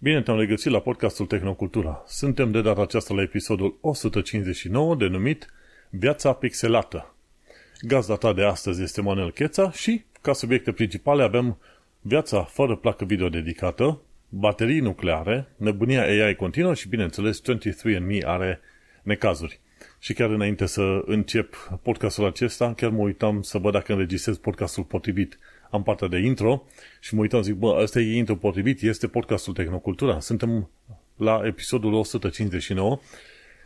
Bine 0.00 0.22
te-am 0.22 0.38
regăsit 0.38 0.72
la 0.72 0.80
podcastul 0.80 1.26
Tehnocultura. 1.26 2.04
Suntem 2.06 2.50
de 2.50 2.60
data 2.60 2.82
aceasta 2.82 3.14
la 3.14 3.22
episodul 3.22 3.78
159 3.80 4.94
denumit 4.94 5.52
Viața 5.90 6.32
pixelată. 6.32 7.14
Gazda 7.80 8.14
ta 8.14 8.32
de 8.32 8.44
astăzi 8.44 8.82
este 8.82 9.00
Manuel 9.00 9.32
Cheța 9.32 9.70
și, 9.72 10.04
ca 10.20 10.32
subiecte 10.32 10.72
principale, 10.72 11.22
avem 11.22 11.58
viața 12.00 12.42
fără 12.42 12.76
placă 12.76 13.04
video 13.04 13.28
dedicată, 13.28 14.00
baterii 14.28 14.80
nucleare, 14.80 15.48
nebunia 15.56 16.02
AI 16.02 16.34
continuă 16.34 16.74
și, 16.74 16.88
bineînțeles, 16.88 17.42
23andMe 17.42 18.24
are 18.24 18.60
necazuri. 19.02 19.60
Și 19.98 20.12
chiar 20.12 20.30
înainte 20.30 20.66
să 20.66 21.02
încep 21.04 21.54
podcastul 21.82 22.26
acesta, 22.26 22.74
chiar 22.74 22.90
mă 22.90 23.02
uitam 23.02 23.42
să 23.42 23.58
văd 23.58 23.72
dacă 23.72 23.92
înregistrez 23.92 24.36
podcastul 24.36 24.84
potrivit 24.84 25.38
am 25.70 25.82
partea 25.82 26.08
de 26.08 26.18
intro 26.18 26.64
și 27.00 27.14
mă 27.14 27.20
uitam, 27.20 27.42
zic, 27.42 27.54
bă, 27.54 27.78
ăsta 27.82 28.00
e 28.00 28.16
intro 28.16 28.34
potrivit, 28.34 28.82
este 28.82 29.06
podcastul 29.06 29.52
Tehnocultura. 29.52 30.20
Suntem 30.20 30.70
la 31.16 31.42
episodul 31.44 31.92
159, 31.92 33.00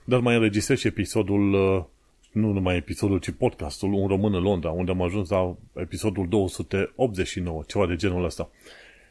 dar 0.05 0.21
mai 0.21 0.35
înregistrez 0.35 0.79
și 0.79 0.87
episodul, 0.87 1.53
uh, 1.53 1.85
nu 2.33 2.53
numai 2.53 2.77
episodul, 2.77 3.19
ci 3.19 3.31
podcastul, 3.31 3.93
Un 3.93 4.07
român 4.07 4.35
în 4.35 4.43
Londra, 4.43 4.71
unde 4.71 4.91
am 4.91 5.03
ajuns 5.03 5.29
la 5.29 5.57
episodul 5.75 6.29
289, 6.29 7.63
ceva 7.67 7.87
de 7.87 7.97
genul 7.97 8.25
ăsta. 8.25 8.51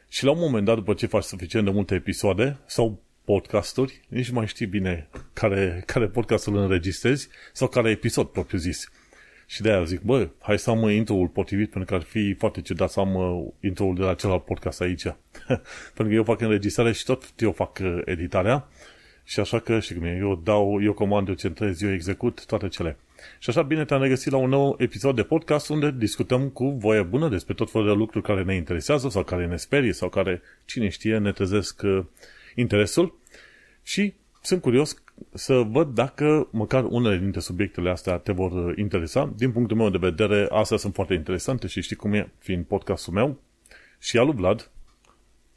Și 0.08 0.24
la 0.24 0.30
un 0.30 0.38
moment 0.38 0.64
dat, 0.64 0.74
după 0.74 0.94
ce 0.94 1.06
faci 1.06 1.22
suficient 1.22 1.64
de 1.64 1.70
multe 1.70 1.94
episoade 1.94 2.58
sau 2.66 3.00
podcasturi, 3.24 4.00
nici 4.08 4.30
mai 4.30 4.46
știi 4.46 4.66
bine 4.66 5.08
care, 5.32 5.82
care 5.86 6.06
podcastul 6.06 6.56
înregistrezi 6.56 7.28
sau 7.52 7.68
care 7.68 7.90
episod 7.90 8.26
propriu 8.26 8.58
zis. 8.58 8.90
Și 9.52 9.62
de 9.62 9.70
aia 9.70 9.84
zic, 9.84 10.00
bă, 10.00 10.28
hai 10.40 10.58
să 10.58 10.70
am 10.70 10.88
intro-ul 10.88 11.28
potrivit, 11.28 11.70
pentru 11.70 11.90
că 11.90 11.94
ar 11.94 12.02
fi 12.08 12.34
foarte 12.34 12.60
ciudat 12.60 12.90
să 12.90 13.00
am 13.00 13.14
uh, 13.14 13.46
intro-ul 13.60 13.94
de 13.94 14.02
la 14.02 14.14
celălalt 14.14 14.44
podcast 14.44 14.80
aici. 14.80 15.02
pentru 15.94 16.06
că 16.06 16.12
eu 16.12 16.24
fac 16.24 16.40
înregistrare 16.40 16.92
și 16.92 17.04
tot 17.04 17.24
eu 17.36 17.52
fac 17.52 17.78
uh, 17.82 18.00
editarea. 18.04 18.68
Și 19.24 19.40
așa 19.40 19.58
că, 19.58 19.80
știi 19.80 19.94
cum 19.94 20.04
e, 20.04 20.16
eu 20.20 20.40
dau, 20.44 20.82
eu 20.82 20.92
comand, 20.92 21.28
eu 21.28 21.34
centrez, 21.34 21.82
eu 21.82 21.92
execut 21.92 22.46
toate 22.46 22.68
cele. 22.68 22.96
Și 23.38 23.50
așa 23.50 23.62
bine 23.62 23.84
te-am 23.84 24.02
regăsit 24.02 24.32
la 24.32 24.38
un 24.38 24.48
nou 24.48 24.74
episod 24.78 25.16
de 25.16 25.22
podcast 25.22 25.68
unde 25.68 25.90
discutăm 25.90 26.48
cu 26.48 26.68
voie 26.68 27.02
bună 27.02 27.28
despre 27.28 27.54
tot 27.54 27.70
felul 27.70 27.86
de 27.86 27.92
lucruri 27.92 28.24
care 28.24 28.42
ne 28.42 28.54
interesează 28.54 29.08
sau 29.08 29.24
care 29.24 29.46
ne 29.46 29.56
sperie 29.56 29.92
sau 29.92 30.08
care, 30.08 30.42
cine 30.64 30.88
știe, 30.88 31.18
ne 31.18 31.32
trezesc 31.32 31.82
uh, 31.84 32.04
interesul. 32.54 33.18
Și 33.82 34.14
sunt 34.42 34.60
curios 34.60 35.01
să 35.32 35.54
văd 35.54 35.94
dacă 35.94 36.48
măcar 36.50 36.84
unele 36.84 37.18
dintre 37.18 37.40
subiectele 37.40 37.90
astea 37.90 38.18
te 38.18 38.32
vor 38.32 38.78
interesa. 38.78 39.32
Din 39.36 39.52
punctul 39.52 39.76
meu 39.76 39.90
de 39.90 39.98
vedere, 39.98 40.46
astea 40.50 40.76
sunt 40.76 40.94
foarte 40.94 41.14
interesante 41.14 41.66
și 41.66 41.82
știi 41.82 41.96
cum 41.96 42.12
e, 42.12 42.32
fiind 42.38 42.64
podcastul 42.64 43.12
meu 43.12 43.40
și 43.98 44.18
al 44.18 44.26
lui 44.26 44.34
Vlad, 44.34 44.70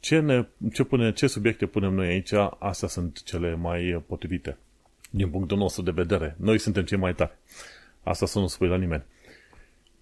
ce, 0.00 0.20
ne, 0.20 0.46
ce, 0.72 0.84
pune, 0.84 1.12
ce 1.12 1.26
subiecte 1.26 1.66
punem 1.66 1.94
noi 1.94 2.06
aici, 2.06 2.32
astea 2.58 2.88
sunt 2.88 3.22
cele 3.22 3.54
mai 3.54 4.04
potrivite. 4.06 4.58
Din 5.10 5.30
punctul 5.30 5.58
nostru 5.58 5.82
de 5.82 5.90
vedere. 5.90 6.36
Noi 6.38 6.58
suntem 6.58 6.84
cei 6.84 6.98
mai 6.98 7.14
tari. 7.14 7.36
Asta 8.02 8.26
să 8.26 8.38
nu 8.38 8.46
spui 8.46 8.68
la 8.68 8.76
nimeni. 8.76 9.04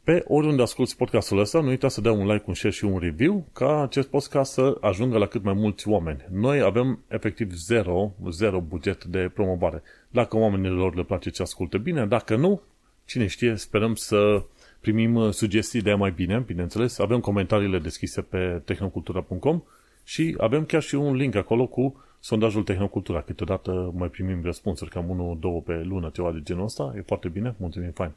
Pe 0.05 0.25
oriunde 0.27 0.63
asculti 0.63 0.97
podcastul 0.97 1.39
ăsta, 1.39 1.61
nu 1.61 1.69
uita 1.69 1.89
să 1.89 2.01
dai 2.01 2.13
un 2.13 2.27
like, 2.27 2.45
un 2.47 2.55
share 2.55 2.75
și 2.75 2.85
un 2.85 2.99
review 2.99 3.47
ca 3.53 3.83
acest 3.83 4.09
podcast 4.09 4.53
să 4.53 4.77
ajungă 4.81 5.19
la 5.19 5.27
cât 5.27 5.43
mai 5.43 5.53
mulți 5.53 5.89
oameni. 5.89 6.25
Noi 6.31 6.61
avem 6.61 7.05
efectiv 7.09 7.53
zero, 7.53 8.13
zero 8.31 8.61
buget 8.61 9.05
de 9.05 9.31
promovare. 9.35 9.83
Dacă 10.11 10.37
oamenilor 10.37 10.95
le 10.95 11.03
place 11.03 11.31
ce 11.31 11.43
ascultă 11.43 11.79
bine, 11.79 12.07
dacă 12.07 12.37
nu, 12.37 12.63
cine 13.05 13.27
știe, 13.27 13.57
sperăm 13.57 13.95
să 13.95 14.45
primim 14.81 15.31
sugestii 15.31 15.83
de 15.83 15.95
mai 15.95 16.11
bine, 16.11 16.39
bineînțeles. 16.39 16.99
Avem 16.99 17.21
comentariile 17.21 17.79
deschise 17.79 18.23
pe 18.23 18.63
tehnocultura.com 18.65 19.63
și 20.05 20.35
avem 20.39 20.65
chiar 20.65 20.83
și 20.83 20.95
un 20.95 21.15
link 21.15 21.35
acolo 21.35 21.67
cu 21.67 22.05
sondajul 22.21 22.63
Tehnocultura. 22.63 23.21
Câteodată 23.21 23.93
mai 23.95 24.09
primim 24.09 24.41
răspunsuri, 24.43 24.91
cam 24.91 25.11
unul, 25.11 25.37
două 25.41 25.61
pe 25.61 25.83
lună, 25.85 26.11
ceva 26.13 26.33
de 26.33 26.41
genul 26.43 26.65
ăsta. 26.65 26.93
E 26.97 27.03
foarte 27.07 27.29
bine, 27.29 27.55
mulțumim, 27.59 27.91
fain. 27.91 28.13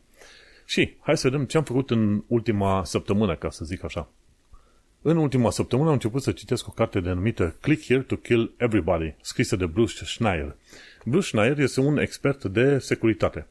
Și 0.69 0.95
hai 0.99 1.17
să 1.17 1.29
vedem 1.29 1.45
ce 1.45 1.57
am 1.57 1.63
făcut 1.63 1.89
în 1.89 2.23
ultima 2.27 2.83
săptămână, 2.83 3.35
ca 3.35 3.49
să 3.49 3.65
zic 3.65 3.83
așa. 3.83 4.09
În 5.01 5.17
ultima 5.17 5.49
săptămână 5.49 5.87
am 5.87 5.93
început 5.93 6.21
să 6.21 6.31
citesc 6.31 6.67
o 6.67 6.71
carte 6.71 6.99
denumită 6.99 7.55
Click 7.61 7.85
Here 7.85 8.01
to 8.01 8.15
Kill 8.15 8.53
Everybody, 8.57 9.15
scrisă 9.21 9.55
de 9.55 9.65
Bruce 9.65 10.05
Schneier. 10.05 10.55
Bruce 11.05 11.27
Schneier 11.27 11.59
este 11.59 11.79
un 11.79 11.97
expert 11.97 12.43
de 12.43 12.77
securitate. 12.79 13.47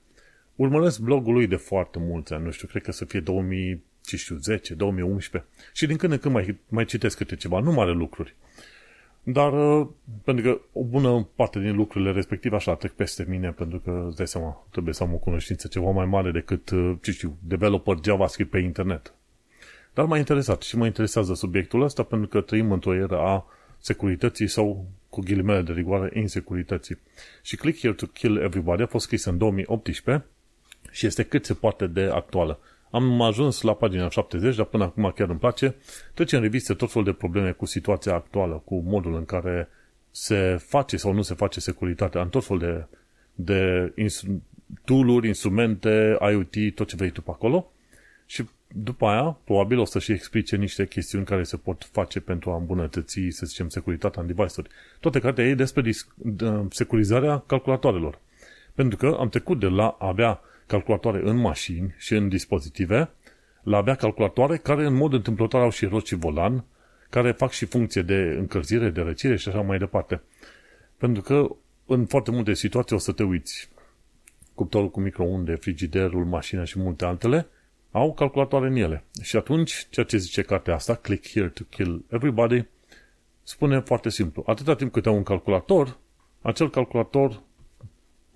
Urmăresc 0.56 1.00
blogul 1.00 1.32
lui 1.32 1.46
de 1.46 1.56
foarte 1.56 1.98
mulți 1.98 2.32
ani, 2.32 2.44
nu 2.44 2.50
știu, 2.50 2.68
cred 2.68 2.82
că 2.82 2.92
să 2.92 3.04
fie 3.04 3.20
2010, 3.20 4.74
2011 4.74 5.50
și 5.72 5.86
din 5.86 5.96
când 5.96 6.12
în 6.12 6.18
când 6.18 6.34
mai, 6.34 6.58
mai 6.68 6.84
citesc 6.84 7.16
câte 7.16 7.36
ceva, 7.36 7.60
nu 7.60 7.72
mare 7.72 7.92
lucruri. 7.92 8.34
Dar, 9.28 9.52
uh, 9.52 9.86
pentru 10.24 10.44
că 10.44 10.60
o 10.72 10.84
bună 10.84 11.28
parte 11.34 11.58
din 11.60 11.76
lucrurile 11.76 12.10
respective 12.10 12.56
așa 12.56 12.74
trec 12.74 12.92
peste 12.92 13.26
mine, 13.28 13.50
pentru 13.50 13.78
că, 13.78 14.04
îți 14.06 14.16
dai 14.16 14.26
seama, 14.26 14.66
trebuie 14.70 14.94
să 14.94 15.02
am 15.02 15.14
o 15.14 15.16
cunoștință 15.16 15.68
ceva 15.68 15.90
mai 15.90 16.06
mare 16.06 16.30
decât, 16.30 16.70
uh, 16.70 16.96
ce 17.02 17.10
știu, 17.10 17.36
developer 17.42 17.96
JavaScript 18.04 18.50
pe 18.50 18.58
internet. 18.58 19.14
Dar 19.94 20.04
m-a 20.04 20.18
interesat 20.18 20.62
și 20.62 20.76
mă 20.76 20.86
interesează 20.86 21.34
subiectul 21.34 21.82
ăsta 21.82 22.02
pentru 22.02 22.28
că 22.28 22.40
trăim 22.40 22.72
într-o 22.72 22.94
era 22.94 23.34
a 23.34 23.46
securității 23.78 24.48
sau, 24.48 24.86
cu 25.08 25.20
ghilimele 25.20 25.62
de 25.62 25.72
rigoare, 25.72 26.20
insecurității. 26.20 26.98
Și 27.42 27.56
Click 27.56 27.78
Here 27.78 27.94
to 27.94 28.06
Kill 28.06 28.36
Everybody 28.36 28.82
a 28.82 28.86
fost 28.86 29.04
scris 29.04 29.24
în 29.24 29.38
2018 29.38 30.26
și 30.90 31.06
este 31.06 31.22
cât 31.22 31.44
se 31.44 31.54
poate 31.54 31.86
de 31.86 32.02
actuală. 32.02 32.58
Am 32.96 33.20
ajuns 33.20 33.60
la 33.60 33.74
pagina 33.74 34.08
70, 34.08 34.56
dar 34.56 34.66
până 34.66 34.84
acum 34.84 35.12
chiar 35.14 35.28
îmi 35.28 35.38
place. 35.38 35.74
Trece 36.14 36.36
în 36.36 36.42
revistă 36.42 36.74
tot 36.74 36.90
felul 36.90 37.04
de 37.04 37.12
probleme 37.12 37.50
cu 37.50 37.66
situația 37.66 38.14
actuală, 38.14 38.62
cu 38.64 38.78
modul 38.78 39.14
în 39.14 39.24
care 39.24 39.68
se 40.10 40.56
face 40.66 40.96
sau 40.96 41.12
nu 41.12 41.22
se 41.22 41.34
face 41.34 41.60
securitatea 41.60 42.20
în 42.20 42.28
tot 42.28 42.44
felul 42.44 42.62
de, 42.62 42.86
de 43.34 43.92
ins- 44.02 44.24
tool-uri, 44.84 45.26
instrumente, 45.26 46.18
IoT, 46.30 46.74
tot 46.74 46.88
ce 46.88 46.96
vrei 46.96 47.10
tu 47.10 47.22
pe 47.22 47.30
acolo. 47.30 47.72
Și 48.26 48.44
după 48.68 49.06
aia, 49.06 49.38
probabil 49.44 49.78
o 49.78 49.84
să 49.84 49.98
și 49.98 50.12
explice 50.12 50.56
niște 50.56 50.86
chestiuni 50.86 51.24
care 51.24 51.42
se 51.42 51.56
pot 51.56 51.88
face 51.92 52.20
pentru 52.20 52.50
a 52.50 52.56
îmbunătăți, 52.56 53.20
să 53.28 53.46
zicem, 53.46 53.68
securitatea 53.68 54.22
în 54.22 54.26
device-uri. 54.26 54.70
Toate 55.00 55.20
cartea 55.20 55.44
e 55.44 55.54
despre 55.54 55.82
dis- 55.82 56.08
de 56.14 56.46
securizarea 56.70 57.42
calculatoarelor. 57.46 58.18
Pentru 58.74 58.96
că 58.96 59.16
am 59.18 59.28
trecut 59.28 59.60
de 59.60 59.66
la 59.66 59.96
a 59.98 60.06
avea 60.06 60.40
calculatoare 60.66 61.20
în 61.24 61.36
mașini 61.36 61.94
și 61.98 62.14
în 62.14 62.28
dispozitive, 62.28 63.10
la 63.62 63.76
avea 63.76 63.94
calculatoare 63.94 64.56
care 64.56 64.86
în 64.86 64.94
mod 64.94 65.12
întâmplător 65.12 65.62
au 65.62 65.70
și 65.70 65.86
roți 65.86 66.08
și 66.08 66.14
volan, 66.14 66.64
care 67.10 67.32
fac 67.32 67.50
și 67.50 67.64
funcție 67.64 68.02
de 68.02 68.34
încălzire, 68.38 68.90
de 68.90 69.00
răcire 69.00 69.36
și 69.36 69.48
așa 69.48 69.60
mai 69.60 69.78
departe. 69.78 70.22
Pentru 70.96 71.22
că 71.22 71.56
în 71.86 72.06
foarte 72.06 72.30
multe 72.30 72.54
situații 72.54 72.96
o 72.96 72.98
să 72.98 73.12
te 73.12 73.22
uiți. 73.22 73.68
Cuptorul 74.54 74.90
cu 74.90 75.00
microunde, 75.00 75.54
frigiderul, 75.54 76.24
mașina 76.24 76.64
și 76.64 76.78
multe 76.78 77.04
altele 77.04 77.46
au 77.90 78.14
calculatoare 78.14 78.66
în 78.66 78.76
ele. 78.76 79.04
Și 79.22 79.36
atunci, 79.36 79.86
ceea 79.90 80.06
ce 80.06 80.16
zice 80.16 80.42
cartea 80.42 80.74
asta, 80.74 80.94
click 80.94 81.28
here 81.28 81.48
to 81.48 81.62
kill 81.68 82.04
everybody, 82.10 82.66
spune 83.42 83.80
foarte 83.80 84.10
simplu. 84.10 84.42
Atâta 84.46 84.74
timp 84.74 84.92
cât 84.92 85.06
ai 85.06 85.14
un 85.14 85.22
calculator, 85.22 85.98
acel 86.42 86.70
calculator 86.70 87.42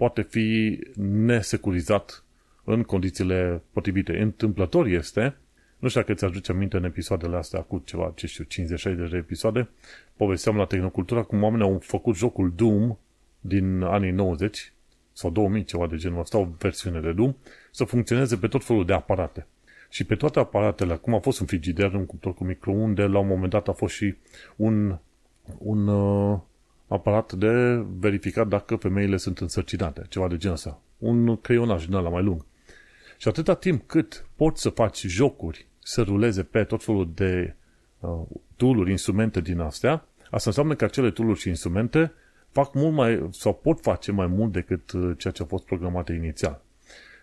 poate 0.00 0.22
fi 0.22 0.78
nesecurizat 0.96 2.24
în 2.64 2.82
condițiile 2.82 3.62
potrivite. 3.72 4.20
Întâmplător 4.20 4.86
este, 4.86 5.36
nu 5.78 5.88
știu 5.88 6.00
dacă 6.00 6.14
ți 6.14 6.24
aduce 6.24 6.52
aminte 6.52 6.76
în 6.76 6.84
episoadele 6.84 7.36
astea 7.36 7.60
cu 7.60 7.82
ceva, 7.84 8.12
ce 8.14 8.26
știu, 8.26 8.44
50-60 8.44 9.10
de 9.10 9.16
episoade, 9.16 9.68
povesteam 10.16 10.56
la 10.56 10.64
Tehnocultura 10.64 11.22
cum 11.22 11.42
oamenii 11.42 11.66
au 11.66 11.78
făcut 11.82 12.16
jocul 12.16 12.52
Doom 12.56 12.96
din 13.40 13.82
anii 13.82 14.10
90 14.10 14.72
sau 15.12 15.30
2000, 15.30 15.64
ceva 15.64 15.86
de 15.86 15.96
genul 15.96 16.20
ăsta, 16.20 16.38
o 16.38 16.48
versiune 16.58 17.00
de 17.00 17.12
Doom, 17.12 17.34
să 17.70 17.84
funcționeze 17.84 18.36
pe 18.36 18.46
tot 18.46 18.64
felul 18.64 18.84
de 18.84 18.92
aparate. 18.92 19.46
Și 19.90 20.04
pe 20.04 20.14
toate 20.14 20.38
aparatele, 20.38 20.96
cum 20.96 21.14
a 21.14 21.18
fost 21.18 21.40
un 21.40 21.46
frigider, 21.46 21.94
un 21.94 22.06
cuptor 22.06 22.34
cu 22.34 22.44
microunde, 22.44 23.02
la 23.02 23.18
un 23.18 23.26
moment 23.26 23.50
dat 23.50 23.68
a 23.68 23.72
fost 23.72 23.94
și 23.94 24.14
un, 24.56 24.98
un 25.58 25.86
uh, 25.88 26.38
aparat 26.90 27.32
de 27.32 27.84
verificat 27.98 28.48
dacă 28.48 28.76
femeile 28.76 29.16
sunt 29.16 29.38
însărcinate, 29.38 30.02
ceva 30.08 30.28
de 30.28 30.36
genul 30.36 30.56
ăsta. 30.56 30.82
Un 30.98 31.36
creionaj 31.36 31.86
din 31.86 31.94
ăla 31.94 32.08
mai 32.08 32.22
lung. 32.22 32.44
Și 33.16 33.28
atâta 33.28 33.54
timp 33.54 33.86
cât 33.86 34.26
poți 34.36 34.62
să 34.62 34.68
faci 34.68 35.00
jocuri 35.06 35.66
să 35.78 36.02
ruleze 36.02 36.42
pe 36.42 36.64
tot 36.64 36.84
felul 36.84 37.10
de 37.14 37.54
uh, 38.00 38.22
tool 38.56 38.88
instrumente 38.88 39.40
din 39.40 39.60
astea, 39.60 40.04
asta 40.30 40.48
înseamnă 40.48 40.74
că 40.74 40.84
acele 40.84 41.10
tool 41.10 41.34
și 41.34 41.48
instrumente 41.48 42.12
fac 42.50 42.74
mult 42.74 42.94
mai, 42.94 43.28
sau 43.30 43.54
pot 43.54 43.80
face 43.80 44.12
mai 44.12 44.26
mult 44.26 44.52
decât 44.52 44.92
uh, 44.92 45.12
ceea 45.18 45.32
ce 45.32 45.42
a 45.42 45.46
fost 45.46 45.64
programate 45.64 46.12
inițial. 46.12 46.62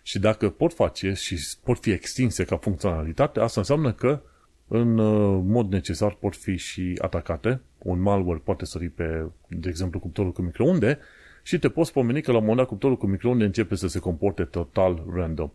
Și 0.02 0.18
dacă 0.18 0.50
pot 0.50 0.72
face 0.72 1.12
și 1.12 1.38
pot 1.64 1.78
fi 1.78 1.90
extinse 1.90 2.44
ca 2.44 2.56
funcționalitate, 2.56 3.40
asta 3.40 3.60
înseamnă 3.60 3.92
că 3.92 4.22
în 4.68 4.98
uh, 4.98 5.40
mod 5.44 5.72
necesar 5.72 6.14
pot 6.14 6.36
fi 6.36 6.56
și 6.56 6.98
atacate. 7.00 7.60
Un 7.88 8.00
malware 8.00 8.40
poate 8.44 8.64
sări 8.64 8.88
pe, 8.88 9.26
de 9.48 9.68
exemplu, 9.68 9.98
cuptorul 9.98 10.32
cu 10.32 10.42
microunde 10.42 10.98
și 11.42 11.58
te 11.58 11.68
poți 11.68 11.92
pomeni 11.92 12.22
că 12.22 12.30
la 12.30 12.36
un 12.36 12.42
moment 12.42 12.60
dat 12.60 12.68
cuptorul 12.68 12.96
cu 12.96 13.06
microunde 13.06 13.44
începe 13.44 13.74
să 13.74 13.86
se 13.86 13.98
comporte 13.98 14.44
total 14.44 15.04
random. 15.14 15.50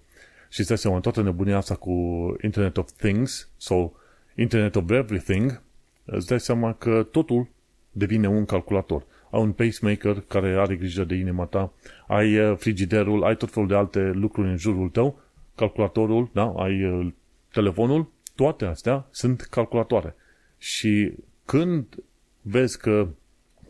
Și 0.50 0.60
îți 0.60 0.68
dai 0.68 0.78
seama, 0.78 1.00
toată 1.00 1.22
nebunia 1.22 1.58
asta 1.58 1.76
cu 1.76 1.92
Internet 2.42 2.78
of 2.78 2.92
Things 2.92 3.50
sau 3.58 3.96
Internet 4.36 4.76
of 4.76 4.90
Everything, 4.90 5.62
îți 6.06 6.28
dai 6.28 6.40
seama 6.40 6.74
că 6.74 7.08
totul 7.12 7.48
devine 7.92 8.28
un 8.28 8.46
calculator. 8.46 9.06
Ai 9.32 9.42
un 9.42 9.52
pacemaker 9.52 10.24
care 10.28 10.56
are 10.60 10.76
grijă 10.76 11.04
de 11.04 11.16
inima 11.16 11.46
ta, 11.46 11.74
ai 12.08 12.38
uh, 12.40 12.58
frigiderul, 12.58 13.24
ai 13.24 13.36
tot 13.36 13.52
felul 13.52 13.68
de 13.68 13.76
alte 13.76 14.00
lucruri 14.00 14.50
în 14.50 14.58
jurul 14.58 14.90
tău, 14.90 15.20
calculatorul, 15.56 16.30
da? 16.34 16.54
ai 16.58 16.86
uh, 16.86 17.12
telefonul, 17.52 18.12
toate 18.36 18.66
astea 18.66 19.08
sunt 19.12 19.42
calculatoare. 19.42 20.16
Și 20.58 21.14
când 21.46 21.86
vezi 22.44 22.78
că 22.78 23.07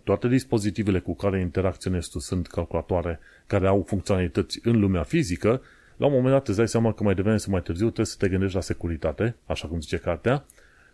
toate 0.03 0.27
dispozitivele 0.27 0.99
cu 0.99 1.15
care 1.15 1.39
interacționezi 1.39 2.09
tu 2.09 2.19
sunt 2.19 2.47
calculatoare 2.47 3.19
care 3.47 3.67
au 3.67 3.83
funcționalități 3.87 4.59
în 4.63 4.79
lumea 4.79 5.03
fizică, 5.03 5.61
la 5.97 6.05
un 6.05 6.11
moment 6.13 6.33
dat 6.33 6.47
îți 6.47 6.57
dai 6.57 6.67
seama 6.67 6.93
că 6.93 7.03
mai 7.03 7.15
devreme 7.15 7.37
sau 7.37 7.51
mai 7.51 7.61
târziu 7.61 7.85
trebuie 7.85 8.05
să 8.05 8.15
te 8.19 8.29
gândești 8.29 8.55
la 8.55 8.61
securitate, 8.61 9.35
așa 9.45 9.67
cum 9.67 9.81
zice 9.81 9.97
cartea, 9.97 10.45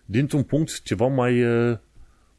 dintr-un 0.06 0.44
punct 0.44 0.82
ceva 0.82 1.08
mai, 1.08 1.46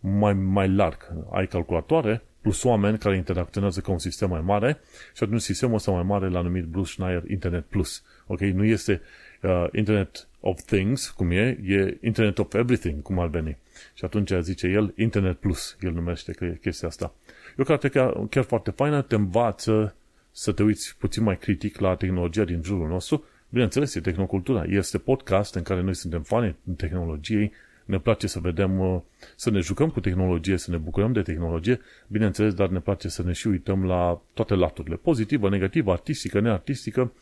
mai, 0.00 0.32
mai 0.32 0.68
larg. 0.68 1.12
Ai 1.30 1.46
calculatoare 1.46 2.22
plus 2.40 2.62
oameni 2.62 2.98
care 2.98 3.16
interacționează 3.16 3.80
cu 3.80 3.90
un 3.90 3.98
sistem 3.98 4.28
mai 4.28 4.40
mare 4.40 4.80
și 5.14 5.22
atunci 5.22 5.40
sistemul 5.40 5.74
ăsta 5.74 5.90
mai 5.90 6.02
mare 6.02 6.28
l-a 6.28 6.40
numit 6.40 6.64
Bruce 6.64 6.90
Schneier 6.90 7.22
Internet 7.30 7.64
Plus. 7.64 8.02
Ok? 8.26 8.40
Nu 8.40 8.64
este 8.64 9.00
uh, 9.42 9.66
Internet 9.72 10.28
of 10.40 10.62
Things, 10.62 11.08
cum 11.08 11.30
e, 11.30 11.58
e 11.66 11.98
Internet 12.00 12.38
of 12.38 12.54
Everything, 12.54 13.02
cum 13.02 13.18
ar 13.18 13.28
veni. 13.28 13.56
Și 13.94 14.04
atunci 14.04 14.32
zice 14.40 14.66
el 14.66 14.92
Internet 14.96 15.36
Plus, 15.36 15.76
el 15.80 15.92
numește 15.92 16.58
chestia 16.60 16.88
asta. 16.88 17.14
Eu 17.56 17.64
cred 17.64 17.92
că 17.92 18.26
chiar 18.30 18.44
foarte 18.44 18.70
faină, 18.70 19.02
te 19.02 19.14
învață 19.14 19.94
să 20.30 20.52
te 20.52 20.62
uiți 20.62 20.96
puțin 20.98 21.22
mai 21.22 21.38
critic 21.38 21.78
la 21.78 21.94
tehnologia 21.94 22.44
din 22.44 22.62
jurul 22.62 22.88
nostru. 22.88 23.24
Bineînțeles, 23.48 23.94
e 23.94 24.00
tehnocultura. 24.00 24.64
Este 24.64 24.98
podcast 24.98 25.54
în 25.54 25.62
care 25.62 25.80
noi 25.80 25.94
suntem 25.94 26.22
fani 26.22 26.56
în 26.66 26.74
tehnologiei, 26.74 27.52
ne 27.84 27.98
place 27.98 28.26
să 28.26 28.38
vedem, 28.38 28.78
uh, 28.78 29.00
să 29.36 29.50
ne 29.50 29.60
jucăm 29.60 29.90
cu 29.90 30.00
tehnologie, 30.00 30.56
să 30.56 30.70
ne 30.70 30.76
bucurăm 30.76 31.12
de 31.12 31.22
tehnologie, 31.22 31.80
bineînțeles, 32.06 32.54
dar 32.54 32.68
ne 32.68 32.80
place 32.80 33.08
să 33.08 33.22
ne 33.22 33.32
și 33.32 33.46
uităm 33.46 33.84
la 33.84 34.22
toate 34.34 34.54
laturile, 34.54 34.96
pozitivă, 34.96 35.48
negativă, 35.48 35.92
artistică, 35.92 36.40
neartistică, 36.40 37.12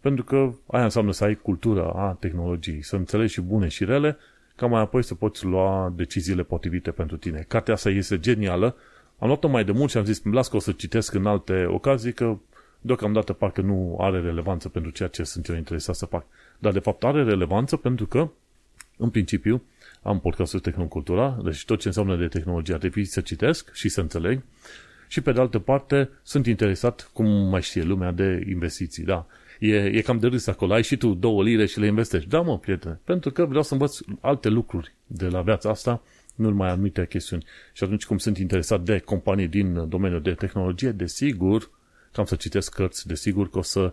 pentru 0.00 0.24
că 0.24 0.52
aia 0.66 0.84
înseamnă 0.84 1.12
să 1.12 1.24
ai 1.24 1.34
cultură 1.34 1.90
a 1.90 2.16
tehnologiei, 2.20 2.82
să 2.82 2.96
înțelegi 2.96 3.32
și 3.32 3.40
bune 3.40 3.68
și 3.68 3.84
rele, 3.84 4.16
ca 4.56 4.66
mai 4.66 4.80
apoi 4.80 5.02
să 5.02 5.14
poți 5.14 5.44
lua 5.44 5.92
deciziile 5.96 6.42
potrivite 6.42 6.90
pentru 6.90 7.16
tine. 7.16 7.44
Cartea 7.48 7.74
asta 7.74 7.90
este 7.90 8.18
genială, 8.18 8.76
am 9.18 9.26
luat-o 9.26 9.48
mai 9.48 9.64
de 9.64 9.72
mult 9.72 9.90
și 9.90 9.96
am 9.96 10.04
zis, 10.04 10.22
las 10.24 10.48
că 10.48 10.56
o 10.56 10.58
să 10.58 10.72
citesc 10.72 11.14
în 11.14 11.26
alte 11.26 11.64
ocazii, 11.68 12.12
că 12.12 12.36
deocamdată 12.80 13.32
parcă 13.32 13.60
nu 13.60 13.96
are 14.00 14.20
relevanță 14.20 14.68
pentru 14.68 14.90
ceea 14.90 15.08
ce 15.08 15.22
sunt 15.22 15.48
eu 15.48 15.56
interesat 15.56 15.94
să 15.94 16.06
fac. 16.06 16.26
Dar 16.58 16.72
de 16.72 16.78
fapt 16.78 17.04
are 17.04 17.24
relevanță 17.24 17.76
pentru 17.76 18.06
că, 18.06 18.28
în 18.96 19.10
principiu, 19.10 19.62
am 20.02 20.20
podcastul 20.20 20.60
Tehnocultura, 20.60 21.40
deci 21.44 21.64
tot 21.64 21.80
ce 21.80 21.86
înseamnă 21.86 22.16
de 22.16 22.28
tehnologie 22.28 22.74
ar 22.74 22.80
trebui 22.80 23.04
să 23.04 23.20
citesc 23.20 23.72
și 23.74 23.88
să 23.88 24.00
înțeleg. 24.00 24.42
Și 25.08 25.20
pe 25.20 25.32
de 25.32 25.40
altă 25.40 25.58
parte, 25.58 26.10
sunt 26.22 26.46
interesat, 26.46 27.10
cum 27.12 27.26
mai 27.26 27.62
știe 27.62 27.82
lumea, 27.82 28.12
de 28.12 28.44
investiții, 28.48 29.04
da. 29.04 29.26
E, 29.58 29.76
e 29.76 30.00
cam 30.00 30.18
de 30.18 30.26
râs 30.26 30.46
acolo, 30.46 30.72
ai 30.72 30.82
și 30.82 30.96
tu 30.96 31.14
două 31.14 31.42
lire 31.42 31.66
și 31.66 31.80
le 31.80 31.86
investești. 31.86 32.28
Da, 32.28 32.40
mă, 32.40 32.58
prietene, 32.58 33.00
pentru 33.04 33.30
că 33.30 33.44
vreau 33.44 33.62
să 33.62 33.72
învăț 33.72 33.98
alte 34.20 34.48
lucruri 34.48 34.94
de 35.06 35.28
la 35.28 35.42
viața 35.42 35.70
asta, 35.70 36.02
nu 36.34 36.48
numai 36.48 36.70
anumite 36.70 37.06
chestiuni. 37.06 37.44
Și 37.72 37.84
atunci 37.84 38.06
cum 38.06 38.18
sunt 38.18 38.38
interesat 38.38 38.82
de 38.82 38.98
companii 38.98 39.48
din 39.48 39.88
domeniul 39.88 40.22
de 40.22 40.32
tehnologie, 40.32 40.90
desigur, 40.90 41.70
cam 42.12 42.24
să 42.24 42.34
citesc 42.34 42.74
cărți, 42.74 43.06
desigur 43.06 43.50
că 43.50 43.58
o 43.58 43.62
să 43.62 43.92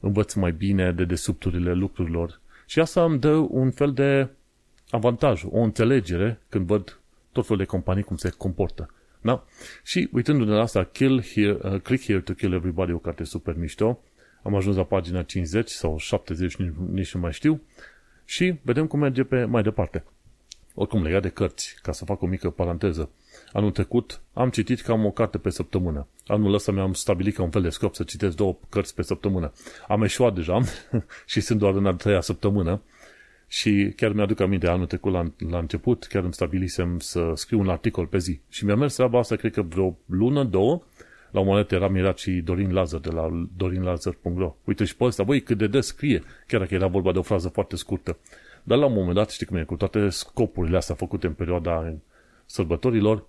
învăț 0.00 0.34
mai 0.34 0.52
bine 0.52 0.92
de 0.92 1.04
desubturile 1.04 1.72
lucrurilor. 1.72 2.40
Și 2.66 2.80
asta 2.80 3.04
îmi 3.04 3.18
dă 3.18 3.32
un 3.32 3.70
fel 3.70 3.92
de 3.92 4.28
avantaj, 4.90 5.42
o 5.50 5.58
înțelegere 5.58 6.40
când 6.48 6.66
văd 6.66 7.00
tot 7.32 7.46
felul 7.46 7.62
de 7.62 7.68
companii 7.68 8.02
cum 8.02 8.16
se 8.16 8.30
comportă. 8.30 8.90
Da? 9.20 9.44
Și 9.82 10.08
uitându-ne 10.12 10.54
la 10.54 10.60
asta, 10.60 10.84
kill 10.84 11.22
here, 11.22 11.58
uh, 11.62 11.80
click 11.80 12.04
here 12.04 12.20
to 12.20 12.32
kill 12.32 12.52
everybody, 12.52 12.92
o 12.92 12.98
carte 12.98 13.24
super 13.24 13.56
mișto. 13.56 14.02
Am 14.44 14.54
ajuns 14.54 14.76
la 14.76 14.84
pagina 14.84 15.22
50 15.22 15.68
sau 15.68 15.98
70, 15.98 16.56
nici, 16.56 16.72
nici 16.90 17.14
nu 17.14 17.20
mai 17.20 17.32
știu. 17.32 17.60
Și 18.24 18.54
vedem 18.62 18.86
cum 18.86 18.98
merge 19.00 19.22
pe 19.22 19.44
mai 19.44 19.62
departe. 19.62 20.04
Oricum, 20.74 21.02
legat 21.02 21.22
de 21.22 21.28
cărți, 21.28 21.76
ca 21.82 21.92
să 21.92 22.04
fac 22.04 22.22
o 22.22 22.26
mică 22.26 22.50
paranteză. 22.50 23.10
Anul 23.52 23.70
trecut 23.70 24.20
am 24.32 24.50
citit 24.50 24.80
cam 24.80 25.04
o 25.04 25.10
carte 25.10 25.38
pe 25.38 25.50
săptămână. 25.50 26.06
Anul 26.26 26.54
ăsta 26.54 26.72
mi-am 26.72 26.92
stabilit 26.92 27.34
ca 27.34 27.42
un 27.42 27.50
fel 27.50 27.62
de 27.62 27.68
scop 27.68 27.94
să 27.94 28.02
citesc 28.02 28.36
două 28.36 28.56
cărți 28.68 28.94
pe 28.94 29.02
săptămână. 29.02 29.52
Am 29.88 30.02
eșuat 30.02 30.34
deja 30.34 30.60
și 31.26 31.40
sunt 31.40 31.58
doar 31.58 31.74
în 31.74 31.86
a 31.86 31.94
treia 31.94 32.20
săptămână 32.20 32.82
și 33.46 33.92
chiar 33.96 34.12
mi-aduc 34.12 34.40
aminte, 34.40 34.68
anul 34.68 34.86
trecut 34.86 35.12
la, 35.12 35.24
la 35.50 35.58
început, 35.58 36.04
chiar 36.04 36.22
îmi 36.22 36.32
stabilisem 36.32 36.98
să 36.98 37.32
scriu 37.34 37.58
un 37.58 37.68
articol 37.68 38.06
pe 38.06 38.18
zi. 38.18 38.40
Și 38.48 38.64
mi-a 38.64 38.76
mers 38.76 38.94
treaba 38.94 39.18
asta, 39.18 39.36
cred 39.36 39.52
că 39.52 39.62
vreo 39.62 39.96
lună, 40.06 40.44
două, 40.44 40.82
la 41.34 41.40
un 41.40 41.46
moment 41.46 41.72
era 41.72 41.88
mirat 41.88 42.18
și 42.18 42.30
Dorin 42.30 42.72
Lazar 42.72 43.00
de 43.00 43.10
la 43.10 43.46
dorinlazar.ro. 43.56 44.56
Uite 44.64 44.84
și 44.84 44.96
pe 44.96 45.04
ăsta, 45.04 45.22
băi, 45.22 45.42
cât 45.42 45.58
de 45.58 45.66
des 45.66 45.86
scrie, 45.86 46.22
chiar 46.46 46.60
dacă 46.60 46.74
era 46.74 46.86
vorba 46.86 47.12
de 47.12 47.18
o 47.18 47.22
frază 47.22 47.48
foarte 47.48 47.76
scurtă. 47.76 48.16
Dar 48.62 48.78
la 48.78 48.86
un 48.86 48.92
moment 48.92 49.14
dat, 49.14 49.30
știi 49.30 49.46
cum 49.46 49.56
e, 49.56 49.62
cu 49.62 49.76
toate 49.76 50.08
scopurile 50.08 50.76
astea 50.76 50.94
făcute 50.94 51.26
în 51.26 51.32
perioada 51.32 51.94
sărbătorilor, 52.46 53.26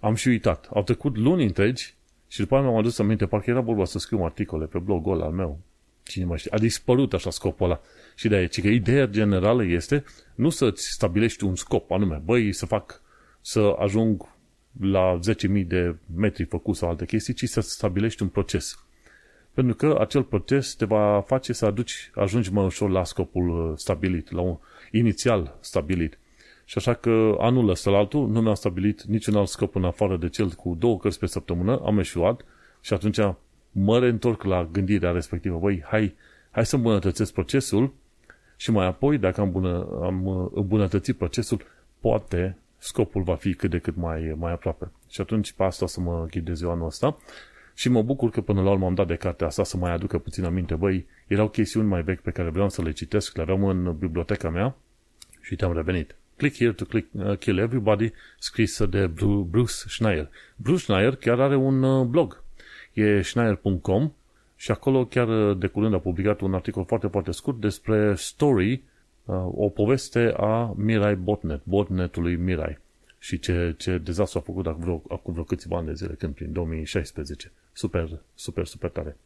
am 0.00 0.14
și 0.14 0.28
uitat. 0.28 0.68
Au 0.74 0.82
trecut 0.82 1.16
luni 1.16 1.44
întregi 1.44 1.94
și 2.28 2.38
după 2.38 2.54
aceea 2.54 2.68
mi-am 2.68 2.80
adus 2.80 2.98
aminte, 2.98 3.26
parcă 3.26 3.50
era 3.50 3.60
vorba 3.60 3.84
să 3.84 3.98
scriu 3.98 4.24
articole 4.24 4.66
pe 4.66 4.78
blogul 4.78 5.22
al 5.22 5.30
meu. 5.30 5.58
Cine 6.02 6.24
mai 6.24 6.38
știe? 6.38 6.50
A 6.54 6.58
dispărut 6.58 7.12
așa 7.12 7.30
scopul 7.30 7.66
ăla. 7.66 7.80
Și 8.14 8.28
de 8.28 8.34
aici, 8.34 8.60
că 8.60 8.68
ideea 8.68 9.06
generală 9.06 9.64
este 9.64 10.04
nu 10.34 10.48
să-ți 10.48 10.90
stabilești 10.90 11.44
un 11.44 11.54
scop 11.54 11.90
anume, 11.90 12.22
băi, 12.24 12.52
să 12.52 12.66
fac, 12.66 13.02
să 13.40 13.76
ajung 13.78 14.31
la 14.80 15.18
10.000 15.18 15.66
de 15.66 15.96
metri 16.16 16.44
făcut 16.44 16.76
sau 16.76 16.88
alte 16.88 17.04
chestii, 17.04 17.34
ci 17.34 17.48
să 17.48 17.60
stabilești 17.60 18.22
un 18.22 18.28
proces. 18.28 18.84
Pentru 19.54 19.74
că 19.74 19.96
acel 20.00 20.22
proces 20.22 20.74
te 20.74 20.84
va 20.84 21.22
face 21.26 21.52
să 21.52 21.66
aduci, 21.66 22.10
ajungi 22.14 22.52
mai 22.52 22.64
ușor 22.64 22.90
la 22.90 23.04
scopul 23.04 23.48
uh, 23.48 23.72
stabilit, 23.76 24.30
la 24.30 24.40
un 24.40 24.56
inițial 24.90 25.56
stabilit. 25.60 26.18
Și 26.64 26.78
așa 26.78 26.94
că 26.94 27.36
anul 27.38 27.68
ăsta 27.68 27.90
la 27.90 27.98
altul 27.98 28.28
nu 28.28 28.40
mi-am 28.40 28.54
stabilit 28.54 29.02
niciun 29.02 29.36
alt 29.36 29.48
scop 29.48 29.74
în 29.74 29.84
afară 29.84 30.16
de 30.16 30.28
cel 30.28 30.48
cu 30.48 30.76
două 30.78 30.98
cărți 30.98 31.18
pe 31.18 31.26
săptămână, 31.26 31.80
am 31.84 31.98
eșuat 31.98 32.44
și 32.80 32.92
atunci 32.92 33.18
mă 33.70 33.98
reîntorc 33.98 34.42
la 34.42 34.68
gândirea 34.72 35.10
respectivă. 35.10 35.58
Băi, 35.58 35.82
hai, 35.86 36.14
hai 36.50 36.66
să 36.66 36.76
îmbunătățesc 36.76 37.32
procesul 37.32 37.92
și 38.56 38.70
mai 38.70 38.86
apoi, 38.86 39.18
dacă 39.18 39.40
am, 39.40 39.50
bună, 39.50 39.88
am 40.02 40.26
uh, 40.26 40.50
îmbunătățit 40.54 41.16
procesul, 41.16 41.62
poate 42.00 42.56
scopul 42.82 43.22
va 43.22 43.34
fi 43.34 43.54
cât 43.54 43.70
de 43.70 43.78
cât 43.78 43.96
mai, 43.96 44.34
mai 44.36 44.52
aproape. 44.52 44.90
Și 45.08 45.20
atunci 45.20 45.52
pe 45.52 45.62
asta 45.62 45.86
să 45.86 46.00
mă 46.00 46.26
ghidez 46.30 46.62
eu 46.62 46.70
anul 46.70 46.86
ăsta. 46.86 47.16
Și 47.74 47.88
mă 47.88 48.02
bucur 48.02 48.30
că 48.30 48.40
până 48.40 48.62
la 48.62 48.70
urmă 48.70 48.86
am 48.86 48.94
dat 48.94 49.06
de 49.06 49.14
cartea 49.14 49.46
asta 49.46 49.64
să 49.64 49.76
mai 49.76 49.92
aducă 49.92 50.18
puțin 50.18 50.44
aminte. 50.44 50.74
Băi, 50.74 51.06
erau 51.26 51.48
chestiuni 51.48 51.88
mai 51.88 52.02
vechi 52.02 52.20
pe 52.20 52.30
care 52.30 52.50
vreau 52.50 52.68
să 52.68 52.82
le 52.82 52.92
citesc, 52.92 53.36
le 53.36 53.42
aveam 53.42 53.64
în 53.64 53.96
biblioteca 53.98 54.50
mea 54.50 54.76
și 55.40 55.56
te-am 55.56 55.72
revenit. 55.72 56.16
Click 56.36 56.56
here 56.56 56.72
to 56.72 56.84
click, 56.84 57.08
uh, 57.12 57.38
kill 57.38 57.58
everybody, 57.58 58.12
scris 58.38 58.84
de 58.84 59.06
Bruce 59.50 59.72
Schneier. 59.72 60.28
Bruce 60.56 60.82
Schneier 60.82 61.16
chiar 61.16 61.40
are 61.40 61.56
un 61.56 61.82
uh, 61.82 62.06
blog. 62.06 62.42
E 62.92 63.22
schneier.com 63.22 64.12
și 64.56 64.70
acolo 64.70 65.04
chiar 65.04 65.28
uh, 65.28 65.58
de 65.58 65.66
curând 65.66 65.94
a 65.94 65.98
publicat 65.98 66.40
un 66.40 66.54
articol 66.54 66.84
foarte, 66.84 67.06
foarte 67.06 67.30
scurt 67.30 67.60
despre 67.60 68.14
Story, 68.14 68.72
uh, 68.72 68.91
o 69.54 69.68
poveste 69.68 70.34
a 70.36 70.74
Mirai 70.76 71.16
Botnet, 71.16 71.60
botnetului 71.64 72.36
Mirai 72.36 72.78
și 73.18 73.38
ce, 73.38 73.74
ce 73.78 73.98
dezastru 73.98 74.38
a 74.38 74.42
făcut 74.42 74.66
acum 74.66 74.82
vreo, 74.82 75.02
acum 75.08 75.32
vreo 75.32 75.44
câțiva 75.44 75.76
ani 75.76 75.86
de 75.86 75.94
zile, 75.94 76.14
când 76.14 76.34
prin 76.34 76.52
2016. 76.52 77.52
Super, 77.72 78.20
super, 78.34 78.66
super 78.66 78.90
tare. 78.90 79.16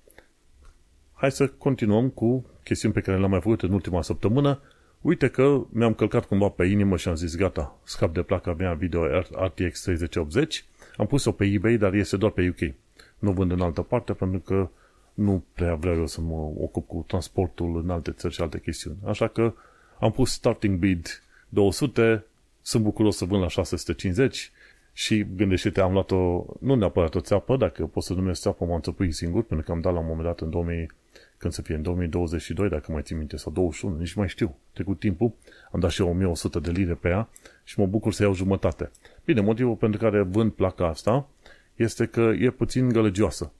Hai 1.15 1.33
să 1.33 1.49
continuăm 1.49 2.09
cu 2.09 2.47
chestiuni 2.65 2.95
pe 2.95 3.00
care 3.00 3.19
le-am 3.19 3.31
mai 3.31 3.41
făcut 3.41 3.62
în 3.62 3.73
ultima 3.73 4.03
săptămână. 4.03 4.61
Uite 5.00 5.29
că 5.29 5.61
mi-am 5.69 5.95
călcat 5.95 6.25
cumva 6.25 6.49
pe 6.49 6.65
inimă 6.65 6.97
și 6.97 7.09
am 7.09 7.15
zis 7.15 7.37
gata, 7.37 7.79
scap 7.85 8.15
de 8.15 8.23
placa 8.23 8.55
mea 8.55 8.75
video 8.75 9.07
RTX 9.45 9.83
3080. 9.83 10.65
Am 10.97 11.07
pus-o 11.07 11.33
pe 11.33 11.45
eBay, 11.45 11.76
dar 11.76 11.95
este 11.95 12.17
doar 12.17 12.33
pe 12.33 12.49
UK. 12.49 12.75
Nu 13.19 13.33
vând 13.33 13.50
în 13.50 13.61
altă 13.61 13.83
parte 13.83 14.12
pentru 14.12 14.38
că 14.38 14.69
nu 15.15 15.45
prea 15.55 15.75
vreau 15.75 15.97
eu 15.97 16.07
să 16.07 16.21
mă 16.21 16.37
ocup 16.37 16.87
cu 16.87 17.05
transportul 17.07 17.81
în 17.83 17.91
alte 17.91 18.11
țări 18.11 18.35
și 18.35 18.41
alte 18.41 18.61
chestiuni. 18.61 18.97
Așa 19.05 19.29
că 19.29 19.55
am 19.99 20.11
pus 20.11 20.33
starting 20.33 20.79
bid 20.79 21.23
200, 21.49 22.25
sunt 22.62 22.83
bucuros 22.83 23.17
să 23.17 23.25
vând 23.25 23.43
la 23.43 23.49
650 23.49 24.50
și 24.93 25.26
gândește-te, 25.37 25.81
am 25.81 25.93
luat-o, 25.93 26.45
nu 26.61 26.75
neapărat 26.75 27.15
o 27.15 27.21
țeapă, 27.21 27.57
dacă 27.57 27.87
pot 27.87 28.03
să 28.03 28.12
numesc 28.12 28.41
țeapă, 28.41 28.65
m-am 28.65 28.81
țăpuit 28.81 29.15
singur, 29.15 29.43
pentru 29.43 29.67
că 29.67 29.73
am 29.73 29.81
dat 29.81 29.93
la 29.93 29.99
un 29.99 30.07
moment 30.07 30.25
dat 30.25 30.41
în 30.41 30.50
2000, 30.50 30.91
când 31.38 31.53
să 31.53 31.62
fie, 31.62 31.75
în 31.75 31.83
2022, 31.83 32.69
dacă 32.69 32.93
mai 32.93 33.03
țin 33.03 33.17
minte, 33.17 33.37
sau 33.37 33.53
21, 33.53 33.97
nici 33.97 34.15
mai 34.15 34.29
știu. 34.29 34.57
Trecut 34.73 34.99
timpul, 34.99 35.33
am 35.73 35.81
dat 35.81 35.91
și 35.91 36.00
eu 36.00 36.09
1100 36.09 36.59
de 36.59 36.71
lire 36.71 36.95
pe 36.95 37.09
ea 37.09 37.29
și 37.65 37.81
mă 37.81 37.87
bucur 37.87 38.12
să 38.12 38.23
iau 38.23 38.35
jumătate. 38.35 38.91
Bine, 39.25 39.41
motivul 39.41 39.75
pentru 39.75 40.00
care 40.00 40.23
vând 40.23 40.53
placa 40.53 40.87
asta 40.87 41.29
este 41.75 42.07
că 42.07 42.21
e 42.21 42.50
puțin 42.50 42.88
gălăgioasă 42.88 43.53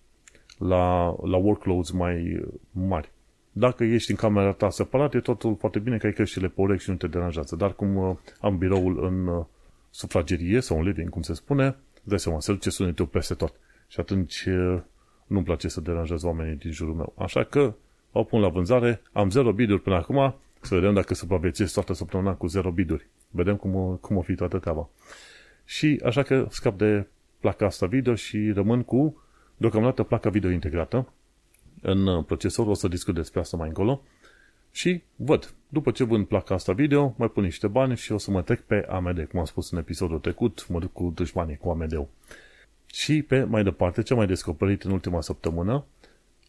la, 0.59 1.14
la 1.23 1.37
workloads 1.37 1.90
mai 1.90 2.45
mari. 2.71 3.12
Dacă 3.58 3.84
ești 3.84 4.10
în 4.10 4.16
camera 4.16 4.52
ta 4.52 4.70
separat, 4.70 5.14
e 5.14 5.20
totul 5.20 5.56
foarte 5.56 5.78
bine 5.78 5.96
că 5.96 6.06
ai 6.06 6.12
căștile 6.12 6.48
pe 6.48 6.60
urechi 6.60 6.82
și 6.82 6.90
nu 6.90 6.96
te 6.96 7.06
deranjează. 7.06 7.56
Dar 7.56 7.75
cum 7.75 7.96
uh, 7.96 8.16
am 8.40 8.58
biroul 8.58 9.04
în 9.04 9.26
uh, 9.26 9.44
sufragerie 9.90 10.60
sau 10.60 10.78
în 10.78 10.84
living, 10.84 11.08
cum 11.08 11.22
se 11.22 11.34
spune, 11.34 11.76
dai 12.02 12.18
seama, 12.18 12.40
se 12.40 12.52
duce 12.52 12.70
sunetul 12.70 13.06
peste 13.06 13.34
tot. 13.34 13.54
Și 13.88 14.00
atunci 14.00 14.44
uh, 14.44 14.80
nu-mi 15.26 15.44
place 15.44 15.68
să 15.68 15.80
deranjez 15.80 16.22
oamenii 16.22 16.54
din 16.54 16.70
jurul 16.70 16.94
meu. 16.94 17.12
Așa 17.18 17.44
că 17.44 17.75
o 18.12 18.25
pun 18.25 18.40
la 18.40 18.48
vânzare, 18.48 19.02
am 19.12 19.30
0 19.30 19.52
biduri 19.52 19.82
până 19.82 19.96
acum, 19.96 20.34
să 20.60 20.75
vedem 20.75 20.94
dacă 20.94 21.14
supraviețuiesc 21.14 21.75
toată 21.75 21.92
săptămâna 21.92 22.34
cu 22.34 22.46
0 22.46 22.70
biduri. 22.70 23.06
Vedem 23.30 23.56
cum 23.56 23.75
o, 23.75 23.96
cum 24.00 24.16
o 24.16 24.22
fi 24.22 24.34
toată 24.34 24.58
treaba. 24.58 24.88
Și 25.64 26.00
așa 26.04 26.22
că 26.22 26.46
scap 26.50 26.78
de 26.78 27.06
placa 27.40 27.66
asta 27.66 27.86
video 27.86 28.14
și 28.14 28.50
rămân 28.54 28.82
cu 28.82 29.22
deocamdată 29.56 30.02
placa 30.02 30.30
video 30.30 30.50
integrată 30.50 31.08
în 31.83 32.23
procesor, 32.23 32.66
o 32.66 32.75
să 32.75 32.88
discut 32.88 33.14
despre 33.14 33.40
asta 33.40 33.56
mai 33.56 33.68
încolo 33.68 34.02
și 34.71 35.02
văd. 35.16 35.54
După 35.68 35.90
ce 35.90 36.04
vând 36.04 36.26
placa 36.26 36.54
asta 36.54 36.73
video, 36.73 37.14
mai 37.18 37.28
pun 37.28 37.42
niște 37.42 37.66
bani 37.66 37.97
și 37.97 38.12
o 38.12 38.18
să 38.18 38.30
mă 38.30 38.42
trec 38.42 38.61
pe 38.61 38.87
AMD. 38.88 39.26
Cum 39.30 39.38
am 39.38 39.45
spus 39.45 39.71
în 39.71 39.78
episodul 39.78 40.18
trecut, 40.18 40.66
mă 40.68 40.78
duc 40.78 40.92
cu 40.92 41.12
dușmanii, 41.14 41.56
cu 41.56 41.68
AMD-ul. 41.68 42.09
Și 42.87 43.23
pe 43.23 43.42
mai 43.42 43.62
departe, 43.62 44.02
ce 44.02 44.14
mai 44.14 44.26
descoperit 44.26 44.83
în 44.83 44.90
ultima 44.90 45.21
săptămână, 45.21 45.85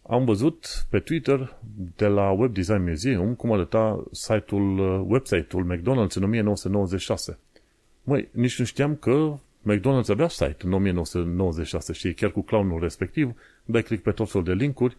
am 0.10 0.26
văzut 0.26 0.86
pe 0.90 1.00
Twitter 1.00 1.56
de 1.96 2.08
la 2.08 2.32
Web 2.32 2.54
Design 2.54 2.90
Museum 2.90 3.34
cum 3.36 3.52
arăta 3.52 4.04
site-ul, 4.12 4.80
website-ul 5.10 5.76
McDonald's 5.76 6.14
în 6.14 6.24
1996. 6.24 7.40
Măi, 8.04 8.30
nici 8.32 8.60
nu 8.60 8.66
știam 8.66 8.96
că 8.96 9.38
McDonald's 9.72 10.10
avea 10.10 10.28
site 10.28 10.58
în 10.64 10.74
1996 10.74 11.94
și 11.94 12.14
chiar 12.14 12.32
cu 12.32 12.42
clownul 12.42 12.80
respectiv, 12.80 13.34
dai 13.66 13.84
click 13.84 14.04
pe 14.04 14.12
tot 14.12 14.30
felul 14.30 14.46
de 14.46 14.54
linkuri 14.54 14.98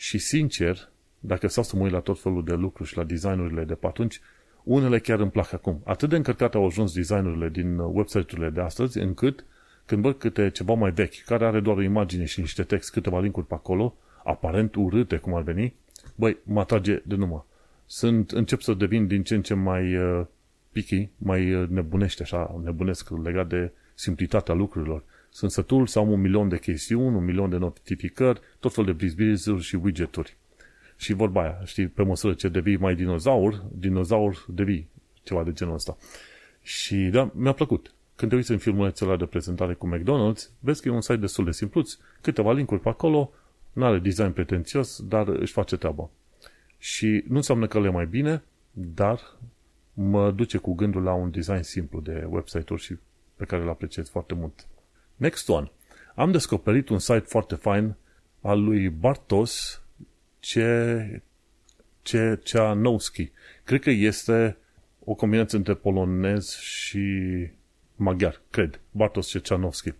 și 0.00 0.18
sincer, 0.18 0.88
dacă 1.18 1.46
stau 1.46 1.62
să 1.62 1.76
mă 1.76 1.82
uit 1.82 1.92
la 1.92 2.00
tot 2.00 2.20
felul 2.20 2.44
de 2.44 2.54
lucruri 2.54 2.88
și 2.88 2.96
la 2.96 3.04
designurile 3.04 3.64
de 3.64 3.74
pe 3.74 3.86
atunci, 3.86 4.20
unele 4.62 4.98
chiar 4.98 5.20
îmi 5.20 5.30
plac 5.30 5.52
acum. 5.52 5.80
Atât 5.84 6.08
de 6.08 6.16
încărcate 6.16 6.56
au 6.56 6.66
ajuns 6.66 6.94
designurile 6.94 7.48
din 7.48 7.78
website-urile 7.78 8.50
de 8.50 8.60
astăzi, 8.60 8.98
încât 8.98 9.44
când 9.86 10.02
văd 10.02 10.14
câte 10.14 10.50
ceva 10.50 10.74
mai 10.74 10.90
vechi, 10.90 11.24
care 11.24 11.46
are 11.46 11.60
doar 11.60 11.76
o 11.76 11.82
imagine 11.82 12.24
și 12.24 12.40
niște 12.40 12.62
text, 12.62 12.90
câteva 12.90 13.20
linkuri 13.20 13.46
pe 13.46 13.54
acolo, 13.54 13.96
aparent 14.24 14.74
urâte 14.74 15.16
cum 15.16 15.34
ar 15.34 15.42
veni, 15.42 15.74
băi, 16.14 16.36
mă 16.42 16.60
atrage 16.60 17.02
de 17.04 17.14
numă. 17.14 17.46
Sunt, 17.86 18.30
încep 18.30 18.60
să 18.60 18.74
devin 18.74 19.06
din 19.06 19.22
ce 19.22 19.34
în 19.34 19.42
ce 19.42 19.54
mai 19.54 19.96
uh, 19.96 20.26
picky, 20.72 21.08
mai 21.16 21.54
uh, 21.54 21.68
nebunește 21.68 22.22
așa, 22.22 22.60
nebunesc 22.64 23.08
legat 23.22 23.48
de 23.48 23.72
simplitatea 23.94 24.54
lucrurilor. 24.54 25.02
Sunt 25.30 25.50
sătul 25.50 25.86
să 25.86 25.98
am 25.98 26.10
un 26.10 26.20
milion 26.20 26.48
de 26.48 26.58
chestiuni, 26.58 27.16
un 27.16 27.24
milion 27.24 27.50
de 27.50 27.56
notificări, 27.56 28.40
tot 28.60 28.72
fel 28.72 28.84
de 28.84 28.92
bizbizuri 28.92 29.62
și 29.62 29.74
widgeturi. 29.74 30.36
Și 30.96 31.12
vorba 31.12 31.42
aia, 31.42 31.60
știi, 31.64 31.86
pe 31.86 32.02
măsură 32.02 32.32
ce 32.32 32.48
devii 32.48 32.76
mai 32.76 32.94
dinozaur, 32.94 33.64
dinozaur 33.72 34.46
devii 34.48 34.88
ceva 35.22 35.44
de 35.44 35.52
genul 35.52 35.74
ăsta. 35.74 35.96
Și 36.62 36.96
da, 36.96 37.30
mi-a 37.34 37.52
plăcut. 37.52 37.94
Când 38.14 38.30
te 38.30 38.36
uiți 38.36 38.50
în 38.50 38.58
filmulețele 38.58 39.16
de 39.16 39.24
prezentare 39.24 39.74
cu 39.74 39.88
McDonald's, 39.88 40.50
vezi 40.58 40.82
că 40.82 40.88
e 40.88 40.90
un 40.90 41.00
site 41.00 41.16
destul 41.16 41.44
de 41.44 41.50
simpluț, 41.50 41.96
câteva 42.20 42.52
linkuri 42.52 42.80
pe 42.80 42.88
acolo, 42.88 43.32
nu 43.72 43.84
are 43.84 43.98
design 43.98 44.30
pretențios, 44.30 45.02
dar 45.02 45.28
își 45.28 45.52
face 45.52 45.76
treaba. 45.76 46.10
Și 46.78 47.24
nu 47.28 47.36
înseamnă 47.36 47.66
că 47.66 47.80
le 47.80 47.90
mai 47.90 48.06
bine, 48.06 48.42
dar 48.72 49.20
mă 49.92 50.30
duce 50.30 50.58
cu 50.58 50.74
gândul 50.74 51.02
la 51.02 51.12
un 51.12 51.30
design 51.30 51.62
simplu 51.62 52.00
de 52.00 52.26
website-uri 52.28 52.82
și 52.82 52.96
pe 53.36 53.44
care 53.44 53.62
îl 53.62 53.68
apreciez 53.68 54.08
foarte 54.08 54.34
mult. 54.34 54.66
Next 55.20 55.48
one. 55.48 55.70
Am 56.14 56.30
descoperit 56.30 56.88
un 56.88 56.98
site 56.98 57.24
foarte 57.26 57.54
fain 57.54 57.94
al 58.40 58.62
lui 58.62 58.88
Bartos 58.88 59.82
Ce, 60.38 61.22
Ce, 62.02 62.40
Ceanowski. 62.42 63.30
Cred 63.64 63.80
că 63.80 63.90
este 63.90 64.56
o 65.04 65.14
combinație 65.14 65.58
între 65.58 65.74
polonez 65.74 66.56
și 66.56 67.08
maghiar, 67.96 68.40
cred. 68.50 68.80
Bartos 68.90 69.40
Ceanowski. 69.42 69.92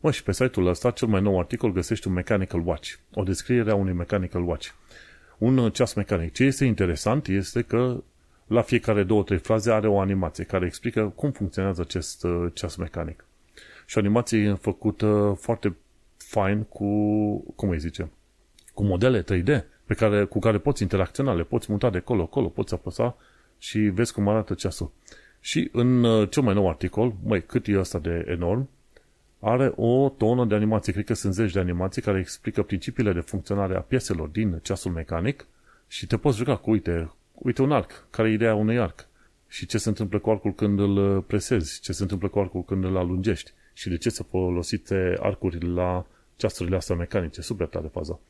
Mă, 0.00 0.10
și 0.10 0.22
pe 0.22 0.32
site-ul 0.32 0.66
ăsta, 0.66 0.90
cel 0.90 1.08
mai 1.08 1.20
nou 1.20 1.38
articol, 1.38 1.72
găsești 1.72 2.06
un 2.06 2.12
Mechanical 2.12 2.60
Watch. 2.66 2.92
O 3.14 3.22
descriere 3.22 3.70
a 3.70 3.74
unui 3.74 3.92
Mechanical 3.92 4.48
Watch. 4.48 4.68
Un 5.38 5.70
ceas 5.70 5.92
mecanic. 5.92 6.32
Ce 6.32 6.44
este 6.44 6.64
interesant 6.64 7.26
este 7.26 7.62
că 7.62 8.02
la 8.46 8.62
fiecare 8.62 9.02
două, 9.02 9.22
trei 9.22 9.38
fraze 9.38 9.72
are 9.72 9.88
o 9.88 10.00
animație 10.00 10.44
care 10.44 10.66
explică 10.66 11.12
cum 11.16 11.30
funcționează 11.30 11.80
acest 11.80 12.24
uh, 12.24 12.50
ceas 12.54 12.76
mecanic. 12.76 13.24
Și 13.90 13.96
o 13.96 14.00
animație 14.00 14.54
făcută 14.54 15.36
foarte 15.40 15.76
fain 16.16 16.62
cu, 16.62 16.86
cum 17.56 17.68
îi 17.68 17.78
zice, 17.78 18.10
cu 18.74 18.84
modele 18.84 19.22
3D 19.22 19.64
pe 19.84 19.94
care, 19.94 20.24
cu 20.24 20.38
care 20.38 20.58
poți 20.58 20.82
interacționa, 20.82 21.34
le 21.34 21.42
poți 21.42 21.72
muta 21.72 21.90
de 21.90 21.98
colo 21.98 22.26
colo, 22.26 22.48
poți 22.48 22.74
apăsa 22.74 23.16
și 23.58 23.78
vezi 23.78 24.12
cum 24.12 24.28
arată 24.28 24.54
ceasul. 24.54 24.92
Și 25.40 25.68
în 25.72 26.04
uh, 26.04 26.30
cel 26.30 26.42
mai 26.42 26.54
nou 26.54 26.68
articol, 26.68 27.14
măi, 27.22 27.42
cât 27.42 27.66
e 27.66 27.78
ăsta 27.78 27.98
de 27.98 28.24
enorm, 28.28 28.68
are 29.40 29.72
o 29.76 30.08
tonă 30.08 30.44
de 30.44 30.54
animație, 30.54 30.92
cred 30.92 31.04
că 31.04 31.14
sunt 31.14 31.34
zeci 31.34 31.52
de 31.52 31.60
animații 31.60 32.02
care 32.02 32.18
explică 32.18 32.62
principiile 32.62 33.12
de 33.12 33.20
funcționare 33.20 33.76
a 33.76 33.80
pieselor 33.80 34.28
din 34.28 34.60
ceasul 34.62 34.92
mecanic 34.92 35.46
și 35.86 36.06
te 36.06 36.16
poți 36.16 36.36
juca 36.36 36.56
cu, 36.56 36.70
uite, 36.70 37.12
uite 37.32 37.62
un 37.62 37.72
arc, 37.72 38.06
care 38.10 38.28
e 38.28 38.32
ideea 38.32 38.54
unui 38.54 38.78
arc? 38.78 39.08
Și 39.48 39.66
ce 39.66 39.78
se 39.78 39.88
întâmplă 39.88 40.18
cu 40.18 40.30
arcul 40.30 40.54
când 40.54 40.78
îl 40.78 41.20
presezi, 41.22 41.80
ce 41.80 41.92
se 41.92 42.02
întâmplă 42.02 42.28
cu 42.28 42.38
arcul 42.38 42.64
când 42.64 42.84
îl 42.84 42.96
alungești 42.96 43.52
și 43.80 43.88
de 43.88 43.96
ce 43.96 44.10
să 44.10 44.22
folosite 44.22 45.16
arcuri 45.20 45.66
la 45.66 46.06
ceasurile 46.36 46.76
astea 46.76 46.96
mecanice, 46.96 47.40
super 47.40 47.66
tare 47.66 47.86
faza. 47.86 48.20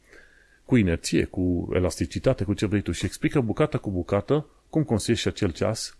Cu 0.65 0.77
inerție, 0.77 1.25
cu 1.25 1.69
elasticitate, 1.75 2.45
cu 2.45 2.55
ce 2.55 2.67
vrei 2.67 2.81
tu 2.81 2.93
și 2.93 3.05
explică 3.05 3.41
bucată 3.41 3.79
cu 3.79 3.91
bucată 3.91 4.47
cum 4.69 4.85
construiești 4.85 5.29
acel 5.29 5.53
ceas 5.53 5.99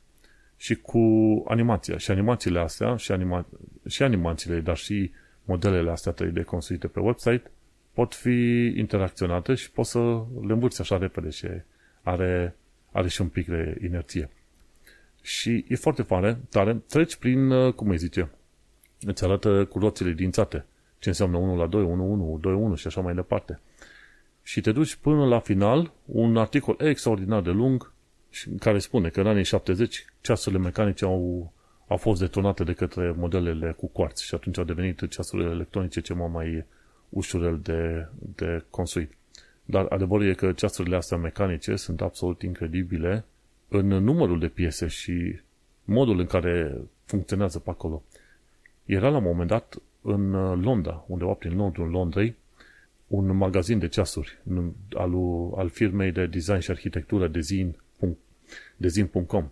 și 0.57 0.75
cu 0.75 0.99
animația. 1.49 1.99
Și 1.99 2.11
animațiile 2.11 2.59
astea, 2.59 2.97
și, 2.97 3.13
anima- 3.13 3.47
și 3.89 4.03
animațiile, 4.03 4.61
dar 4.61 4.77
și 4.77 5.11
modelele 5.45 5.91
astea 5.91 6.15
3D 6.15 6.45
construite 6.45 6.87
pe 6.87 7.01
website, 7.01 7.51
pot 7.93 8.15
fi 8.15 8.73
interacționate 8.77 9.55
și 9.55 9.71
poți 9.71 9.91
să 9.91 9.99
le 10.47 10.53
învârți 10.53 10.81
așa 10.81 10.99
repede 10.99 11.31
și 11.31 11.47
are, 12.03 12.57
are 12.93 13.09
și 13.09 13.21
un 13.21 13.29
pic 13.29 13.47
de 13.47 13.79
inerție. 13.83 14.31
Și 15.23 15.65
e 15.69 15.77
foarte 15.77 16.03
tare, 16.03 16.39
tare. 16.51 16.83
Treci 16.89 17.17
prin, 17.17 17.51
uh, 17.51 17.75
cum 17.75 17.89
îi 17.89 17.99
zice, 17.99 18.31
îți 19.01 19.25
arată 19.25 19.65
cu 19.65 19.79
roțile 19.79 20.13
dințate. 20.13 20.67
Ce 20.99 21.09
înseamnă 21.09 21.37
1 21.37 21.57
la 21.57 21.67
2, 21.67 21.83
1, 21.83 22.11
1, 22.11 22.39
2, 22.41 22.53
1 22.53 22.75
și 22.75 22.87
așa 22.87 23.01
mai 23.01 23.15
departe. 23.15 23.61
Și 24.43 24.61
te 24.61 24.73
duci 24.73 24.95
până 24.95 25.27
la 25.27 25.41
final, 25.41 25.93
un 26.05 26.37
articol 26.37 26.77
extraordinar 26.79 27.43
de 27.43 27.51
lung, 27.51 27.93
care 28.59 28.79
spune 28.79 29.09
că 29.09 29.21
în 29.21 29.27
anii 29.27 29.45
70 29.45 30.05
ceasurile 30.21 30.63
mecanice 30.63 31.05
au, 31.05 31.53
au 31.87 31.97
fost 31.97 32.21
detonate 32.21 32.65
de 32.65 32.73
către 32.73 33.15
modelele 33.17 33.73
cu 33.73 33.87
quartz 33.87 34.21
și 34.21 34.35
atunci 34.35 34.59
au 34.59 34.65
devenit 34.65 35.09
ceasurile 35.09 35.51
electronice 35.51 36.01
ceva 36.01 36.27
mai 36.27 36.65
ușurel 37.09 37.61
de, 37.63 38.09
de 38.35 38.65
construit. 38.71 39.13
Dar 39.65 39.87
adevărul 39.89 40.29
e 40.29 40.35
că 40.35 40.53
ceasurile 40.53 40.97
astea 40.97 41.17
mecanice 41.17 41.77
sunt 41.77 42.01
absolut 42.01 42.43
incredibile 42.43 43.25
în 43.69 43.87
numărul 43.87 44.39
de 44.39 44.49
piese 44.49 44.87
și 44.87 45.41
modul 45.85 46.19
în 46.19 46.27
care 46.27 46.81
funcționează 47.05 47.59
pe 47.59 47.71
acolo. 47.71 48.03
Era 48.91 49.09
la 49.09 49.17
un 49.17 49.23
moment 49.23 49.49
dat 49.49 49.77
în 50.03 50.31
Londra, 50.61 51.05
undeva 51.07 51.33
prin 51.33 51.57
nordul 51.57 51.89
Londrei, 51.89 52.37
un 53.07 53.37
magazin 53.37 53.79
de 53.79 53.89
ceasuri 53.89 54.39
al, 54.93 55.13
al 55.57 55.69
firmei 55.69 56.13
de 56.13 56.27
design 56.27 56.59
și 56.59 56.71
arhitectură 56.71 57.29
Dezin, 57.29 57.77
Dezin.com. 58.77 59.51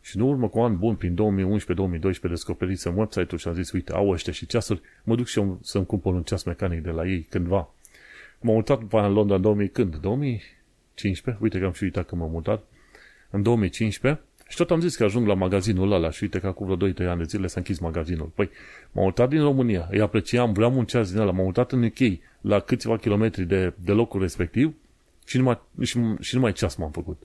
Și 0.00 0.16
în 0.16 0.22
urmă 0.22 0.48
cu 0.48 0.60
an 0.60 0.78
bun, 0.78 0.94
prin 0.96 1.16
2011-2012, 2.18 2.20
descoperisem 2.20 2.96
website-ul 2.96 3.38
și 3.38 3.48
am 3.48 3.54
zis, 3.54 3.72
uite, 3.72 3.92
au 3.92 4.08
ăștia 4.08 4.32
și 4.32 4.46
ceasuri, 4.46 4.80
mă 5.04 5.16
duc 5.16 5.26
și 5.26 5.38
eu 5.38 5.58
să-mi 5.62 5.86
cumpăr 5.86 6.12
un 6.12 6.22
ceas 6.22 6.42
mecanic 6.42 6.82
de 6.82 6.90
la 6.90 7.06
ei 7.06 7.22
cândva. 7.22 7.74
M-am 8.40 8.54
mutat 8.54 8.84
pe 8.84 8.96
în 8.96 9.12
Londra 9.12 9.36
în 9.36 9.42
2000, 9.42 9.68
când? 9.68 9.96
2015? 9.96 11.42
Uite 11.44 11.58
că 11.58 11.64
am 11.64 11.72
și 11.72 11.82
uitat 11.82 12.06
că 12.06 12.14
m-am 12.14 12.30
mutat. 12.30 12.64
În 13.30 13.42
2015 13.42 14.22
și 14.54 14.60
tot 14.60 14.70
am 14.70 14.80
zis 14.80 14.96
că 14.96 15.04
ajung 15.04 15.26
la 15.26 15.34
magazinul 15.34 15.92
ăla 15.92 16.10
și 16.10 16.22
uite 16.22 16.38
că 16.38 16.46
acum 16.46 16.66
vreo 16.66 16.90
2-3 16.90 16.94
ani 16.96 17.18
de 17.18 17.24
zile 17.24 17.46
s-a 17.46 17.54
închis 17.56 17.78
magazinul. 17.78 18.30
Păi, 18.34 18.50
m-am 18.92 19.04
mutat 19.04 19.28
din 19.28 19.40
România, 19.40 19.88
îi 19.90 20.00
apreciam, 20.00 20.52
vreau 20.52 20.76
un 20.76 20.84
ceas 20.84 21.10
din 21.10 21.20
ăla, 21.20 21.30
m-am 21.30 21.44
mutat 21.44 21.72
în 21.72 21.82
UK 21.82 22.18
la 22.40 22.60
câțiva 22.60 22.96
kilometri 22.96 23.44
de, 23.44 23.72
de 23.76 23.92
locul 23.92 24.20
respectiv 24.20 24.74
și 25.26 25.36
numai, 25.36 25.60
și, 25.82 26.00
și 26.20 26.34
numai 26.34 26.52
ceas 26.52 26.74
m-am 26.74 26.90
făcut. 26.90 27.22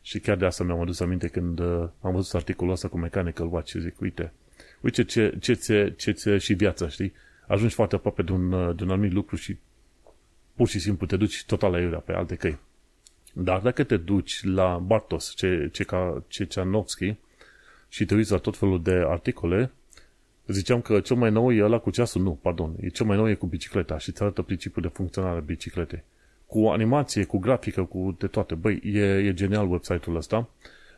Și 0.00 0.18
chiar 0.18 0.36
de 0.36 0.44
asta 0.44 0.64
mi-am 0.64 0.80
adus 0.80 1.00
aminte 1.00 1.28
când 1.28 1.58
uh, 1.58 1.88
am 2.00 2.12
văzut 2.12 2.34
articolul 2.34 2.72
ăsta 2.72 2.88
cu 2.88 2.98
Mechanical 2.98 3.48
Watch 3.52 3.70
și 3.70 3.80
zic, 3.80 4.00
uite, 4.00 4.32
uite 4.80 5.04
ce, 5.04 5.36
ce, 5.40 5.54
ce, 5.54 5.94
ce 5.96 6.12
ți 6.12 6.36
și 6.38 6.54
viața, 6.54 6.88
știi? 6.88 7.12
Ajungi 7.46 7.74
foarte 7.74 7.94
aproape 7.94 8.22
de 8.22 8.32
un, 8.32 8.52
uh, 8.52 8.76
de 8.76 8.82
un 8.82 8.90
anumit 8.90 9.12
lucru 9.12 9.36
și 9.36 9.56
pur 10.54 10.68
și 10.68 10.78
simplu 10.78 11.06
te 11.06 11.16
duci 11.16 11.44
total 11.44 11.70
la 11.70 11.80
iurea 11.80 11.98
pe 11.98 12.12
alte 12.12 12.34
căi. 12.34 12.58
Dar 13.32 13.60
dacă 13.60 13.84
te 13.84 13.96
duci 13.96 14.44
la 14.44 14.78
Bartos, 14.78 15.34
ce, 15.34 15.68
ce, 15.72 15.84
ca, 15.84 16.22
ce 16.28 16.44
Ceanovski, 16.44 17.14
și 17.88 18.04
te 18.04 18.14
uiți 18.14 18.30
la 18.30 18.38
tot 18.38 18.56
felul 18.56 18.82
de 18.82 19.04
articole, 19.06 19.70
ziceam 20.46 20.80
că 20.80 21.00
cel 21.00 21.16
mai 21.16 21.30
nou 21.30 21.52
e 21.52 21.64
ăla 21.64 21.78
cu 21.78 21.90
ceasul, 21.90 22.22
nu, 22.22 22.38
pardon, 22.42 22.74
e 22.80 22.88
cel 22.88 23.06
mai 23.06 23.16
nou 23.16 23.28
e 23.28 23.34
cu 23.34 23.46
bicicleta 23.46 23.98
și 23.98 24.08
îți 24.08 24.22
arătă 24.22 24.42
principiul 24.42 24.84
de 24.84 24.90
funcționare 24.94 25.36
a 25.36 25.40
bicicletei. 25.40 26.02
Cu 26.46 26.66
animație, 26.66 27.24
cu 27.24 27.38
grafică, 27.38 27.82
cu 27.84 28.16
de 28.18 28.26
toate. 28.26 28.54
Băi, 28.54 28.80
e, 28.84 29.00
e 29.00 29.34
genial 29.34 29.70
website-ul 29.70 30.16
ăsta. 30.16 30.48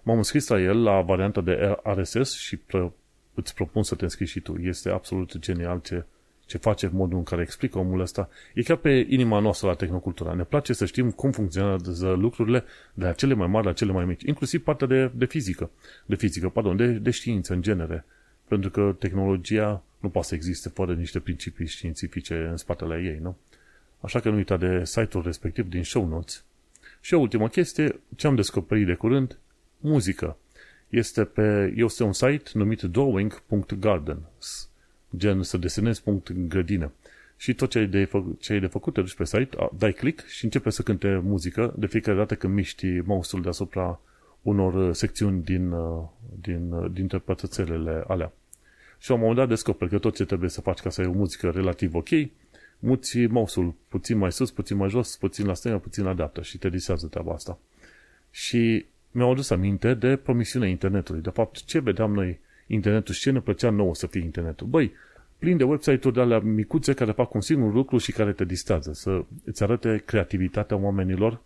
M-am 0.03 0.17
înscris 0.17 0.49
la 0.49 0.61
el, 0.61 0.83
la 0.83 1.01
varianta 1.01 1.41
de 1.41 1.77
RSS 1.85 2.33
și 2.33 2.57
pre, 2.57 2.93
îți 3.35 3.55
propun 3.55 3.83
să 3.83 3.95
te 3.95 4.05
înscrii 4.05 4.27
și 4.27 4.41
tu. 4.41 4.57
Este 4.61 4.91
absolut 4.91 5.39
genial 5.39 5.81
ce, 5.81 6.05
ce 6.47 6.59
face, 6.59 6.91
modul 6.93 7.19
în 7.19 7.25
care 7.25 7.43
explică 7.43 7.79
omul 7.79 8.01
ăsta, 8.01 8.29
e 8.55 8.63
chiar 8.63 8.77
pe 8.77 9.07
inima 9.09 9.39
noastră 9.39 9.69
la 9.69 9.75
tehnocultura. 9.75 10.35
Ne 10.35 10.45
place 10.45 10.73
să 10.73 10.85
știm 10.85 11.11
cum 11.11 11.31
funcționează 11.31 12.11
lucrurile 12.11 12.65
de 12.95 13.05
la 13.05 13.13
cele 13.13 13.35
mai 13.35 13.47
mari 13.47 13.67
la 13.67 13.73
cele 13.73 13.93
mai 13.93 14.05
mici, 14.05 14.23
inclusiv 14.23 14.63
partea 14.63 14.87
de, 14.87 15.11
de 15.15 15.25
fizică, 15.25 15.71
de 16.07 16.15
fizică, 16.15 16.49
pardon, 16.49 16.77
de, 16.77 16.87
de 16.87 17.11
știință 17.11 17.53
în 17.53 17.63
genere. 17.63 18.05
Pentru 18.49 18.71
că 18.71 18.97
tehnologia 18.99 19.83
nu 19.99 20.09
poate 20.09 20.29
să 20.29 20.35
existe 20.35 20.69
fără 20.69 20.95
niște 20.95 21.21
principii 21.21 21.67
științifice 21.67 22.47
în 22.51 22.57
spatele 22.57 23.03
ei, 23.03 23.19
nu? 23.23 23.37
Așa 24.01 24.21
că 24.21 24.31
nu 24.31 24.37
uita 24.37 24.57
de 24.57 24.85
site-ul 24.85 25.23
respectiv 25.25 25.69
din 25.69 25.85
show 25.85 26.07
notes. 26.07 26.45
Și 27.01 27.15
o 27.15 27.19
ultimă 27.19 27.49
chestie, 27.49 28.01
ce 28.17 28.27
am 28.27 28.35
descoperit 28.35 28.87
de 28.87 28.95
curând, 28.95 29.39
muzică. 29.79 30.37
Este, 30.89 31.25
pe, 31.25 31.73
este 31.77 32.03
un 32.03 32.13
site 32.13 32.51
numit 32.53 32.83
drawing.garden, 32.83 34.19
gen 35.17 35.43
să 35.43 35.57
desenezi 35.57 36.03
punct 36.03 36.33
grădină. 36.33 36.93
Și 37.37 37.55
tot 37.55 37.71
ce 37.71 37.79
ai 37.79 37.87
de, 37.87 38.05
fă, 38.05 38.23
ce 38.39 38.53
ai 38.53 38.61
de 38.61 38.67
făcut, 38.67 38.93
te 38.95 39.01
duci 39.01 39.15
pe 39.15 39.25
site, 39.25 39.57
dai 39.79 39.93
click 39.93 40.27
și 40.27 40.45
începe 40.45 40.71
să 40.71 40.83
cânte 40.83 41.21
muzică 41.25 41.75
de 41.77 41.87
fiecare 41.87 42.17
dată 42.17 42.35
când 42.35 42.55
miști 42.55 42.87
mouse-ul 42.87 43.43
deasupra 43.43 44.01
unor 44.43 44.75
uh, 44.75 44.95
secțiuni 44.95 45.43
din, 45.43 45.71
uh, 45.71 46.03
din, 46.41 46.73
uh, 46.73 46.91
dintre 46.93 47.19
pătrățelele 47.19 48.05
alea. 48.07 48.33
Și 48.99 49.09
la 49.09 49.15
un 49.15 49.21
moment 49.21 49.39
dat 49.39 49.49
descoperi 49.49 49.91
că 49.91 49.99
tot 49.99 50.15
ce 50.15 50.25
trebuie 50.25 50.51
să 50.51 50.61
faci 50.61 50.81
ca 50.81 50.91
să 50.91 51.01
ai 51.01 51.07
o 51.07 51.13
muzică 51.13 51.51
relativ 51.51 51.95
ok, 51.95 52.09
muți 52.79 53.19
mouse-ul 53.19 53.75
puțin 53.89 54.19
mai 54.19 54.33
sus, 54.33 54.51
puțin 54.51 54.77
mai 54.77 54.89
jos, 54.89 55.17
puțin 55.17 55.47
la 55.47 55.55
stânga, 55.55 55.79
puțin 55.79 56.05
la 56.05 56.15
dreapta 56.15 56.43
și 56.43 56.59
te 56.59 56.69
disează 56.69 57.07
treaba 57.07 57.33
asta. 57.33 57.59
Și 58.31 58.85
mi-au 59.11 59.31
adus 59.31 59.51
aminte 59.51 59.95
de 59.95 60.17
promisiunea 60.17 60.69
internetului. 60.69 61.23
De 61.23 61.31
fapt, 61.31 61.65
ce 61.65 61.79
vedeam 61.79 62.13
noi 62.13 62.39
internetul 62.67 63.15
și 63.15 63.21
ce 63.21 63.31
ne 63.31 63.41
plăcea 63.41 63.71
nouă 63.71 63.95
să 63.95 64.07
fie 64.07 64.21
internetul? 64.21 64.67
Băi, 64.67 64.93
plin 65.39 65.57
de 65.57 65.65
website-uri 65.65 66.15
de 66.15 66.21
alea 66.21 66.39
micuțe 66.39 66.95
care 66.95 67.13
fac 67.13 67.35
un 67.35 67.41
singur 67.41 67.73
lucru 67.73 67.99
și 67.99 68.13
care 68.13 68.33
te 68.33 68.45
distrează, 68.45 68.93
să 68.93 69.25
îți 69.45 69.63
arate 69.63 70.03
creativitatea 70.05 70.77
oamenilor 70.77 71.43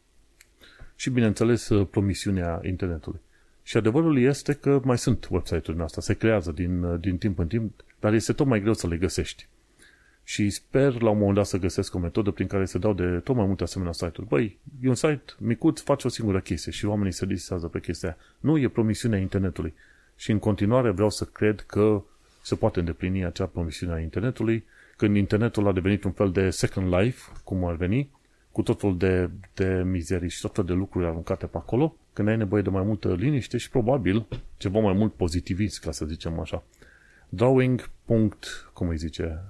și, 0.97 1.11
bineînțeles, 1.11 1.71
promisiunea 1.91 2.61
internetului. 2.63 3.21
Și 3.63 3.77
adevărul 3.77 4.19
este 4.19 4.53
că 4.53 4.81
mai 4.85 4.99
sunt 4.99 5.29
website-uri 5.31 5.83
astea, 5.83 6.03
se 6.03 6.15
creează 6.15 6.53
din, 6.53 7.01
din 7.01 7.19
timp 7.19 7.39
în 7.39 7.47
timp, 7.47 7.85
dar 8.01 8.13
este 8.13 8.33
tot 8.33 8.47
mai 8.47 8.61
greu 8.61 8.75
să 8.75 8.87
le 8.87 8.97
găsești. 8.97 9.47
Și 10.25 10.51
sper 10.51 11.01
la 11.01 11.11
un 11.11 11.19
moment 11.19 11.37
dat 11.37 11.47
să 11.47 11.59
găsesc 11.59 11.95
o 11.95 11.99
metodă 11.99 12.31
prin 12.31 12.47
care 12.47 12.65
se 12.65 12.79
dau 12.79 12.93
de 12.93 13.19
tot 13.19 13.37
mai 13.37 13.47
multe 13.47 13.63
asemenea 13.63 13.93
site-uri. 13.93 14.29
Băi, 14.29 14.59
e 14.83 14.89
un 14.89 14.95
site 14.95 15.23
micuț, 15.39 15.81
face 15.81 16.07
o 16.07 16.11
singură 16.11 16.41
chestie 16.41 16.73
și 16.73 16.87
oamenii 16.87 17.13
se 17.13 17.27
disează 17.27 17.67
pe 17.67 17.81
chestia 17.81 18.09
aia. 18.09 18.19
Nu 18.41 18.59
e 18.59 18.69
promisiunea 18.69 19.19
internetului. 19.19 19.75
Și 20.19 20.31
în 20.31 20.39
continuare 20.39 20.91
vreau 20.91 21.11
să 21.11 21.25
cred 21.25 21.61
că 21.61 22.03
se 22.43 22.55
poate 22.55 22.79
îndeplini 22.79 23.25
acea 23.25 23.47
promisiune 23.47 23.93
a 23.93 23.99
internetului, 23.99 24.65
când 24.97 25.17
internetul 25.17 25.67
a 25.67 25.73
devenit 25.73 26.05
un 26.05 26.11
fel 26.11 26.33
de 26.33 26.51
second 26.51 26.95
life, 26.95 27.33
cum 27.45 27.65
ar 27.65 27.75
veni, 27.75 28.11
cu 28.53 28.63
tot 28.63 28.81
felul 28.81 28.97
de, 28.97 29.31
de 29.55 29.83
mizerii 29.85 30.29
și 30.29 30.41
tot 30.41 30.55
felul 30.55 30.71
de 30.71 30.77
lucruri 30.77 31.07
aruncate 31.07 31.47
pe 31.47 31.57
acolo, 31.57 31.97
când 32.13 32.29
ai 32.29 32.37
nevoie 32.37 32.63
de 32.63 32.71
mai 32.71 32.83
multă 32.83 33.15
liniște 33.15 33.57
și 33.57 33.71
probabil 33.71 34.27
ceva 34.57 34.81
mai 34.81 34.93
mult 34.93 35.15
pozitivist, 35.15 35.81
ca 35.81 35.93
să 35.93 36.05
zicem 36.05 36.41
așa. 36.41 36.63
Drawing. 37.29 37.91
cum 38.73 38.89
îi 38.89 38.97
zice? 38.97 39.43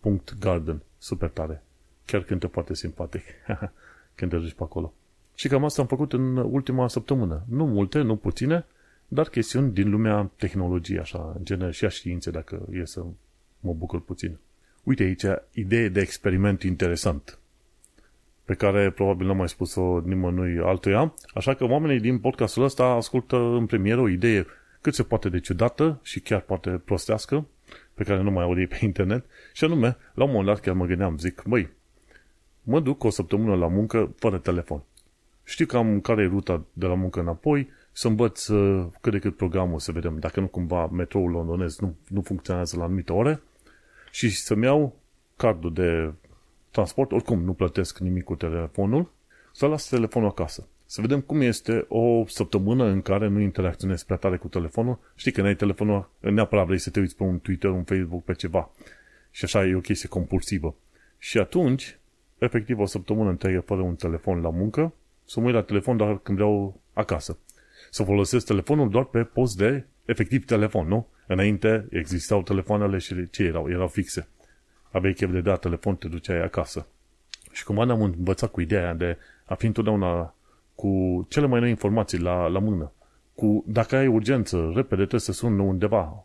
Punct 0.00 0.38
garden. 0.38 0.82
Super 0.98 1.28
tare. 1.28 1.62
Chiar 2.04 2.22
cântă 2.22 2.46
foarte 2.46 2.74
simpatic. 2.74 3.22
când 4.14 4.30
te 4.30 4.36
duci 4.36 4.52
pe 4.52 4.62
acolo. 4.62 4.92
Și 5.34 5.48
cam 5.48 5.64
asta 5.64 5.82
am 5.82 5.88
făcut 5.88 6.12
în 6.12 6.36
ultima 6.36 6.88
săptămână. 6.88 7.42
Nu 7.48 7.66
multe, 7.66 8.00
nu 8.00 8.16
puține, 8.16 8.64
dar 9.08 9.28
chestiuni 9.28 9.72
din 9.72 9.90
lumea 9.90 10.30
tehnologiei, 10.36 10.98
așa, 10.98 11.32
în 11.36 11.44
general 11.44 11.72
și 11.72 11.84
a 11.84 11.88
științei, 11.88 12.32
dacă 12.32 12.66
e 12.72 12.84
să 12.84 13.04
mă 13.60 13.72
bucur 13.72 14.00
puțin. 14.00 14.38
Uite 14.82 15.02
aici, 15.02 15.24
idee 15.52 15.88
de 15.88 16.00
experiment 16.00 16.62
interesant 16.62 17.38
pe 18.44 18.54
care 18.54 18.90
probabil 18.90 19.26
n-am 19.26 19.36
mai 19.36 19.48
spus-o 19.48 20.00
nimănui 20.00 20.58
altuia, 20.58 21.14
așa 21.34 21.54
că 21.54 21.64
oamenii 21.64 22.00
din 22.00 22.18
podcastul 22.18 22.62
ăsta 22.62 22.84
ascultă 22.84 23.36
în 23.36 23.66
premieră 23.66 24.00
o 24.00 24.08
idee 24.08 24.46
cât 24.80 24.94
se 24.94 25.02
poate 25.02 25.28
de 25.28 25.40
ciudată 25.40 25.98
și 26.02 26.20
chiar 26.20 26.40
poate 26.40 26.70
prostească, 26.84 27.46
pe 27.94 28.04
care 28.04 28.22
nu 28.22 28.30
mai 28.30 28.44
aud 28.44 28.68
pe 28.68 28.78
internet, 28.80 29.24
și 29.52 29.64
anume, 29.64 29.96
la 30.14 30.24
un 30.24 30.30
moment 30.30 30.46
dat 30.46 30.60
chiar 30.60 30.74
mă 30.74 30.86
gândeam, 30.86 31.18
zic, 31.18 31.42
băi, 31.46 31.68
mă 32.62 32.80
duc 32.80 33.04
o 33.04 33.10
săptămână 33.10 33.54
la 33.54 33.66
muncă 33.66 34.14
fără 34.18 34.38
telefon. 34.38 34.82
Știu 35.44 35.66
cam 35.66 36.00
care 36.00 36.22
e 36.22 36.26
ruta 36.26 36.64
de 36.72 36.86
la 36.86 36.94
muncă 36.94 37.20
înapoi, 37.20 37.68
să 37.96 38.08
învăț 38.08 38.46
uh, 38.46 38.86
cât 39.00 39.12
de 39.12 39.18
cât 39.18 39.36
programul, 39.36 39.78
să 39.78 39.92
vedem 39.92 40.18
dacă 40.18 40.40
nu 40.40 40.46
cumva 40.46 40.86
metroul 40.86 41.30
londonez 41.30 41.78
nu, 41.78 41.94
nu 42.08 42.20
funcționează 42.20 42.76
la 42.76 42.84
anumite 42.84 43.12
ore 43.12 43.42
și 44.10 44.30
să-mi 44.30 44.64
iau 44.64 44.96
cardul 45.36 45.72
de 45.72 46.12
transport, 46.70 47.12
oricum 47.12 47.42
nu 47.42 47.52
plătesc 47.52 47.98
nimic 47.98 48.24
cu 48.24 48.34
telefonul, 48.34 49.10
să 49.52 49.66
las 49.66 49.88
telefonul 49.88 50.28
acasă. 50.28 50.66
Să 50.86 51.00
vedem 51.00 51.20
cum 51.20 51.40
este 51.40 51.84
o 51.88 52.26
săptămână 52.26 52.84
în 52.84 53.02
care 53.02 53.28
nu 53.28 53.40
interacționezi 53.40 54.04
prea 54.04 54.16
tare 54.16 54.36
cu 54.36 54.48
telefonul. 54.48 54.98
Știi 55.14 55.32
că 55.32 55.42
n-ai 55.42 55.56
telefonul, 55.56 56.10
neapărat 56.20 56.66
vrei 56.66 56.78
să 56.78 56.90
te 56.90 57.00
uiți 57.00 57.16
pe 57.16 57.22
un 57.22 57.38
Twitter, 57.40 57.70
un 57.70 57.84
Facebook, 57.84 58.24
pe 58.24 58.34
ceva. 58.34 58.70
Și 59.30 59.44
așa 59.44 59.66
e 59.66 59.74
o 59.74 59.80
chestie 59.80 60.08
compulsivă. 60.08 60.74
Și 61.18 61.38
atunci, 61.38 61.98
efectiv 62.38 62.78
o 62.78 62.86
săptămână 62.86 63.30
întreagă 63.30 63.60
fără 63.60 63.80
un 63.80 63.94
telefon 63.94 64.40
la 64.40 64.50
muncă, 64.50 64.92
să 65.24 65.40
mă 65.40 65.46
uit 65.46 65.54
la 65.54 65.62
telefon 65.62 65.96
doar 65.96 66.18
când 66.18 66.36
vreau 66.36 66.80
acasă. 66.92 67.38
Să 67.90 68.02
folosesc 68.02 68.46
telefonul 68.46 68.90
doar 68.90 69.04
pe 69.04 69.22
post 69.22 69.56
de 69.56 69.84
efectiv 70.04 70.44
telefon, 70.44 70.88
nu? 70.88 71.06
Înainte 71.26 71.86
existau 71.90 72.42
telefoanele 72.42 72.98
și 72.98 73.30
ce 73.30 73.42
erau? 73.42 73.70
Erau 73.70 73.88
fixe 73.88 74.28
aveai 74.96 75.12
chef 75.12 75.30
de 75.30 75.40
dat 75.40 75.60
telefon, 75.60 75.96
te 75.96 76.08
duceai 76.08 76.42
acasă. 76.42 76.86
Și 77.52 77.64
cum 77.64 77.78
am 77.78 78.02
învățat 78.02 78.50
cu 78.50 78.60
ideea 78.60 78.94
de 78.94 79.18
a 79.44 79.54
fi 79.54 79.66
întotdeauna 79.66 80.34
cu 80.74 81.26
cele 81.28 81.46
mai 81.46 81.60
noi 81.60 81.68
informații 81.68 82.18
la, 82.18 82.46
la 82.46 82.58
mână. 82.58 82.92
Cu, 83.34 83.64
dacă 83.66 83.96
ai 83.96 84.06
urgență, 84.06 84.70
repede 84.74 84.96
trebuie 84.96 85.20
să 85.20 85.32
suni 85.32 85.60
undeva, 85.60 86.24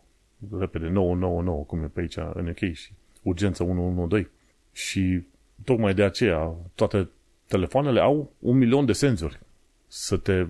repede 0.58 0.88
999, 0.88 1.64
cum 1.64 1.82
e 1.82 1.86
pe 1.86 2.00
aici 2.00 2.16
în 2.16 2.48
UK 2.48 2.72
și 2.72 2.92
urgență 3.22 3.62
112. 3.62 4.30
Și 4.72 5.22
tocmai 5.64 5.94
de 5.94 6.02
aceea 6.02 6.54
toate 6.74 7.08
telefoanele 7.46 8.00
au 8.00 8.32
un 8.38 8.56
milion 8.56 8.84
de 8.84 8.92
senzori 8.92 9.40
să 9.86 10.16
te, 10.16 10.46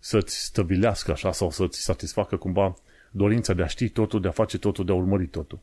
să-ți 0.00 0.44
stăvilească 0.44 1.10
așa 1.10 1.32
sau 1.32 1.50
să-ți 1.50 1.82
satisfacă 1.82 2.36
cumva 2.36 2.74
dorința 3.10 3.52
de 3.52 3.62
a 3.62 3.66
ști 3.66 3.88
totul, 3.88 4.20
de 4.20 4.28
a 4.28 4.30
face 4.30 4.58
totul, 4.58 4.84
de 4.84 4.92
a 4.92 4.94
urmări 4.94 5.26
totul. 5.26 5.58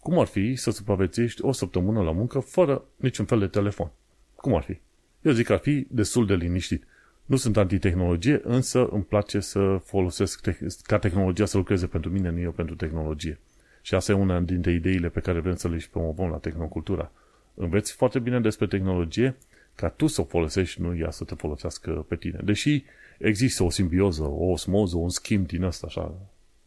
Cum 0.00 0.18
ar 0.18 0.26
fi 0.26 0.56
să 0.56 0.70
supraviețuiești 0.70 1.44
o 1.44 1.52
săptămână 1.52 2.02
la 2.02 2.12
muncă 2.12 2.38
fără 2.38 2.84
niciun 2.96 3.24
fel 3.24 3.38
de 3.38 3.46
telefon? 3.46 3.90
Cum 4.34 4.54
ar 4.54 4.62
fi? 4.62 4.78
Eu 5.22 5.32
zic 5.32 5.46
că 5.46 5.52
ar 5.52 5.58
fi 5.58 5.86
destul 5.90 6.26
de 6.26 6.34
liniștit. 6.34 6.84
Nu 7.24 7.36
sunt 7.36 7.56
antitehnologie, 7.56 8.40
însă 8.44 8.88
îmi 8.88 9.02
place 9.02 9.40
să 9.40 9.80
folosesc 9.84 10.40
te- 10.40 10.66
ca 10.82 10.98
tehnologia 10.98 11.44
să 11.44 11.56
lucreze 11.56 11.86
pentru 11.86 12.10
mine, 12.10 12.30
nu 12.30 12.40
eu 12.40 12.50
pentru 12.50 12.74
tehnologie. 12.74 13.38
Și 13.82 13.94
asta 13.94 14.12
e 14.12 14.14
una 14.14 14.40
dintre 14.40 14.72
ideile 14.72 15.08
pe 15.08 15.20
care 15.20 15.40
vrem 15.40 15.56
să 15.56 15.68
le 15.68 15.78
și 15.78 15.90
promovăm 15.90 16.30
la 16.30 16.36
Tehnocultura. 16.36 17.12
Înveți 17.54 17.92
foarte 17.92 18.18
bine 18.18 18.40
despre 18.40 18.66
tehnologie 18.66 19.36
ca 19.74 19.88
tu 19.88 20.06
să 20.06 20.20
o 20.20 20.24
folosești, 20.24 20.80
nu 20.80 20.96
ea 20.96 21.10
să 21.10 21.24
te 21.24 21.34
folosească 21.34 22.04
pe 22.08 22.16
tine. 22.16 22.40
Deși 22.44 22.84
există 23.20 23.62
o 23.62 23.70
simbioză, 23.70 24.22
o 24.22 24.44
osmoză, 24.44 24.96
un 24.96 25.08
schimb 25.08 25.46
din 25.46 25.62
ăsta 25.62 25.86
așa 25.86 26.14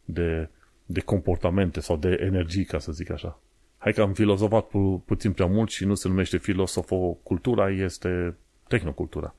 de 0.04 0.48
de 0.86 1.00
comportamente 1.00 1.80
sau 1.80 1.96
de 1.96 2.18
energii, 2.20 2.64
ca 2.64 2.78
să 2.78 2.92
zic 2.92 3.10
așa. 3.10 3.40
Hai 3.78 3.92
că 3.92 4.02
am 4.02 4.12
filozofat 4.12 4.66
pu- 4.66 5.02
puțin 5.06 5.32
prea 5.32 5.46
mult 5.46 5.70
și 5.70 5.84
nu 5.84 5.94
se 5.94 6.08
numește 6.08 6.38
filosofo-cultura, 6.38 7.70
este 7.70 8.36
tehnocultura. 8.68 9.34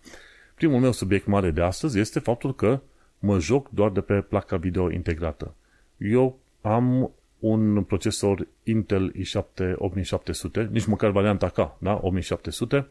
Primul 0.56 0.80
meu 0.80 0.92
subiect 0.92 1.26
mare 1.26 1.52
de 1.52 1.62
astăzi 1.62 2.00
este 2.00 2.20
faptul 2.20 2.56
că 2.56 2.82
mă 3.20 3.40
joc 3.40 3.70
doar 3.70 3.92
de 3.92 4.02
pe 4.02 4.22
placa 4.22 4.58
video 4.58 4.92
integrată. 4.92 5.56
Eu 5.98 6.40
am 6.62 7.12
un 7.40 7.84
procesor 7.84 8.48
Intel 8.64 9.14
i7 9.14 9.76
8700, 9.76 10.70
nici 10.72 10.86
măcar 10.86 11.12
varianta 11.12 11.50
K, 11.50 11.78
da? 11.80 12.00
8700, 12.02 12.88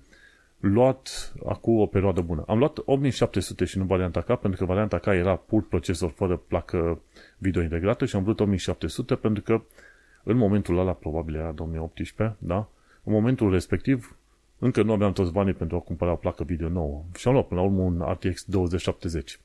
luat 0.64 1.34
acum 1.46 1.78
o 1.78 1.86
perioadă 1.86 2.20
bună. 2.20 2.44
Am 2.46 2.58
luat 2.58 2.78
8700 2.84 3.64
și 3.64 3.78
nu 3.78 3.84
varianta 3.84 4.20
K, 4.20 4.26
pentru 4.26 4.58
că 4.58 4.64
varianta 4.64 4.98
K 4.98 5.06
era 5.06 5.36
pur 5.36 5.68
procesor 5.68 6.10
fără 6.10 6.36
placă 6.36 7.00
video 7.38 7.62
integrată 7.62 8.04
și 8.04 8.16
am 8.16 8.22
vrut 8.22 8.40
8700 8.40 9.14
pentru 9.14 9.42
că 9.42 9.62
în 10.22 10.36
momentul 10.36 10.78
ăla, 10.78 10.92
probabil 10.92 11.34
era 11.34 11.52
2018, 11.52 12.36
da? 12.38 12.68
În 13.02 13.12
momentul 13.12 13.50
respectiv, 13.50 14.16
încă 14.58 14.82
nu 14.82 14.92
aveam 14.92 15.12
toți 15.12 15.32
banii 15.32 15.52
pentru 15.52 15.76
a 15.76 15.80
cumpăra 15.80 16.12
o 16.12 16.16
placă 16.16 16.44
video 16.44 16.68
nouă. 16.68 17.02
Și 17.16 17.28
am 17.28 17.34
luat 17.34 17.46
până 17.46 17.60
la 17.60 17.66
urmă 17.66 17.82
un 17.82 18.04
RTX 18.12 18.44
2070. 18.44 19.40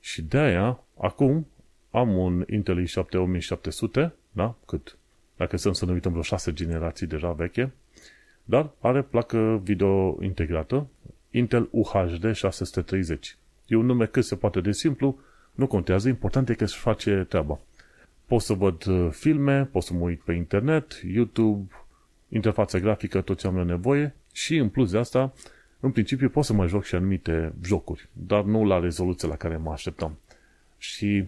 Și 0.00 0.22
de 0.22 0.38
aia, 0.38 0.80
acum, 1.00 1.46
am 1.90 2.16
un 2.16 2.44
Intel 2.48 2.86
i7 2.86 2.94
8700, 2.94 4.14
da? 4.32 4.54
Cât? 4.66 4.96
Dacă 5.36 5.56
stăm 5.56 5.72
să 5.72 5.84
ne 5.84 5.92
uităm 5.92 6.10
vreo 6.10 6.22
6 6.22 6.52
generații 6.52 7.06
deja 7.06 7.32
veche, 7.32 7.72
dar 8.50 8.70
are 8.80 9.02
placă 9.02 9.60
video 9.64 10.18
integrată, 10.22 10.86
Intel 11.30 11.68
UHD 11.70 12.34
630. 12.34 13.36
E 13.66 13.76
un 13.76 13.86
nume 13.86 14.06
cât 14.06 14.24
se 14.24 14.36
poate 14.36 14.60
de 14.60 14.72
simplu, 14.72 15.18
nu 15.52 15.66
contează, 15.66 16.08
important 16.08 16.48
e 16.48 16.54
că 16.54 16.64
își 16.64 16.78
face 16.78 17.26
treaba. 17.28 17.58
Pot 18.26 18.40
să 18.40 18.52
văd 18.52 18.86
uh, 18.86 19.08
filme, 19.10 19.64
pot 19.64 19.82
să 19.82 19.94
mă 19.94 20.00
uit 20.00 20.20
pe 20.20 20.32
internet, 20.32 21.00
YouTube, 21.12 21.72
interfața 22.28 22.78
grafică, 22.78 23.20
tot 23.20 23.38
ce 23.38 23.46
am 23.46 23.54
nevoie 23.54 24.14
și 24.32 24.56
în 24.56 24.68
plus 24.68 24.90
de 24.90 24.98
asta, 24.98 25.32
în 25.80 25.90
principiu 25.90 26.28
pot 26.28 26.44
să 26.44 26.52
mai 26.52 26.68
joc 26.68 26.84
și 26.84 26.94
anumite 26.94 27.52
jocuri, 27.64 28.08
dar 28.12 28.44
nu 28.44 28.64
la 28.64 28.78
rezoluție 28.78 29.28
la 29.28 29.36
care 29.36 29.56
mă 29.56 29.70
așteptam. 29.70 30.18
Și 30.78 31.24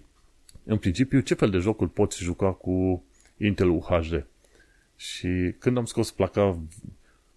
în 0.64 0.76
principiu, 0.76 1.20
ce 1.20 1.34
fel 1.34 1.50
de 1.50 1.58
jocuri 1.58 1.90
poți 1.90 2.22
juca 2.22 2.52
cu 2.52 3.04
Intel 3.36 3.68
UHD? 3.68 4.26
Și 4.96 5.54
când 5.58 5.76
am 5.76 5.84
scos 5.84 6.10
placa, 6.10 6.58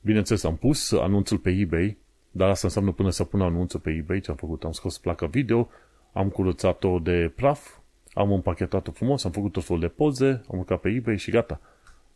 bineînțeles, 0.06 0.44
am 0.44 0.56
pus 0.56 0.92
anunțul 0.92 1.38
pe 1.38 1.50
eBay, 1.50 1.98
dar 2.32 2.50
asta 2.50 2.68
înseamnă 2.68 2.92
până 2.92 3.10
să 3.10 3.24
pun 3.24 3.42
anunțul 3.42 3.80
pe 3.80 3.90
eBay, 3.90 4.20
ce 4.20 4.32
am 4.32 4.38
făcut? 4.38 4.64
Am 4.64 4.72
scos 4.72 4.98
placa 4.98 5.26
video, 5.26 5.70
am 6.14 6.30
curățat-o 6.30 7.00
de 7.00 7.32
praf, 7.36 7.78
am 8.14 8.32
împachetat-o 8.32 8.92
frumos, 8.92 9.24
am 9.24 9.32
făcut 9.32 9.52
tot 9.52 9.64
felul 9.64 9.82
de 9.82 9.88
poze, 9.88 10.44
am 10.52 10.58
urcat 10.58 10.80
pe 10.80 10.90
eBay 10.90 11.18
și 11.18 11.32
gata. 11.32 11.60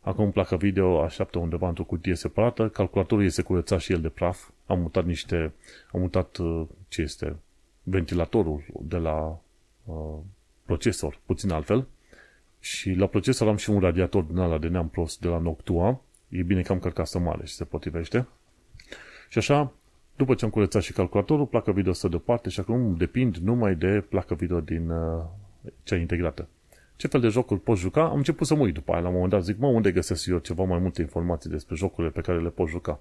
Acum 0.00 0.30
placa 0.30 0.56
video 0.56 1.02
așteaptă 1.02 1.38
undeva 1.38 1.68
într-o 1.68 1.84
cutie 1.84 2.14
separată, 2.14 2.68
calculatorul 2.68 3.24
este 3.24 3.42
curățat 3.42 3.80
și 3.80 3.92
el 3.92 4.00
de 4.00 4.08
praf, 4.08 4.48
am 4.66 4.80
mutat 4.80 5.04
niște, 5.04 5.52
am 5.92 6.00
mutat, 6.00 6.36
uh, 6.36 6.66
ce 6.88 7.02
este, 7.02 7.36
ventilatorul 7.82 8.62
de 8.80 8.96
la 8.96 9.40
uh, 9.84 10.18
procesor, 10.64 11.18
puțin 11.26 11.50
altfel, 11.50 11.86
și 12.60 12.90
la 12.90 13.06
procesor 13.06 13.48
am 13.48 13.56
și 13.56 13.70
un 13.70 13.80
radiator 13.80 14.22
din 14.22 14.38
ala 14.38 14.58
de 14.58 14.68
neam 14.68 14.88
prost 14.88 15.20
de 15.20 15.28
la 15.28 15.38
Noctua, 15.38 16.00
e 16.30 16.42
bine 16.42 16.62
că 16.62 16.72
am 16.72 16.78
cărcasă 16.78 17.18
mare 17.18 17.46
și 17.46 17.54
se 17.54 17.64
potrivește. 17.64 18.26
Și 19.28 19.38
așa, 19.38 19.72
după 20.16 20.34
ce 20.34 20.44
am 20.44 20.50
curățat 20.50 20.82
și 20.82 20.92
calculatorul, 20.92 21.46
placa 21.46 21.72
video 21.72 21.92
stă 21.92 22.08
deoparte 22.08 22.48
și 22.48 22.60
acum 22.60 22.96
depind 22.96 23.36
numai 23.36 23.74
de 23.74 24.04
placa 24.08 24.34
video 24.34 24.60
din 24.60 24.90
uh, 24.90 25.22
cea 25.82 25.96
integrată. 25.96 26.48
Ce 26.96 27.06
fel 27.06 27.20
de 27.20 27.28
jocuri 27.28 27.60
pot 27.60 27.76
juca? 27.76 28.02
Am 28.04 28.16
început 28.16 28.46
să 28.46 28.54
mă 28.54 28.62
uit 28.62 28.74
după 28.74 28.92
aia. 28.92 29.00
La 29.00 29.08
un 29.08 29.14
moment 29.14 29.32
dat 29.32 29.44
zic, 29.44 29.58
mă, 29.58 29.66
unde 29.66 29.92
găsesc 29.92 30.26
eu 30.26 30.38
ceva 30.38 30.64
mai 30.64 30.78
multe 30.78 31.00
informații 31.00 31.50
despre 31.50 31.74
jocurile 31.74 32.12
pe 32.12 32.20
care 32.20 32.40
le 32.40 32.48
pot 32.48 32.68
juca? 32.68 33.00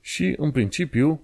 Și, 0.00 0.34
în 0.38 0.50
principiu, 0.50 1.20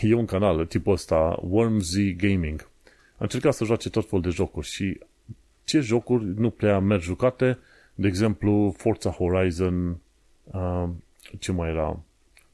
e 0.00 0.14
un 0.14 0.24
canal 0.24 0.66
tipul 0.66 0.92
ăsta, 0.92 1.38
Wormsy 1.42 2.14
Gaming. 2.14 2.60
Am 2.90 3.16
încercat 3.18 3.54
să 3.54 3.64
joace 3.64 3.90
tot 3.90 4.08
felul 4.08 4.24
de 4.24 4.30
jocuri 4.30 4.66
și 4.66 4.98
ce 5.64 5.80
jocuri 5.80 6.24
nu 6.24 6.50
prea 6.50 6.78
merg 6.78 7.00
jucate, 7.00 7.58
de 7.94 8.06
exemplu, 8.06 8.74
Forza 8.76 9.10
Horizon, 9.10 9.98
uh, 10.52 10.88
ce 11.38 11.52
mai 11.52 11.68
era, 11.68 12.00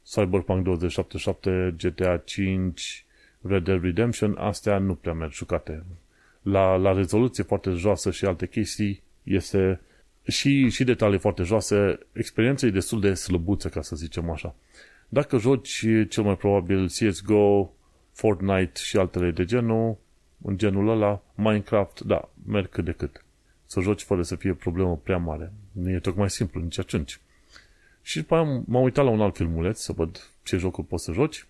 Cyberpunk 0.03 0.65
2077, 0.65 1.75
GTA 1.79 2.17
5, 2.17 3.05
Red 3.41 3.65
Dead 3.65 3.83
Redemption, 3.83 4.37
astea 4.39 4.79
nu 4.79 4.95
prea 4.95 5.13
merg 5.13 5.33
jucate. 5.33 5.85
La, 6.43 6.77
la 6.77 6.93
rezoluție 6.93 7.43
foarte 7.45 7.71
joasă 7.71 8.11
și 8.11 8.25
alte 8.25 8.47
chestii 8.47 9.03
este 9.23 9.81
și, 10.27 10.69
și 10.69 10.85
detalii 10.85 11.19
foarte 11.19 11.43
joase, 11.43 11.99
experiența 12.13 12.67
e 12.67 12.71
destul 12.71 13.01
de 13.01 13.15
slăbuță, 13.15 13.69
ca 13.69 13.83
să 13.83 13.97
zicem 13.97 14.31
așa. 14.31 14.55
Dacă 15.09 15.39
joci 15.39 15.87
cel 16.09 16.23
mai 16.23 16.37
probabil 16.37 16.87
CSGO, 16.87 17.73
Fortnite 18.13 18.81
și 18.81 18.97
altele 18.97 19.31
de 19.31 19.45
genul, 19.45 19.97
în 20.43 20.59
genul 20.59 20.89
ăla, 20.89 21.23
Minecraft, 21.35 22.01
da, 22.01 22.31
merg 22.47 22.69
cât 22.69 22.85
de 22.85 22.93
cât. 22.93 23.25
Să 23.67 23.81
joci 23.81 24.03
fără 24.03 24.23
să 24.23 24.37
fie 24.37 24.55
problemă 24.55 25.01
prea 25.03 25.17
mare. 25.17 25.53
Nu 25.73 25.91
e 25.91 25.99
tocmai 25.99 26.31
simplu, 26.31 26.61
nici 26.61 26.79
atunci. 26.79 27.21
Și 28.03 28.19
după 28.19 28.35
aia 28.35 28.63
m-am 28.67 28.83
uitat 28.83 29.05
la 29.05 29.11
un 29.11 29.21
alt 29.21 29.37
filmuleț 29.37 29.81
să 29.81 29.93
văd 29.93 30.31
ce 30.43 30.57
jocuri 30.57 30.87
poți 30.87 31.05
să 31.05 31.13
joci. 31.13 31.47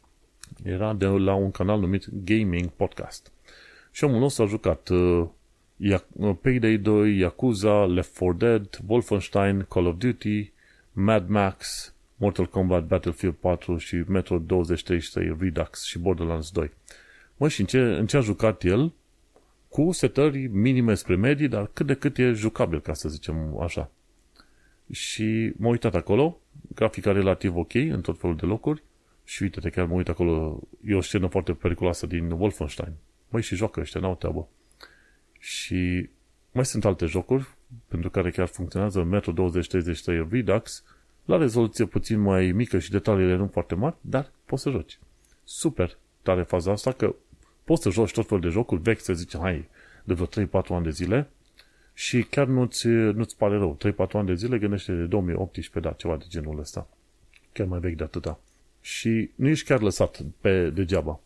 Era 0.64 0.94
de 0.94 1.06
la 1.06 1.34
un 1.34 1.50
canal 1.50 1.80
numit 1.80 2.06
Gaming 2.24 2.68
Podcast. 2.68 3.32
Și 3.90 4.04
omul 4.04 4.20
nostru 4.20 4.42
a 4.42 4.46
jucat 4.46 4.88
uh, 4.88 5.26
uh 6.12 6.36
Payday 6.40 6.76
2, 6.76 7.18
Yakuza, 7.18 7.84
Left 7.84 8.18
4 8.18 8.32
Dead, 8.32 8.80
Wolfenstein, 8.86 9.66
Call 9.68 9.86
of 9.86 9.96
Duty, 9.98 10.52
Mad 10.92 11.28
Max, 11.28 11.92
Mortal 12.16 12.46
Kombat, 12.46 12.84
Battlefield 12.84 13.34
4 13.34 13.76
și 13.76 14.02
Metro 14.06 14.38
2033 14.38 15.36
Redux 15.40 15.84
și 15.84 15.98
Borderlands 15.98 16.50
2. 16.50 16.70
Mă, 17.36 17.48
și 17.48 17.60
în 17.60 17.66
ce, 17.66 17.78
în 17.78 18.06
ce 18.06 18.16
a 18.16 18.20
jucat 18.20 18.64
el, 18.64 18.92
cu 19.68 19.92
setări 19.92 20.46
minime 20.46 20.94
spre 20.94 21.16
medii, 21.16 21.48
dar 21.48 21.70
cât 21.72 21.86
de 21.86 21.94
cât 21.94 22.18
e 22.18 22.32
jucabil, 22.32 22.80
ca 22.80 22.94
să 22.94 23.08
zicem 23.08 23.58
așa. 23.60 23.90
Și 24.90 25.52
m-am 25.56 25.70
uitat 25.70 25.94
acolo, 25.94 26.38
grafica 26.74 27.12
relativ 27.12 27.56
ok 27.56 27.74
în 27.74 28.00
tot 28.00 28.18
felul 28.20 28.36
de 28.36 28.46
locuri 28.46 28.82
și 29.24 29.42
uite-te, 29.42 29.70
chiar 29.70 29.86
mă 29.86 29.94
uit 29.94 30.08
acolo, 30.08 30.60
e 30.84 30.94
o 30.94 31.00
scenă 31.00 31.26
foarte 31.26 31.52
periculoasă 31.52 32.06
din 32.06 32.30
Wolfenstein. 32.30 32.92
Măi, 33.28 33.42
și 33.42 33.54
joacă 33.54 33.80
ăștia, 33.80 34.00
n-au 34.00 34.14
treabă. 34.14 34.48
Și 35.38 36.08
mai 36.52 36.64
sunt 36.64 36.84
alte 36.84 37.06
jocuri 37.06 37.48
pentru 37.88 38.10
care 38.10 38.30
chiar 38.30 38.46
funcționează 38.46 39.02
Metro 39.02 39.32
2033 39.32 40.26
Redux 40.30 40.84
la 41.24 41.36
rezoluție 41.36 41.84
puțin 41.84 42.20
mai 42.20 42.52
mică 42.52 42.78
și 42.78 42.90
detaliile 42.90 43.36
nu 43.36 43.46
foarte 43.46 43.74
mari, 43.74 43.96
dar 44.00 44.32
poți 44.44 44.62
să 44.62 44.70
joci. 44.70 44.98
Super 45.44 45.98
tare 46.22 46.42
faza 46.42 46.72
asta 46.72 46.92
că 46.92 47.14
poți 47.64 47.82
să 47.82 47.90
joci 47.90 48.12
tot 48.12 48.26
felul 48.26 48.42
de 48.42 48.48
jocuri 48.48 48.82
vechi, 48.82 49.00
să 49.00 49.12
zici, 49.12 49.36
hai, 49.36 49.68
de 50.04 50.14
vreo 50.14 50.46
3-4 50.46 50.66
ani 50.68 50.84
de 50.84 50.90
zile 50.90 51.30
și 51.94 52.22
chiar 52.22 52.46
nu-ți, 52.46 52.86
nu-ți 52.86 53.36
pare 53.36 53.56
rău. 53.56 53.78
3-4 54.08 54.10
ani 54.12 54.26
de 54.26 54.34
zile 54.34 54.58
gândește 54.58 54.92
de 54.92 55.04
2018, 55.04 55.90
da, 55.90 55.96
ceva 55.96 56.16
de 56.16 56.24
genul 56.28 56.58
ăsta. 56.58 56.88
Chiar 57.52 57.66
mai 57.66 57.78
vechi 57.78 57.96
de 57.96 58.02
atâta. 58.02 58.40
Și 58.80 59.30
nu 59.34 59.48
ești 59.48 59.66
chiar 59.66 59.80
lăsat 59.80 60.20
pe 60.40 60.70
degeaba. 60.70 61.20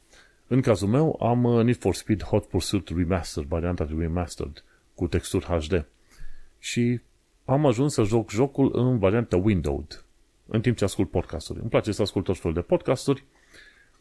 În 0.47 0.61
cazul 0.61 0.89
meu 0.89 1.19
am 1.23 1.45
uh, 1.45 1.65
Need 1.65 1.77
for 1.77 1.95
Speed 1.95 2.23
Hot 2.23 2.45
Pursuit 2.47 2.89
Remastered, 2.89 3.49
varianta 3.49 3.89
Remastered, 3.99 4.65
cu 4.95 5.07
texturi 5.07 5.45
HD. 5.45 5.87
Și 6.59 7.01
am 7.45 7.67
ajuns 7.67 7.93
să 7.93 8.03
joc 8.03 8.31
jocul 8.31 8.71
în 8.75 8.99
varianta 8.99 9.37
Windowed, 9.37 10.05
în 10.47 10.61
timp 10.61 10.77
ce 10.77 10.85
ascult 10.85 11.11
podcasturi. 11.11 11.61
Îmi 11.61 11.69
place 11.69 11.93
să 11.93 12.03
ascult 12.03 12.25
tot 12.25 12.39
felul 12.39 12.55
de 12.55 12.61
podcasturi 12.61 13.25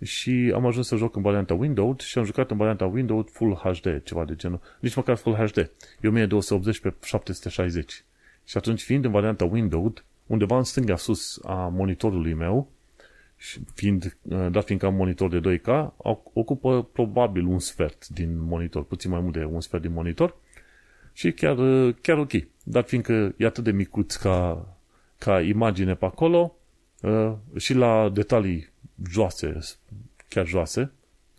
și 0.04 0.52
am 0.56 0.66
ajuns 0.66 0.88
să 0.88 0.96
joc 0.96 1.16
în 1.16 1.22
varianta 1.22 1.54
Windowed 1.54 2.00
și 2.00 2.18
am 2.18 2.24
jucat 2.24 2.52
în 2.52 2.58
varianta 2.58 2.86
Windowed 2.86 3.30
Full 3.30 3.54
HD, 3.54 4.04
ceva 4.04 4.26
de 4.26 4.36
genul. 4.36 4.62
Nici 4.80 4.96
măcar 4.96 5.16
Full 5.16 5.36
HD. 5.36 5.58
E 6.02 6.08
1280 6.08 6.80
pe 6.80 6.94
760. 7.04 8.04
Și 8.46 8.58
atunci, 8.58 8.82
fiind 8.82 9.06
în 9.06 9.12
varianta 9.12 9.46
Windowed, 9.46 10.04
undeva 10.26 10.58
în 10.58 10.64
stânga 10.64 10.96
sus 10.96 11.40
a 11.44 11.54
monitorului 11.54 12.34
meu, 12.34 12.72
fiind, 13.74 14.18
uh, 14.22 14.48
dat 14.52 14.66
fiindcă 14.66 14.86
am 14.86 14.96
monitor 14.96 15.30
de 15.30 15.40
2K, 15.40 15.94
ocupă 16.34 16.84
probabil 16.84 17.46
un 17.46 17.60
sfert 17.60 18.08
din 18.08 18.42
monitor, 18.42 18.84
puțin 18.84 19.12
mai 19.12 19.20
mult 19.20 19.34
de 19.34 19.44
un 19.44 19.62
sfert 19.62 19.82
din 19.82 19.94
monitor 19.94 20.38
și 21.14 21.32
chiar, 21.32 21.58
uh, 21.58 21.96
chiar 22.02 22.18
ok. 22.18 22.32
Dar 22.64 22.84
fiindcă 22.84 23.34
e 23.38 23.46
atât 23.46 23.64
de 23.64 23.72
micuț 23.72 24.16
ca, 24.16 24.68
ca 25.18 25.42
imagine 25.42 25.96
pe 25.96 26.06
acolo 26.06 26.56
uh, 27.02 27.34
și 27.56 27.74
la 27.74 28.10
detalii 28.14 28.70
joase, 29.10 29.58
chiar 30.30 30.46
joase, 30.46 30.92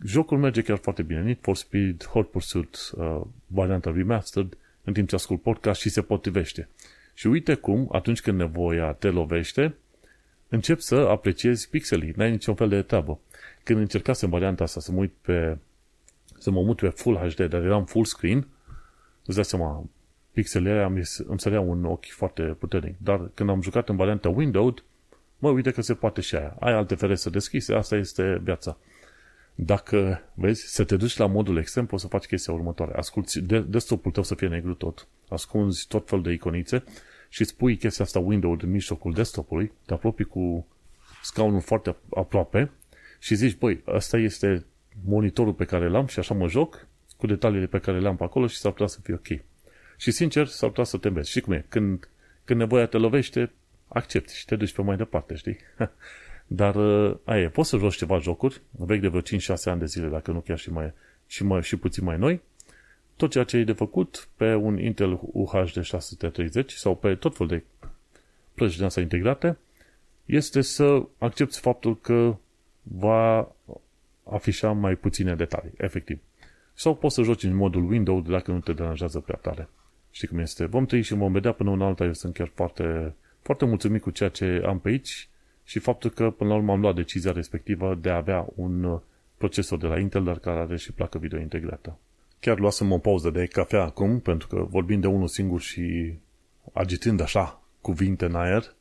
jocul 0.03 0.37
merge 0.37 0.61
chiar 0.61 0.77
foarte 0.77 1.01
bine. 1.01 1.21
Need 1.21 1.37
for 1.41 1.55
Speed, 1.55 2.05
Hot 2.05 2.31
Pursuit, 2.31 2.77
varianta 3.47 3.91
remastered, 3.91 4.57
în 4.83 4.93
timp 4.93 5.07
ce 5.07 5.15
ascult 5.15 5.41
podcast 5.41 5.81
și 5.81 5.89
se 5.89 6.01
potrivește. 6.01 6.69
Și 7.13 7.27
uite 7.27 7.53
cum, 7.53 7.89
atunci 7.91 8.21
când 8.21 8.37
nevoia 8.37 8.91
te 8.91 9.09
lovește, 9.09 9.75
încep 10.49 10.79
să 10.79 10.95
apreciezi 10.95 11.69
pixelii, 11.69 12.13
n-ai 12.15 12.31
niciun 12.31 12.55
fel 12.55 12.69
de 12.69 12.81
treabă. 12.81 13.19
Când 13.63 13.79
încercasem 13.79 14.29
varianta 14.29 14.63
asta 14.63 14.79
să 14.79 14.91
mă 14.91 14.97
uit 14.99 15.13
pe, 15.21 15.57
să 16.37 16.51
mă 16.51 16.61
mut 16.61 16.79
pe 16.79 16.89
Full 16.89 17.17
HD, 17.17 17.45
dar 17.45 17.61
eram 17.61 17.85
full 17.85 18.05
screen, 18.05 18.47
îți 19.25 19.35
dai 19.35 19.45
seama, 19.45 19.85
pixelele 20.31 20.71
alea 20.71 20.85
îmi, 20.85 21.01
îmi 21.27 21.39
sărea 21.39 21.59
un 21.59 21.85
ochi 21.85 22.09
foarte 22.09 22.41
puternic. 22.41 22.95
Dar 22.97 23.29
când 23.33 23.49
am 23.49 23.61
jucat 23.61 23.89
în 23.89 23.95
varianta 23.95 24.29
Windowed, 24.29 24.83
mă, 25.37 25.49
uite 25.49 25.71
că 25.71 25.81
se 25.81 25.93
poate 25.93 26.21
și 26.21 26.35
aia. 26.35 26.55
Ai 26.59 26.73
alte 26.73 26.95
ferestre 26.95 27.29
deschise, 27.29 27.73
asta 27.73 27.95
este 27.95 28.39
viața. 28.43 28.77
Dacă, 29.55 30.21
vezi, 30.33 30.61
să 30.61 30.83
te 30.83 30.95
duci 30.95 31.17
la 31.17 31.25
modul 31.25 31.57
extrem, 31.57 31.85
poți 31.85 32.01
să 32.01 32.07
faci 32.07 32.25
chestia 32.25 32.53
următoare. 32.53 32.93
Asculți 32.95 33.39
desktop-ul 33.67 34.11
tău 34.11 34.23
să 34.23 34.35
fie 34.35 34.47
negru 34.47 34.73
tot. 34.73 35.07
Ascunzi 35.29 35.87
tot 35.87 36.09
fel 36.09 36.21
de 36.21 36.31
iconițe 36.31 36.83
și 37.29 37.41
îți 37.41 37.55
pui 37.55 37.77
chestia 37.77 38.05
asta 38.05 38.19
Windows 38.19 38.61
în 38.61 38.69
mijlocul 38.69 39.13
desktopului, 39.13 39.71
te 39.85 39.93
apropii 39.93 40.25
cu 40.25 40.67
scaunul 41.23 41.61
foarte 41.61 41.95
aproape 42.09 42.71
și 43.19 43.35
zici, 43.35 43.57
băi, 43.57 43.83
ăsta 43.87 44.17
este 44.17 44.65
monitorul 45.05 45.53
pe 45.53 45.65
care 45.65 45.89
l-am 45.89 46.05
și 46.05 46.19
așa 46.19 46.33
mă 46.33 46.47
joc 46.47 46.87
cu 47.17 47.27
detaliile 47.27 47.65
pe 47.65 47.79
care 47.79 47.99
le-am 47.99 48.15
pe 48.15 48.23
acolo 48.23 48.47
și 48.47 48.57
s-ar 48.57 48.71
putea 48.71 48.87
să 48.87 48.99
fie 49.03 49.13
ok. 49.13 49.41
Și 49.97 50.11
sincer, 50.11 50.47
s-ar 50.47 50.69
putea 50.69 50.83
să 50.83 50.97
te 50.97 51.07
înveți. 51.07 51.29
Și 51.29 51.41
cum 51.41 51.53
e? 51.53 51.65
Când, 51.69 52.09
când 52.43 52.59
nevoia 52.59 52.85
te 52.85 52.97
lovește, 52.97 53.51
accepti 53.87 54.35
și 54.35 54.45
te 54.45 54.55
duci 54.55 54.73
pe 54.73 54.81
mai 54.81 54.97
departe, 54.97 55.35
știi? 55.35 55.57
Dar 56.47 56.75
uh, 56.75 57.17
aia 57.23 57.41
e, 57.41 57.49
poți 57.49 57.69
să 57.69 57.77
joci 57.77 57.95
ceva 57.95 58.19
jocuri, 58.19 58.61
vechi 58.71 59.01
de 59.01 59.07
vreo 59.07 59.21
5-6 59.21 59.23
ani 59.63 59.79
de 59.79 59.85
zile, 59.85 60.07
dacă 60.07 60.31
nu 60.31 60.39
chiar 60.39 60.57
și 60.57 60.71
mai, 60.71 60.93
și, 61.27 61.43
mai, 61.43 61.63
și 61.63 61.75
puțin 61.75 62.03
mai 62.03 62.17
noi, 62.17 62.41
tot 63.15 63.31
ceea 63.31 63.43
ce 63.43 63.57
e 63.57 63.63
de 63.63 63.71
făcut 63.71 64.27
pe 64.35 64.53
un 64.53 64.79
Intel 64.79 65.19
UHD 65.21 65.81
630 65.81 66.71
sau 66.71 66.95
pe 66.95 67.15
tot 67.15 67.35
fel 67.35 67.47
de 67.47 67.63
plăci 68.53 68.75
din 68.75 68.85
asta 68.85 69.01
integrate 69.01 69.57
este 70.25 70.61
să 70.61 71.03
accepti 71.17 71.59
faptul 71.59 71.99
că 71.99 72.35
va 72.81 73.51
afișa 74.23 74.71
mai 74.71 74.95
puține 74.95 75.35
detalii, 75.35 75.71
efectiv. 75.77 76.19
Sau 76.73 76.95
poți 76.95 77.15
să 77.15 77.21
joci 77.21 77.43
în 77.43 77.55
modul 77.55 77.89
Windows 77.89 78.25
dacă 78.25 78.51
nu 78.51 78.59
te 78.59 78.73
deranjează 78.73 79.19
prea 79.19 79.37
tare. 79.41 79.69
Știi 80.11 80.27
cum 80.27 80.39
este? 80.39 80.65
Vom 80.65 80.85
trăi 80.85 81.01
și 81.01 81.13
vom 81.13 81.31
vedea 81.31 81.51
până 81.51 81.71
în 81.71 81.81
alta, 81.81 82.03
eu 82.03 82.13
sunt 82.13 82.33
chiar 82.33 82.51
foarte, 82.53 83.15
foarte 83.47 83.65
mulțumit 83.65 84.01
cu 84.01 84.09
ceea 84.09 84.29
ce 84.29 84.61
am 84.65 84.79
pe 84.79 84.89
aici 84.89 85.29
și 85.63 85.79
faptul 85.79 86.09
că 86.09 86.29
până 86.29 86.49
la 86.49 86.55
urmă 86.55 86.71
am 86.71 86.79
luat 86.79 86.95
decizia 86.95 87.31
respectivă 87.31 87.95
de 88.01 88.09
a 88.09 88.15
avea 88.15 88.47
un 88.55 88.83
uh, 88.83 88.99
procesor 89.37 89.77
de 89.77 89.87
la 89.87 89.99
Intel, 89.99 90.23
dar 90.23 90.39
care 90.39 90.59
are 90.59 90.77
și 90.77 90.91
placă 90.91 91.17
video 91.17 91.39
integrată. 91.39 91.97
Chiar 92.39 92.59
luasem 92.59 92.91
o 92.91 92.97
pauză 92.97 93.29
de 93.29 93.45
cafea 93.45 93.83
acum, 93.83 94.19
pentru 94.19 94.47
că 94.47 94.65
vorbind 94.69 95.01
de 95.01 95.07
unul 95.07 95.27
singur 95.27 95.61
și 95.61 96.13
agitând 96.73 97.21
așa 97.21 97.61
cuvinte 97.81 98.25
în 98.25 98.35
aer, 98.35 98.75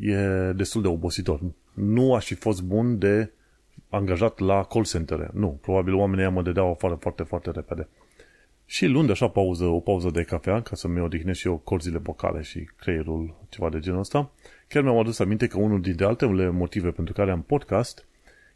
e 0.00 0.16
destul 0.52 0.82
de 0.82 0.88
obositor. 0.88 1.40
Nu 1.72 2.14
aș 2.14 2.26
fi 2.26 2.34
fost 2.34 2.62
bun 2.62 2.98
de 2.98 3.30
angajat 3.88 4.38
la 4.38 4.64
call 4.64 4.84
center. 4.84 5.30
Nu, 5.32 5.58
probabil 5.62 5.94
oamenii 5.94 6.30
mă 6.30 6.42
dădeau 6.42 6.70
afară 6.70 6.94
foarte, 6.94 7.22
foarte 7.22 7.50
repede. 7.50 7.88
Și 8.68 8.86
luând 8.86 9.10
așa 9.10 9.28
pauză, 9.28 9.64
o 9.64 9.80
pauză 9.80 10.10
de 10.10 10.22
cafea, 10.22 10.62
ca 10.62 10.76
să-mi 10.76 11.00
odihnesc 11.00 11.38
și 11.38 11.46
eu 11.46 11.56
corzile 11.56 11.98
vocale 11.98 12.42
și 12.42 12.68
creierul, 12.76 13.34
ceva 13.48 13.68
de 13.68 13.78
genul 13.78 13.98
ăsta, 13.98 14.30
chiar 14.68 14.82
mi-am 14.82 14.98
adus 14.98 15.18
aminte 15.18 15.46
că 15.46 15.58
unul 15.58 15.80
dintre 15.80 16.04
altele 16.04 16.50
motive 16.50 16.90
pentru 16.90 17.14
care 17.14 17.30
am 17.30 17.42
podcast 17.42 18.04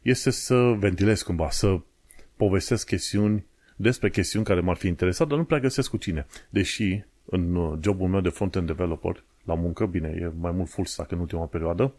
este 0.01 0.29
să 0.29 0.55
ventilez 0.55 1.21
cumva, 1.21 1.49
să 1.49 1.79
povestesc 2.35 2.85
chestiuni 2.85 3.45
despre 3.75 4.09
chestiuni 4.09 4.45
care 4.45 4.59
m-ar 4.59 4.75
fi 4.75 4.87
interesat, 4.87 5.27
dar 5.27 5.37
nu 5.37 5.43
prea 5.43 5.59
găsesc 5.59 5.89
cu 5.89 5.97
cine. 5.97 6.25
Deși 6.49 7.03
în 7.25 7.77
jobul 7.81 8.07
meu 8.07 8.21
de 8.21 8.29
front-end 8.29 8.67
developer, 8.67 9.23
la 9.43 9.53
muncă, 9.53 9.85
bine, 9.85 10.17
e 10.19 10.31
mai 10.39 10.51
mult 10.51 10.69
full 10.69 10.87
stack 10.87 11.11
în 11.11 11.19
ultima 11.19 11.45
perioadă, 11.45 11.93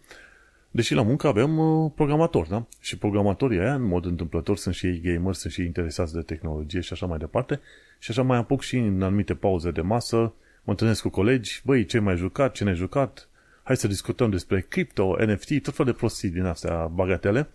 Deși 0.74 0.94
la 0.94 1.02
muncă 1.02 1.26
avem 1.26 1.58
uh, 1.58 1.90
programatori, 1.94 2.48
da? 2.48 2.66
Și 2.80 2.98
programatorii 2.98 3.58
aia, 3.58 3.74
în 3.74 3.82
mod 3.82 4.04
întâmplător, 4.04 4.56
sunt 4.56 4.74
și 4.74 4.86
ei 4.86 5.00
gamers, 5.00 5.38
sunt 5.38 5.52
și 5.52 5.60
ei 5.60 5.66
interesați 5.66 6.12
de 6.12 6.20
tehnologie 6.20 6.80
și 6.80 6.92
așa 6.92 7.06
mai 7.06 7.18
departe. 7.18 7.60
Și 7.98 8.10
așa 8.10 8.22
mai 8.22 8.38
apuc 8.38 8.62
și 8.62 8.76
în 8.76 9.02
anumite 9.02 9.34
pauze 9.34 9.70
de 9.70 9.80
masă, 9.80 10.16
mă 10.62 10.70
întâlnesc 10.70 11.02
cu 11.02 11.08
colegi, 11.08 11.62
băi, 11.64 11.84
ce 11.84 11.98
mai 11.98 12.16
jucat, 12.16 12.52
ce 12.52 12.64
ne 12.64 12.72
jucat, 12.72 13.28
hai 13.62 13.76
să 13.76 13.88
discutăm 13.88 14.30
despre 14.30 14.60
cripto, 14.60 15.16
NFT, 15.26 15.62
tot 15.62 15.74
fel 15.74 15.84
de 15.84 15.92
prostii 15.92 16.28
din 16.28 16.44
astea 16.44 16.86
bagatele 16.86 17.48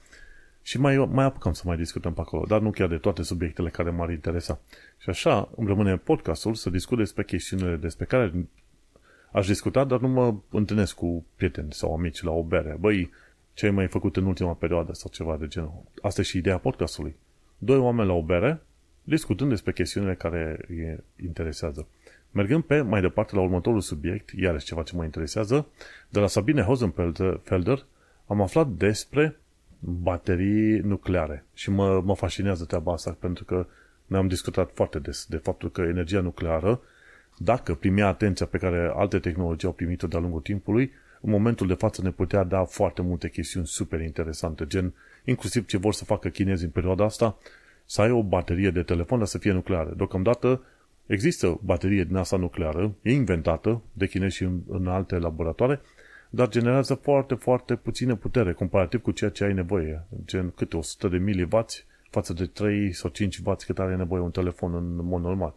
și 0.61 0.79
mai, 0.79 0.97
mai 1.11 1.25
apucăm 1.25 1.53
să 1.53 1.63
mai 1.65 1.77
discutăm 1.77 2.13
pe 2.13 2.21
acolo, 2.21 2.45
dar 2.47 2.61
nu 2.61 2.69
chiar 2.69 2.87
de 2.87 2.97
toate 2.97 3.23
subiectele 3.23 3.69
care 3.69 3.89
m-ar 3.89 4.09
interesa. 4.09 4.59
Și 4.97 5.09
așa 5.09 5.49
îmi 5.55 5.67
rămâne 5.67 5.97
podcastul 5.97 6.53
să 6.53 6.69
discut 6.69 6.97
despre 6.97 7.23
chestiunile 7.23 7.75
despre 7.75 8.05
care 8.05 8.33
aș 9.31 9.47
discuta, 9.47 9.83
dar 9.83 9.99
nu 9.99 10.07
mă 10.07 10.35
întâlnesc 10.49 10.95
cu 10.95 11.25
prieteni 11.35 11.73
sau 11.73 11.93
amici 11.93 12.21
la 12.21 12.31
o 12.31 12.43
bere. 12.43 12.77
Băi, 12.79 13.11
ce 13.53 13.65
ai 13.65 13.71
mai 13.71 13.87
făcut 13.87 14.17
în 14.17 14.25
ultima 14.25 14.53
perioadă 14.53 14.93
sau 14.93 15.11
ceva 15.13 15.37
de 15.37 15.47
genul. 15.47 15.83
Asta 16.01 16.21
e 16.21 16.23
și 16.23 16.37
ideea 16.37 16.57
podcastului. 16.57 17.15
Doi 17.57 17.77
oameni 17.77 18.07
la 18.07 18.13
o 18.13 18.21
bere, 18.21 18.61
discutând 19.03 19.49
despre 19.49 19.71
chestiunile 19.71 20.15
care 20.15 20.59
îi 20.67 20.97
interesează. 21.23 21.87
Mergând 22.31 22.63
pe 22.63 22.81
mai 22.81 23.01
departe 23.01 23.35
la 23.35 23.41
următorul 23.41 23.81
subiect, 23.81 24.29
iarăși 24.29 24.65
ceva 24.65 24.83
ce 24.83 24.95
mă 24.95 25.03
interesează, 25.03 25.67
de 26.09 26.19
la 26.19 26.27
Sabine 26.27 26.61
Hosenfelder 26.61 27.85
am 28.25 28.41
aflat 28.41 28.67
despre 28.67 29.39
baterii 29.79 30.79
nucleare 30.79 31.45
și 31.53 31.69
mă, 31.69 32.01
mă 32.01 32.15
fascinează 32.15 32.65
treaba 32.65 32.93
asta 32.93 33.17
pentru 33.19 33.43
că 33.43 33.65
ne-am 34.05 34.27
discutat 34.27 34.71
foarte 34.73 34.99
des 34.99 35.25
de 35.29 35.37
faptul 35.37 35.71
că 35.71 35.81
energia 35.81 36.21
nucleară 36.21 36.81
dacă 37.37 37.73
primea 37.73 38.07
atenția 38.07 38.45
pe 38.45 38.57
care 38.57 38.91
alte 38.95 39.19
tehnologii 39.19 39.67
au 39.67 39.73
primit-o 39.73 40.07
de-a 40.07 40.19
lungul 40.19 40.41
timpului, 40.41 40.91
în 41.21 41.29
momentul 41.31 41.67
de 41.67 41.73
față 41.73 42.01
ne 42.01 42.11
putea 42.11 42.43
da 42.43 42.63
foarte 42.63 43.01
multe 43.01 43.29
chestiuni 43.29 43.67
super 43.67 44.01
interesante, 44.01 44.65
gen 44.65 44.93
inclusiv 45.23 45.65
ce 45.65 45.77
vor 45.77 45.93
să 45.93 46.05
facă 46.05 46.29
chinezii 46.29 46.65
în 46.65 46.71
perioada 46.71 47.03
asta, 47.03 47.37
să 47.85 48.01
ai 48.01 48.11
o 48.11 48.23
baterie 48.23 48.69
de 48.69 48.83
telefon, 48.83 49.17
dar 49.17 49.27
să 49.27 49.37
fie 49.37 49.51
nucleară. 49.51 49.93
Deocamdată 49.97 50.63
există 51.05 51.59
baterie 51.63 52.03
din 52.03 52.15
asta 52.15 52.37
nucleară, 52.37 52.93
e 53.01 53.11
inventată 53.11 53.81
de 53.93 54.07
chinezi 54.07 54.35
și 54.35 54.43
în, 54.43 54.59
în 54.67 54.87
alte 54.87 55.17
laboratoare, 55.17 55.81
dar 56.29 56.49
generează 56.49 56.93
foarte, 56.93 57.35
foarte 57.35 57.75
puțină 57.75 58.15
putere 58.15 58.53
comparativ 58.53 59.01
cu 59.01 59.11
ceea 59.11 59.29
ce 59.29 59.43
ai 59.43 59.53
nevoie, 59.53 60.05
gen 60.25 60.49
câte 60.55 60.77
100 60.77 61.07
de 61.07 61.17
milivați 61.17 61.85
față 62.09 62.33
de 62.33 62.45
3 62.45 62.93
sau 62.93 63.09
5 63.09 63.37
W 63.37 63.53
cât 63.65 63.79
are 63.79 63.95
nevoie 63.95 64.21
un 64.21 64.31
telefon 64.31 64.73
în 64.73 65.05
mod 65.05 65.21
normal. 65.21 65.55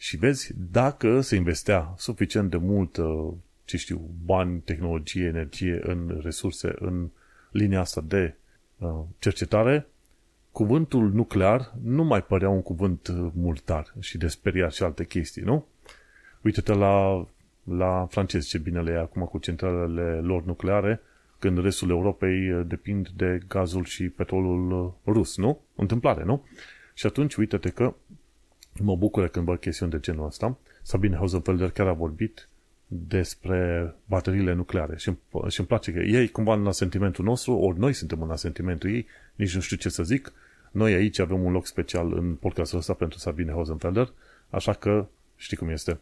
Și 0.00 0.16
vezi, 0.16 0.52
dacă 0.70 1.20
se 1.20 1.36
investea 1.36 1.94
suficient 1.96 2.50
de 2.50 2.56
mult, 2.56 2.96
uh, 2.96 3.32
ce 3.64 3.76
știu, 3.76 4.10
bani, 4.24 4.60
tehnologie, 4.60 5.26
energie 5.26 5.80
în 5.82 6.20
resurse, 6.22 6.74
în 6.78 7.08
linia 7.50 7.80
asta 7.80 8.04
de 8.06 8.34
uh, 8.78 9.00
cercetare, 9.18 9.86
cuvântul 10.52 11.12
nuclear 11.12 11.72
nu 11.82 12.04
mai 12.04 12.22
părea 12.22 12.48
un 12.48 12.62
cuvânt 12.62 13.08
uh, 13.08 13.30
multar 13.34 13.94
și 13.98 14.18
de 14.18 14.28
speriat 14.28 14.72
și 14.72 14.82
alte 14.82 15.04
chestii, 15.04 15.42
nu? 15.42 15.66
Uite-te 16.42 16.72
la, 16.72 17.26
la 17.64 18.06
francezi 18.10 18.48
ce 18.48 18.58
bine 18.58 18.82
le 18.82 18.90
e 18.90 18.98
acum 18.98 19.22
cu 19.22 19.38
centralele 19.38 20.20
lor 20.20 20.44
nucleare, 20.44 21.00
când 21.38 21.62
restul 21.62 21.90
Europei 21.90 22.64
depind 22.66 23.08
de 23.08 23.40
gazul 23.48 23.84
și 23.84 24.08
petrolul 24.08 24.94
rus, 25.06 25.36
nu? 25.36 25.60
Întâmplare, 25.74 26.24
nu? 26.24 26.44
Și 26.94 27.06
atunci, 27.06 27.34
uite-te 27.34 27.70
că 27.70 27.94
mă 28.82 28.96
bucură 28.96 29.28
când 29.28 29.44
văd 29.44 29.58
chestiuni 29.58 29.90
de 29.90 29.98
genul 30.00 30.26
ăsta. 30.26 30.58
Sabine 30.82 31.16
Hausenfelder 31.16 31.70
chiar 31.70 31.86
a 31.86 31.92
vorbit 31.92 32.48
despre 32.86 33.94
bateriile 34.04 34.52
nucleare 34.52 34.96
și 34.96 35.08
îmi, 35.08 35.50
și 35.50 35.58
îmi 35.58 35.68
place 35.68 35.92
că 35.92 35.98
ei 35.98 36.28
cumva 36.28 36.54
în 36.54 36.72
sentimentul 36.72 37.24
nostru, 37.24 37.52
ori 37.52 37.78
noi 37.78 37.92
suntem 37.92 38.22
în 38.22 38.36
sentimentul 38.36 38.90
ei, 38.90 39.06
nici 39.34 39.54
nu 39.54 39.60
știu 39.60 39.76
ce 39.76 39.88
să 39.88 40.02
zic. 40.02 40.32
Noi 40.70 40.92
aici 40.92 41.18
avem 41.18 41.44
un 41.44 41.52
loc 41.52 41.66
special 41.66 42.12
în 42.12 42.34
podcastul 42.34 42.78
ăsta 42.78 42.92
pentru 42.92 43.18
Sabine 43.18 43.50
Hausenfelder, 43.50 44.12
așa 44.50 44.72
că 44.72 45.06
știi 45.36 45.56
cum 45.56 45.68
este. 45.68 45.98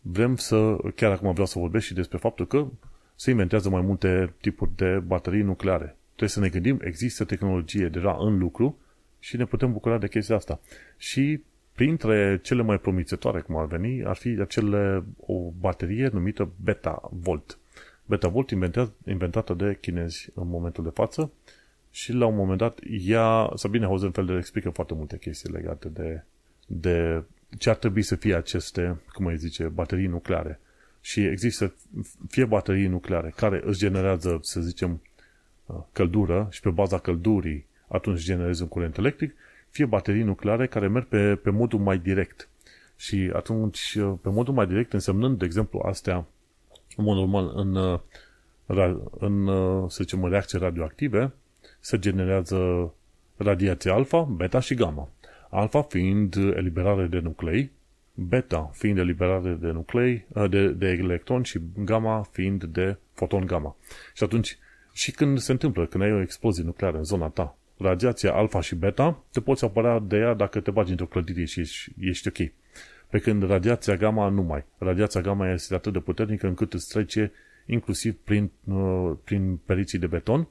Vrem 0.00 0.36
să, 0.36 0.76
chiar 0.94 1.10
acum 1.10 1.30
vreau 1.30 1.46
să 1.46 1.58
vorbesc 1.58 1.84
și 1.84 1.94
despre 1.94 2.18
faptul 2.18 2.46
că 2.46 2.66
se 3.14 3.30
inventează 3.30 3.68
mai 3.68 3.80
multe 3.80 4.32
tipuri 4.40 4.70
de 4.76 5.02
baterii 5.06 5.42
nucleare. 5.42 5.96
Trebuie 6.06 6.28
să 6.28 6.40
ne 6.40 6.48
gândim, 6.48 6.80
există 6.84 7.24
tehnologie 7.24 7.88
deja 7.88 8.16
în 8.20 8.38
lucru 8.38 8.78
și 9.18 9.36
ne 9.36 9.44
putem 9.44 9.72
bucura 9.72 9.98
de 9.98 10.08
chestia 10.08 10.36
asta. 10.36 10.60
Și 10.96 11.42
Printre 11.80 12.38
cele 12.42 12.62
mai 12.62 12.78
promițătoare, 12.78 13.40
cum 13.40 13.56
ar 13.56 13.66
veni, 13.66 14.04
ar 14.04 14.16
fi 14.16 14.28
acele, 14.28 15.04
o 15.26 15.50
baterie 15.60 16.08
numită 16.12 16.50
Beta 16.64 17.08
Volt. 17.12 17.58
Beta 18.06 18.28
Volt 18.28 18.50
inventată 19.06 19.54
de 19.54 19.78
chinezi 19.80 20.28
în 20.34 20.48
momentul 20.48 20.84
de 20.84 20.90
față 20.90 21.32
și 21.90 22.12
la 22.12 22.26
un 22.26 22.34
moment 22.34 22.58
dat 22.58 22.78
ea, 23.04 23.50
Sabine 23.54 23.86
Hosenfelder 23.86 24.36
explică 24.36 24.70
foarte 24.70 24.94
multe 24.94 25.18
chestii 25.18 25.52
legate 25.52 25.88
de, 25.88 26.22
de 26.66 27.22
ce 27.58 27.70
ar 27.70 27.76
trebui 27.76 28.02
să 28.02 28.16
fie 28.16 28.34
aceste, 28.34 29.00
cum 29.12 29.26
îi 29.26 29.36
zice, 29.36 29.64
baterii 29.64 30.06
nucleare. 30.06 30.60
Și 31.00 31.24
există 31.24 31.74
fie 32.28 32.44
baterii 32.44 32.86
nucleare 32.86 33.32
care 33.36 33.60
își 33.64 33.78
generează, 33.78 34.38
să 34.42 34.60
zicem, 34.60 35.02
căldură 35.92 36.48
și 36.50 36.60
pe 36.60 36.70
baza 36.70 36.98
căldurii 36.98 37.66
atunci 37.88 38.20
generezi 38.20 38.62
un 38.62 38.68
curent 38.68 38.96
electric 38.96 39.34
fie 39.70 39.84
baterii 39.84 40.22
nucleare 40.22 40.66
care 40.66 40.88
merg 40.88 41.06
pe, 41.06 41.34
pe 41.34 41.50
modul 41.50 41.78
mai 41.78 41.98
direct. 41.98 42.48
Și 42.96 43.30
atunci, 43.32 43.98
pe 44.22 44.28
modul 44.28 44.54
mai 44.54 44.66
direct, 44.66 44.92
însemnând, 44.92 45.38
de 45.38 45.44
exemplu, 45.44 45.82
astea, 45.86 46.26
în 46.96 47.04
mod 47.04 47.16
normal, 47.16 47.52
în, 47.54 48.00
în 49.18 49.46
să 49.88 50.02
zicem, 50.02 50.24
în 50.24 50.30
reacții 50.30 50.58
radioactive, 50.58 51.32
se 51.80 51.98
generează 51.98 52.92
radiație 53.36 53.90
alfa, 53.90 54.22
beta 54.22 54.60
și 54.60 54.74
gamma. 54.74 55.08
Alfa 55.50 55.82
fiind 55.82 56.34
eliberare 56.34 57.06
de 57.06 57.18
nuclei, 57.18 57.70
beta 58.14 58.70
fiind 58.72 58.98
eliberare 58.98 59.52
de 59.60 59.70
nuclei, 59.70 60.26
de, 60.50 60.68
de 60.68 60.86
electroni 60.86 61.44
și 61.44 61.60
gamma 61.76 62.22
fiind 62.30 62.64
de 62.64 62.96
foton 63.12 63.46
gamma. 63.46 63.76
Și 64.14 64.24
atunci, 64.24 64.58
și 64.92 65.10
când 65.10 65.38
se 65.38 65.52
întâmplă, 65.52 65.86
când 65.86 66.02
ai 66.02 66.12
o 66.12 66.20
explozie 66.20 66.64
nucleară 66.64 66.96
în 66.96 67.04
zona 67.04 67.28
ta, 67.28 67.56
radiația 67.80 68.32
alfa 68.32 68.60
și 68.60 68.74
beta, 68.74 69.24
te 69.32 69.40
poți 69.40 69.64
apăra 69.64 69.98
de 69.98 70.16
ea 70.16 70.34
dacă 70.34 70.60
te 70.60 70.70
bagi 70.70 70.90
într-o 70.90 71.06
clădire 71.06 71.44
și 71.44 71.60
ești, 71.60 71.92
ești 72.00 72.28
ok. 72.28 72.50
Pe 73.08 73.18
când 73.18 73.46
radiația 73.46 73.96
gamma 73.96 74.28
nu 74.28 74.42
mai. 74.42 74.64
Radiația 74.78 75.20
gamma 75.20 75.50
este 75.50 75.74
atât 75.74 75.92
de 75.92 75.98
puternică 75.98 76.46
încât 76.46 76.74
îți 76.74 76.88
trece 76.88 77.32
inclusiv 77.66 78.16
prin, 78.24 78.50
uh, 78.64 79.12
prin 79.24 79.56
periții 79.56 79.98
de 79.98 80.06
beton 80.06 80.48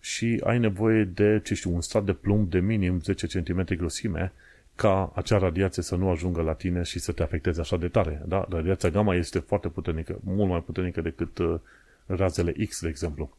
și 0.00 0.40
ai 0.44 0.58
nevoie 0.58 1.04
de, 1.04 1.40
ce 1.44 1.54
știu, 1.54 1.74
un 1.74 1.80
strat 1.80 2.04
de 2.04 2.12
plumb 2.12 2.50
de 2.50 2.58
minim 2.60 3.00
10 3.00 3.26
cm 3.26 3.64
grosime 3.76 4.32
ca 4.74 5.12
acea 5.14 5.38
radiație 5.38 5.82
să 5.82 5.96
nu 5.96 6.10
ajungă 6.10 6.42
la 6.42 6.52
tine 6.52 6.82
și 6.82 6.98
să 6.98 7.12
te 7.12 7.22
afecteze 7.22 7.60
așa 7.60 7.76
de 7.76 7.88
tare. 7.88 8.22
Da? 8.26 8.46
Radiația 8.50 8.90
gamma 8.90 9.14
este 9.14 9.38
foarte 9.38 9.68
puternică, 9.68 10.20
mult 10.24 10.50
mai 10.50 10.62
puternică 10.62 11.00
decât 11.00 11.38
uh, 11.38 11.60
razele 12.06 12.52
X, 12.52 12.80
de 12.80 12.88
exemplu. 12.88 13.36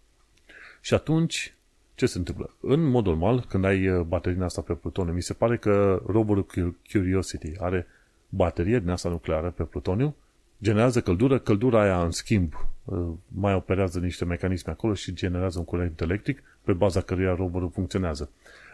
Și 0.82 0.94
atunci, 0.94 1.54
ce 2.00 2.06
se 2.06 2.18
întâmplă? 2.18 2.56
În 2.60 2.84
mod 2.84 3.06
normal, 3.06 3.46
când 3.48 3.66
ai 3.66 3.90
uh, 3.90 4.02
bateria 4.02 4.44
asta 4.46 4.62
pe 4.62 4.74
plutoniu, 4.74 5.14
mi 5.14 5.22
se 5.22 5.34
pare 5.34 5.58
că 5.58 6.02
roverul 6.06 6.46
Curiosity 6.92 7.52
are 7.58 7.88
baterie 8.30 8.80
din 8.80 8.90
asta 8.90 9.10
nucleară 9.10 9.50
pe 9.50 9.64
plutoniu, 9.64 10.16
generează 10.62 11.02
căldură, 11.02 11.40
căldura 11.40 11.82
aia, 11.82 12.04
în 12.04 12.12
schimb, 12.12 12.54
uh, 12.86 13.08
mai 13.28 13.54
operează 13.54 14.00
niște 14.00 14.26
mecanisme 14.26 14.72
acolo 14.72 14.94
și 14.94 15.14
generează 15.14 15.60
un 15.60 15.66
curent 15.66 16.02
electric 16.02 16.44
pe 16.64 16.74
baza 16.74 17.02
căruia 17.02 17.36
roverul 17.36 17.70
funcționează. 17.70 18.30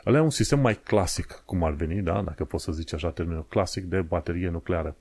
Ăla 0.06 0.18
e 0.18 0.22
un 0.22 0.30
sistem 0.30 0.60
mai 0.60 0.80
clasic, 0.84 1.44
cum 1.46 1.64
ar 1.64 1.74
veni, 1.74 2.02
da? 2.02 2.22
dacă 2.22 2.46
poți 2.46 2.64
să 2.64 2.72
zici 2.72 2.94
așa 2.94 3.10
termenul 3.10 3.46
clasic, 3.48 3.84
de 3.84 4.02
baterie 4.02 4.50
nucleară. 4.50 4.96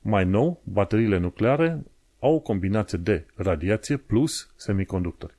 Mai 0.00 0.24
nou, 0.24 0.60
bateriile 0.64 1.18
nucleare 1.18 1.82
au 2.20 2.34
o 2.34 2.38
combinație 2.38 2.98
de 2.98 3.24
radiație 3.34 3.96
plus 3.96 4.50
semiconductori. 4.56 5.38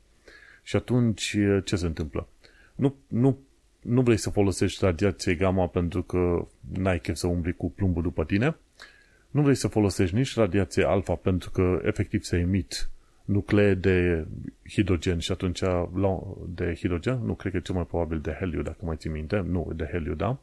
Și 0.64 0.76
atunci 0.76 1.38
ce 1.64 1.76
se 1.76 1.86
întâmplă? 1.86 2.28
Nu, 2.76 2.96
nu, 3.08 3.40
nu 3.82 4.02
vrei 4.02 4.18
să 4.18 4.30
folosești 4.30 4.86
radiație 4.86 5.36
gamma 5.36 5.68
pentru 5.68 6.04
că 6.04 6.48
n-ai 6.74 7.00
chef 7.00 7.16
să 7.16 7.28
umbli 7.28 7.54
cu 7.54 7.72
plumbul 7.72 8.02
după 8.02 8.26
tine, 8.26 8.56
nu 9.32 9.42
vrei 9.42 9.56
să 9.56 9.68
folosești 9.68 10.16
nici 10.16 10.36
radiație 10.36 10.84
alfa 10.84 11.16
pentru 11.16 11.50
că 11.50 11.80
efectiv 11.84 12.24
se 12.24 12.38
emit 12.38 12.90
nuclee 13.26 13.74
de 13.74 14.26
hidrogen 14.70 15.20
și 15.20 15.32
atunci 15.32 15.62
de 16.48 16.76
hidrogen, 16.76 17.20
nu 17.26 17.34
cred 17.34 17.52
că 17.52 17.58
e 17.58 17.62
cel 17.62 17.76
mai 17.76 17.86
probabil 17.86 18.20
de 18.20 18.36
heliu, 18.40 18.62
dacă 18.62 18.86
mai 18.86 18.96
ții 18.96 19.10
minte, 19.10 19.40
nu, 19.40 19.72
de 19.76 19.90
heliu, 19.92 20.14
da? 20.14 20.40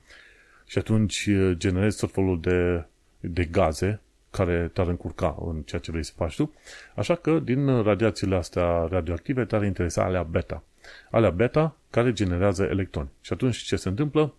Și 0.67 0.79
atunci 0.79 1.29
generezi 1.53 1.99
tot 1.99 2.13
felul 2.13 2.41
de, 2.41 2.85
de 3.21 3.45
gaze 3.45 4.01
care 4.31 4.71
te-ar 4.73 4.89
încurca 4.89 5.37
în 5.47 5.63
ceea 5.63 5.81
ce 5.81 5.91
vrei 5.91 6.05
să 6.05 6.13
faci 6.17 6.37
tu. 6.37 6.55
Așa 6.95 7.15
că 7.15 7.39
din 7.39 7.83
radiațiile 7.83 8.37
astea 8.37 8.87
radioactive 8.91 9.45
te-ar 9.45 9.65
interesa 9.65 10.05
alea 10.05 10.23
beta. 10.23 10.63
Alea 11.11 11.31
beta 11.31 11.77
care 11.91 12.13
generează 12.13 12.63
electroni. 12.65 13.09
Și 13.21 13.33
atunci 13.33 13.57
ce 13.57 13.77
se 13.77 13.89
întâmplă? 13.89 14.35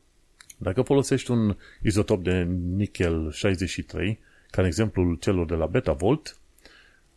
Dacă 0.57 0.81
folosești 0.81 1.31
un 1.31 1.55
izotop 1.81 2.23
de 2.23 2.43
nichel 2.75 3.31
63, 3.31 4.19
ca 4.51 4.61
în 4.61 4.67
exemplul 4.67 5.15
celor 5.15 5.45
de 5.45 5.55
la 5.55 5.65
Beta 5.65 5.91
Volt, 5.91 6.37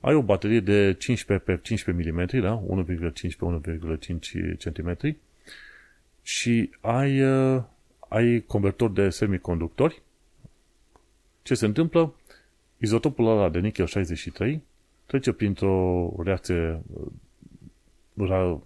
ai 0.01 0.15
o 0.15 0.23
baterie 0.23 0.61
de 0.61 0.95
15 0.99 1.47
pe 1.47 1.61
15 1.63 2.13
mm, 2.13 2.41
da? 2.41 2.63
1,5 2.85 3.13
pe 3.61 3.81
1,5 4.59 4.73
cm 4.73 5.17
și 6.23 6.71
ai, 6.81 7.23
uh, 7.23 7.63
ai 8.09 8.41
convertor 8.47 8.91
de 8.91 9.11
semiconductori. 9.11 10.03
Ce 11.43 11.55
se 11.55 11.67
întâmplă? 11.67 12.15
Izotopul 12.83 13.27
ăla 13.27 13.49
de 13.49 13.59
nichel 13.59 13.87
63 13.87 14.63
trece 15.07 15.33
printr-o 15.33 16.13
reacție 16.25 16.83
uh, 18.15 18.57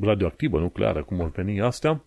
radioactivă, 0.00 0.58
nucleară, 0.58 1.02
cum 1.02 1.16
vor 1.16 1.30
veni 1.30 1.60
astea, 1.60 2.04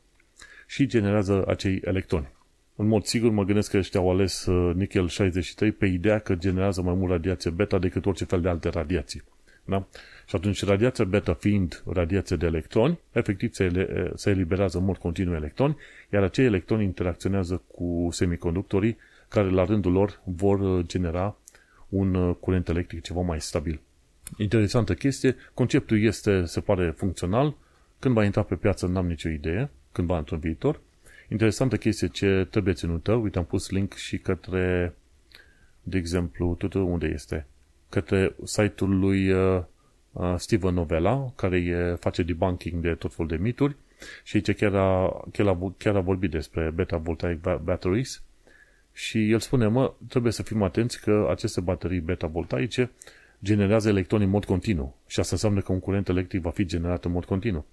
și 0.67 0.87
generează 0.87 1.43
acei 1.47 1.81
electroni. 1.83 2.27
În 2.75 2.87
mod 2.87 3.03
sigur 3.03 3.31
mă 3.31 3.43
gândesc 3.43 3.71
că 3.71 3.77
ăștia 3.77 3.99
au 3.99 4.11
ales 4.11 4.45
uh, 4.45 4.75
nichel 4.75 5.07
63 5.07 5.71
pe 5.71 5.85
ideea 5.85 6.19
că 6.19 6.35
generează 6.35 6.81
mai 6.81 6.93
mult 6.93 7.11
radiație 7.11 7.51
beta 7.51 7.79
decât 7.79 8.05
orice 8.05 8.25
fel 8.25 8.41
de 8.41 8.49
alte 8.49 8.69
radiații. 8.69 9.23
Da? 9.65 9.87
Și 10.27 10.35
atunci 10.35 10.65
radiația 10.65 11.05
beta 11.05 11.33
fiind 11.33 11.83
radiație 11.85 12.35
de 12.35 12.45
electroni, 12.45 12.99
efectiv 13.11 13.53
se, 13.53 13.63
ele, 13.63 14.11
se 14.15 14.29
eliberează 14.29 14.77
în 14.77 14.83
mod 14.83 14.97
continuu 14.97 15.35
electroni, 15.35 15.77
iar 16.13 16.23
acei 16.23 16.45
electroni 16.45 16.83
interacționează 16.83 17.63
cu 17.67 18.07
semiconductorii 18.11 18.97
care 19.27 19.49
la 19.49 19.65
rândul 19.65 19.91
lor 19.91 20.21
vor 20.23 20.59
uh, 20.59 20.85
genera 20.85 21.35
un 21.91 22.13
uh, 22.13 22.36
curent 22.39 22.67
electric 22.67 23.01
ceva 23.01 23.21
mai 23.21 23.41
stabil. 23.41 23.80
Interesantă 24.38 24.93
chestie, 24.93 25.36
conceptul 25.54 26.04
este, 26.04 26.45
se 26.45 26.60
pare 26.60 26.93
funcțional, 26.97 27.56
când 27.99 28.13
va 28.13 28.23
intra 28.23 28.43
pe 28.43 28.56
piață 28.56 28.88
n-am 28.88 29.08
nicio 29.08 29.30
idee, 29.30 29.69
cândva 29.91 30.17
într-un 30.17 30.39
viitor, 30.39 30.80
Interesantă 31.32 31.77
chestie 31.77 32.08
ce 32.08 32.47
trebuie 32.49 32.73
ținută, 32.73 33.13
uite 33.13 33.38
am 33.38 33.45
pus 33.45 33.69
link 33.69 33.93
și 33.93 34.17
către, 34.17 34.95
de 35.84 35.97
exemplu, 35.97 36.56
tot 36.58 36.73
unde 36.73 37.08
este? 37.08 37.45
Către 37.89 38.36
site-ul 38.43 38.99
lui 38.99 39.32
uh, 39.32 39.63
uh, 40.12 40.34
Steven 40.38 40.73
Novella, 40.73 41.32
care 41.36 41.58
e, 41.58 41.95
face 41.99 42.23
debunking 42.23 42.82
de 42.82 42.93
tot 42.93 43.13
fel 43.13 43.25
de 43.25 43.36
mituri 43.36 43.75
și 44.23 44.36
aici 44.36 44.56
chiar 44.56 44.75
a, 44.75 45.21
chiar 45.32 45.47
a, 45.47 45.73
chiar 45.77 45.95
a 45.95 45.99
vorbit 45.99 46.32
despre 46.32 46.71
beta 46.75 46.97
voltaic 46.97 47.39
batteries 47.63 48.23
și 48.93 49.32
el 49.32 49.39
spune, 49.39 49.67
mă, 49.67 49.93
trebuie 50.10 50.32
să 50.32 50.43
fim 50.43 50.62
atenți 50.62 51.01
că 51.01 51.27
aceste 51.30 51.62
baterii 51.62 51.99
beta 51.99 52.27
voltaice 52.27 52.91
generează 53.43 53.89
electroni 53.89 54.23
în 54.23 54.30
mod 54.30 54.45
continuu 54.45 54.97
și 55.08 55.19
asta 55.19 55.32
înseamnă 55.34 55.62
că 55.62 55.71
un 55.71 55.80
curent 55.80 56.08
electric 56.08 56.41
va 56.41 56.49
fi 56.49 56.65
generat 56.65 57.06
în 57.06 57.12
mod 57.12 57.25
continuu 57.25 57.65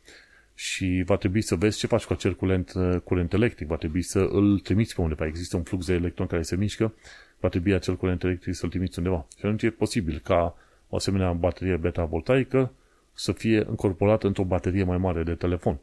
și 0.58 1.02
va 1.06 1.16
trebui 1.16 1.40
să 1.40 1.54
vezi 1.56 1.78
ce 1.78 1.86
faci 1.86 2.04
cu 2.04 2.12
acel 2.12 2.34
curent, 2.34 2.72
uh, 2.74 2.96
curent 3.04 3.32
electric. 3.32 3.66
Va 3.66 3.76
trebui 3.76 4.02
să 4.02 4.18
îl 4.18 4.58
trimiți 4.58 4.94
pe 4.94 5.00
undeva. 5.00 5.26
Există 5.26 5.56
un 5.56 5.62
flux 5.62 5.86
de 5.86 5.92
electroni 5.92 6.28
care 6.28 6.42
se 6.42 6.56
mișcă, 6.56 6.94
va 7.40 7.48
trebui 7.48 7.74
acel 7.74 7.96
curent 7.96 8.22
electric 8.22 8.54
să-l 8.54 8.68
trimiți 8.68 8.98
undeva. 8.98 9.26
Și 9.36 9.44
atunci 9.44 9.62
e 9.62 9.70
posibil 9.70 10.20
ca 10.24 10.56
o 10.88 10.96
asemenea 10.96 11.32
baterie 11.32 11.76
beta-voltaică 11.76 12.72
să 13.12 13.32
fie 13.32 13.64
încorporată 13.68 14.26
într-o 14.26 14.44
baterie 14.44 14.84
mai 14.84 14.98
mare 14.98 15.22
de 15.22 15.34
telefon. 15.34 15.78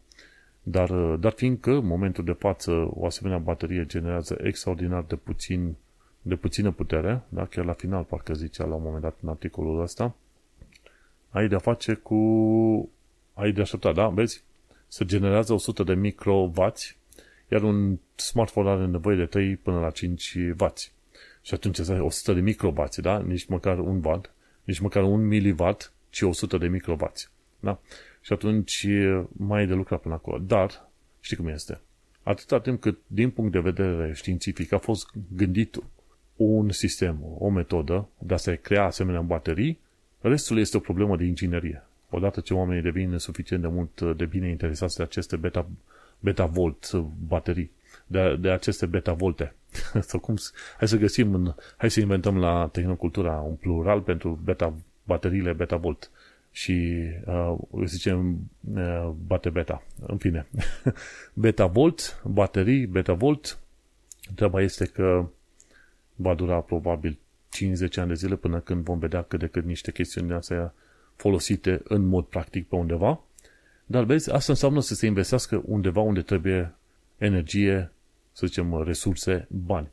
Dar, 0.68 0.90
uh, 0.90 1.20
dar 1.20 1.32
fiindcă, 1.32 1.72
în 1.72 1.86
momentul 1.86 2.24
de 2.24 2.32
față, 2.32 2.72
o 2.94 3.06
asemenea 3.06 3.38
baterie 3.38 3.86
generează 3.86 4.38
extraordinar 4.44 5.04
de 5.04 5.16
puțin 5.16 5.76
de 6.22 6.36
puțină 6.36 6.72
putere, 6.72 7.22
da? 7.30 7.46
chiar 7.46 7.66
la 7.66 7.74
final 7.74 8.04
parcă 8.04 8.34
zicea 8.34 8.66
la 8.66 8.76
un 8.76 8.84
moment 8.84 9.02
dat 9.02 9.18
în 9.22 9.30
articolul 9.30 9.82
ăsta, 9.82 10.16
ai 11.30 11.48
de-a 11.48 11.58
face 11.58 11.94
cu... 11.94 12.16
ai 13.34 13.52
de 13.52 13.62
aștepta, 13.62 13.94
da? 13.94 14.08
Vezi? 14.08 14.44
se 14.88 15.06
generează 15.06 15.54
100 15.54 15.84
de 15.84 15.94
microwați, 15.94 16.98
iar 17.52 17.64
un 17.64 17.98
smartphone 18.16 18.70
are 18.70 18.86
nevoie 18.86 19.16
de 19.16 19.26
3 19.26 19.56
până 19.56 19.80
la 19.80 19.90
5 19.90 20.38
W. 20.58 20.66
Și 21.42 21.54
atunci 21.54 21.78
este 21.78 21.94
100 21.94 22.34
de 22.34 22.40
microwați, 22.40 23.02
da? 23.02 23.20
Nici 23.20 23.46
măcar 23.46 23.80
un 23.80 24.02
watt, 24.04 24.34
nici 24.64 24.80
măcar 24.80 25.04
un 25.04 25.28
miliwatt, 25.28 25.92
ci 26.10 26.22
100 26.22 26.58
de 26.58 26.68
microwați. 26.68 27.30
Da? 27.60 27.80
Și 28.26 28.34
atunci 28.34 28.88
mai 29.32 29.64
e 29.64 29.66
de 29.66 29.74
lucrat 29.74 30.02
până 30.02 30.14
acolo. 30.14 30.38
Dar, 30.38 30.90
știi 31.20 31.38
cum 31.38 31.48
este? 31.48 31.80
Atâta 32.24 32.60
timp 32.60 32.82
cât, 32.82 33.00
din 33.08 33.30
punct 33.30 33.52
de 33.52 33.60
vedere 33.60 34.14
științific, 34.14 34.72
a 34.72 34.78
fost 34.78 35.10
gândit 35.36 35.84
un 36.36 36.70
sistem, 36.70 37.18
o 37.38 37.50
metodă 37.50 38.08
de 38.18 38.34
a 38.34 38.38
se 38.38 38.56
crea 38.56 38.84
asemenea 38.84 39.22
baterii, 39.22 39.80
restul 40.22 40.60
este 40.60 40.78
o 40.78 40.80
problemă 40.80 41.18
de 41.18 41.24
inginerie 41.24 41.84
odată 42.16 42.40
ce 42.40 42.54
oamenii 42.54 42.82
devin 42.82 43.18
suficient 43.18 43.62
de 43.62 43.68
mult 43.68 44.00
uh, 44.00 44.16
de 44.16 44.26
bine 44.26 44.50
interesați 44.50 44.98
de 44.98 45.04
aceste 45.04 45.36
beta, 45.36 45.68
beta 46.20 46.46
volt 46.46 46.92
uh, 46.92 47.06
baterii, 47.28 47.72
de, 48.08 48.38
de 48.40 48.50
aceste 48.50 48.86
beta 48.86 49.14
volte. 49.14 49.54
Sau 50.10 50.20
cum, 50.20 50.36
hai 50.78 50.88
să 50.88 50.98
găsim, 50.98 51.34
în, 51.34 51.54
hai 51.78 51.92
să 51.92 52.00
inventăm 52.00 52.38
la 52.38 52.70
Tehnocultura 52.72 53.32
un 53.32 53.56
plural 53.56 54.02
pentru 54.02 54.40
beta, 54.44 54.74
bateriile 55.04 55.54
beta 55.54 55.76
volt 55.76 56.12
și 56.56 57.04
uh, 57.26 57.56
zicem 57.86 58.38
uh, 58.76 59.10
bate 59.28 59.50
beta. 59.50 59.84
În 60.08 60.18
fine, 60.18 60.48
beta 61.34 61.66
volt, 61.66 62.22
baterii, 62.26 62.86
beta 62.86 63.14
volt, 63.14 63.60
treaba 64.36 64.62
este 64.62 64.86
că 64.86 65.28
va 66.16 66.34
dura 66.34 66.60
probabil 66.60 67.18
50 67.50 67.98
ani 67.98 68.08
de 68.08 68.14
zile 68.14 68.36
până 68.36 68.60
când 68.60 68.84
vom 68.84 69.00
vedea 69.00 69.22
cât 69.22 69.40
de 69.40 69.48
cât 69.48 69.66
niște 69.66 69.92
chestiuni 69.92 70.28
de 70.28 70.34
astea 70.34 70.74
folosite 71.16 71.82
în 71.84 72.06
mod 72.06 72.26
practic 72.26 72.68
pe 72.68 72.76
undeva, 72.76 73.24
dar 73.86 74.04
vezi, 74.04 74.32
asta 74.32 74.52
înseamnă 74.52 74.82
să 74.82 74.94
se 74.94 75.06
investească 75.06 75.62
undeva 75.66 76.02
unde 76.02 76.22
trebuie 76.22 76.74
energie, 77.18 77.92
să 78.32 78.48
zicem, 78.48 78.84
resurse, 78.84 79.48
bani. 79.50 79.88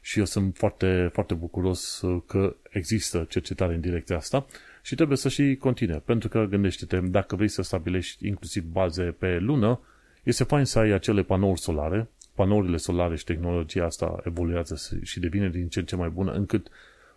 Și 0.00 0.18
eu 0.18 0.24
sunt 0.24 0.56
foarte, 0.56 1.10
foarte 1.12 1.34
bucuros 1.34 2.04
că 2.26 2.56
există 2.70 3.26
cercetare 3.28 3.74
în 3.74 3.80
direcția 3.80 4.16
asta 4.16 4.46
și 4.86 4.94
trebuie 4.94 5.16
să 5.16 5.28
și 5.28 5.56
continue. 5.60 6.02
Pentru 6.04 6.28
că, 6.28 6.44
gândește-te, 6.44 7.00
dacă 7.00 7.36
vrei 7.36 7.48
să 7.48 7.62
stabilești 7.62 8.26
inclusiv 8.26 8.64
baze 8.64 9.02
pe 9.02 9.38
lună, 9.38 9.80
este 10.22 10.44
fain 10.44 10.64
să 10.64 10.78
ai 10.78 10.90
acele 10.90 11.22
panouri 11.22 11.60
solare, 11.60 12.08
panourile 12.34 12.76
solare 12.76 13.16
și 13.16 13.24
tehnologia 13.24 13.84
asta 13.84 14.20
evoluează 14.24 14.98
și 15.02 15.20
devine 15.20 15.48
din 15.48 15.68
ce 15.68 15.78
în 15.78 15.84
ce 15.84 15.96
mai 15.96 16.08
bună, 16.08 16.32
încât 16.32 16.68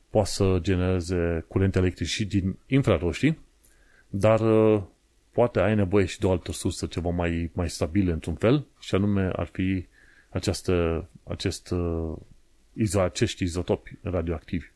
poate 0.10 0.30
să 0.30 0.58
genereze 0.62 1.46
curent 1.48 1.76
electric 1.76 2.08
și 2.08 2.26
din 2.26 2.58
infraroșii, 2.68 3.40
dar 4.08 4.40
uh, 4.40 4.84
poate 5.32 5.60
ai 5.60 5.76
nevoie 5.76 6.06
și 6.06 6.20
de 6.20 6.26
o 6.26 6.32
altă 6.32 6.52
sursă 6.52 6.86
ceva 6.86 7.10
mai, 7.10 7.50
mai 7.54 7.70
stabilă 7.70 8.14
într-un 8.14 8.36
fel 8.36 8.66
și 8.80 8.96
anume 8.96 9.32
ar 9.36 9.46
fi 9.46 9.86
această, 10.30 11.08
acest, 11.24 11.72
uh, 11.72 12.14
izo, 12.74 13.02
acești 13.02 13.44
izotopi 13.44 13.98
radioactivi. 14.02 14.68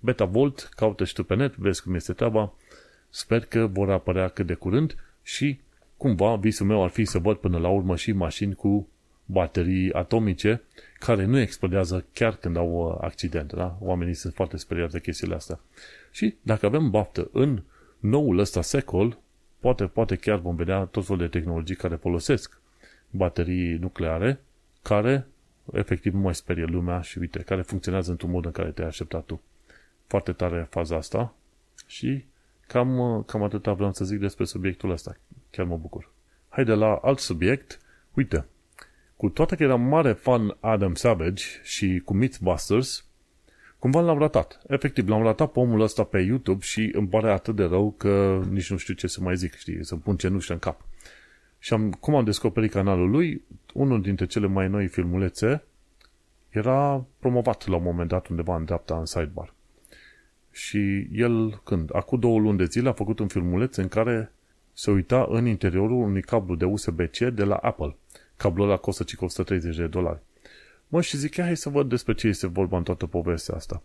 Beta 0.00 0.24
Volt, 0.24 0.68
caută 0.76 1.04
și 1.04 1.12
tu 1.12 1.24
pe 1.24 1.34
net, 1.34 1.56
vezi 1.56 1.82
cum 1.82 1.94
este 1.94 2.12
treaba, 2.12 2.52
sper 3.10 3.44
că 3.44 3.66
vor 3.66 3.90
apărea 3.90 4.28
cât 4.28 4.46
de 4.46 4.54
curând 4.54 4.96
și 5.22 5.60
cumva 5.96 6.36
visul 6.36 6.66
meu 6.66 6.82
ar 6.82 6.90
fi 6.90 7.04
să 7.04 7.18
văd 7.18 7.36
până 7.36 7.58
la 7.58 7.68
urmă 7.68 7.96
și 7.96 8.12
mașini 8.12 8.54
cu 8.54 8.88
baterii 9.24 9.92
atomice 9.92 10.62
care 10.98 11.24
nu 11.24 11.38
explodează 11.38 12.04
chiar 12.12 12.36
când 12.36 12.56
au 12.56 12.88
uh, 12.88 12.98
accidente. 13.00 13.56
Da? 13.56 13.76
Oamenii 13.80 14.14
sunt 14.14 14.34
foarte 14.34 14.56
speriați 14.56 14.92
de 14.92 15.00
chestiile 15.00 15.34
astea. 15.34 15.60
Și 16.10 16.34
dacă 16.42 16.66
avem 16.66 16.90
baftă 16.90 17.28
în 17.32 17.62
noul 17.98 18.38
ăsta 18.38 18.62
secol, 18.62 19.18
poate, 19.60 19.84
poate 19.84 20.16
chiar 20.16 20.38
vom 20.38 20.56
vedea 20.56 20.84
tot 20.84 21.06
felul 21.06 21.20
de 21.20 21.38
tehnologii 21.38 21.76
care 21.76 21.94
folosesc 21.94 22.60
baterii 23.10 23.76
nucleare, 23.76 24.40
care 24.82 25.26
efectiv 25.72 26.14
nu 26.14 26.20
mai 26.20 26.34
sperie 26.34 26.64
lumea 26.64 27.00
și 27.00 27.18
uite, 27.18 27.38
care 27.38 27.62
funcționează 27.62 28.10
într-un 28.10 28.30
mod 28.30 28.44
în 28.44 28.50
care 28.50 28.70
te-ai 28.70 28.88
așteptat 28.88 29.24
tu. 29.24 29.40
Foarte 30.08 30.32
tare 30.32 30.66
faza 30.70 30.96
asta 30.96 31.34
și 31.86 32.24
cam, 32.66 33.22
cam 33.26 33.42
atâta 33.42 33.72
vreau 33.72 33.92
să 33.92 34.04
zic 34.04 34.18
despre 34.18 34.44
subiectul 34.44 34.90
ăsta. 34.90 35.16
Chiar 35.50 35.66
mă 35.66 35.76
bucur. 35.76 36.10
Haide 36.48 36.72
la 36.72 36.94
alt 36.94 37.18
subiect. 37.18 37.80
Uite, 38.14 38.46
cu 39.16 39.28
toate 39.28 39.56
că 39.56 39.62
eram 39.62 39.80
mare 39.80 40.12
fan 40.12 40.56
Adam 40.60 40.94
Savage 40.94 41.44
și 41.62 42.02
cu 42.04 42.14
Mythbusters, 42.14 43.08
Cumva 43.78 44.00
l-am 44.00 44.18
ratat. 44.18 44.60
Efectiv, 44.66 45.08
l-am 45.08 45.22
ratat 45.22 45.52
pe 45.52 45.58
omul 45.58 45.80
ăsta 45.80 46.04
pe 46.04 46.18
YouTube 46.18 46.62
și 46.62 46.90
îmi 46.92 47.08
pare 47.08 47.30
atât 47.30 47.56
de 47.56 47.64
rău 47.64 47.94
că 47.96 48.42
nici 48.50 48.70
nu 48.70 48.76
știu 48.76 48.94
ce 48.94 49.06
să 49.06 49.20
mai 49.20 49.36
zic, 49.36 49.54
știi, 49.54 49.84
să 49.84 49.96
pun 49.96 50.16
cenușă 50.16 50.52
în 50.52 50.58
cap. 50.58 50.80
Și 51.58 51.72
am, 51.72 51.92
cum 51.92 52.14
am 52.14 52.24
descoperit 52.24 52.70
canalul 52.70 53.10
lui, 53.10 53.44
unul 53.74 54.02
dintre 54.02 54.26
cele 54.26 54.46
mai 54.46 54.68
noi 54.68 54.86
filmulețe 54.86 55.62
era 56.48 57.04
promovat 57.18 57.66
la 57.66 57.76
un 57.76 57.82
moment 57.82 58.08
dat 58.08 58.26
undeva 58.26 58.56
în 58.56 58.64
dreapta 58.64 58.98
în 58.98 59.04
sidebar. 59.04 59.54
Și 60.50 61.08
el, 61.12 61.60
când? 61.64 61.90
Acum 61.92 62.18
două 62.18 62.38
luni 62.38 62.58
de 62.58 62.64
zile 62.64 62.88
a 62.88 62.92
făcut 62.92 63.18
un 63.18 63.28
filmuleț 63.28 63.76
în 63.76 63.88
care 63.88 64.32
se 64.72 64.90
uita 64.90 65.26
în 65.30 65.46
interiorul 65.46 66.02
unui 66.02 66.22
cablu 66.22 66.54
de 66.54 66.64
USB-C 66.64 67.18
de 67.18 67.44
la 67.44 67.54
Apple. 67.54 67.96
Cablul 68.36 68.66
ăla 68.66 68.76
costă 68.76 69.04
130 69.20 69.76
de 69.76 69.86
dolari. 69.86 70.20
Mă, 70.88 71.00
și 71.00 71.16
zic, 71.16 71.40
hai 71.40 71.56
să 71.56 71.68
văd 71.68 71.88
despre 71.88 72.14
ce 72.14 72.28
este 72.28 72.46
vorba 72.46 72.76
în 72.76 72.82
toată 72.82 73.06
povestea 73.06 73.54
asta. 73.54 73.82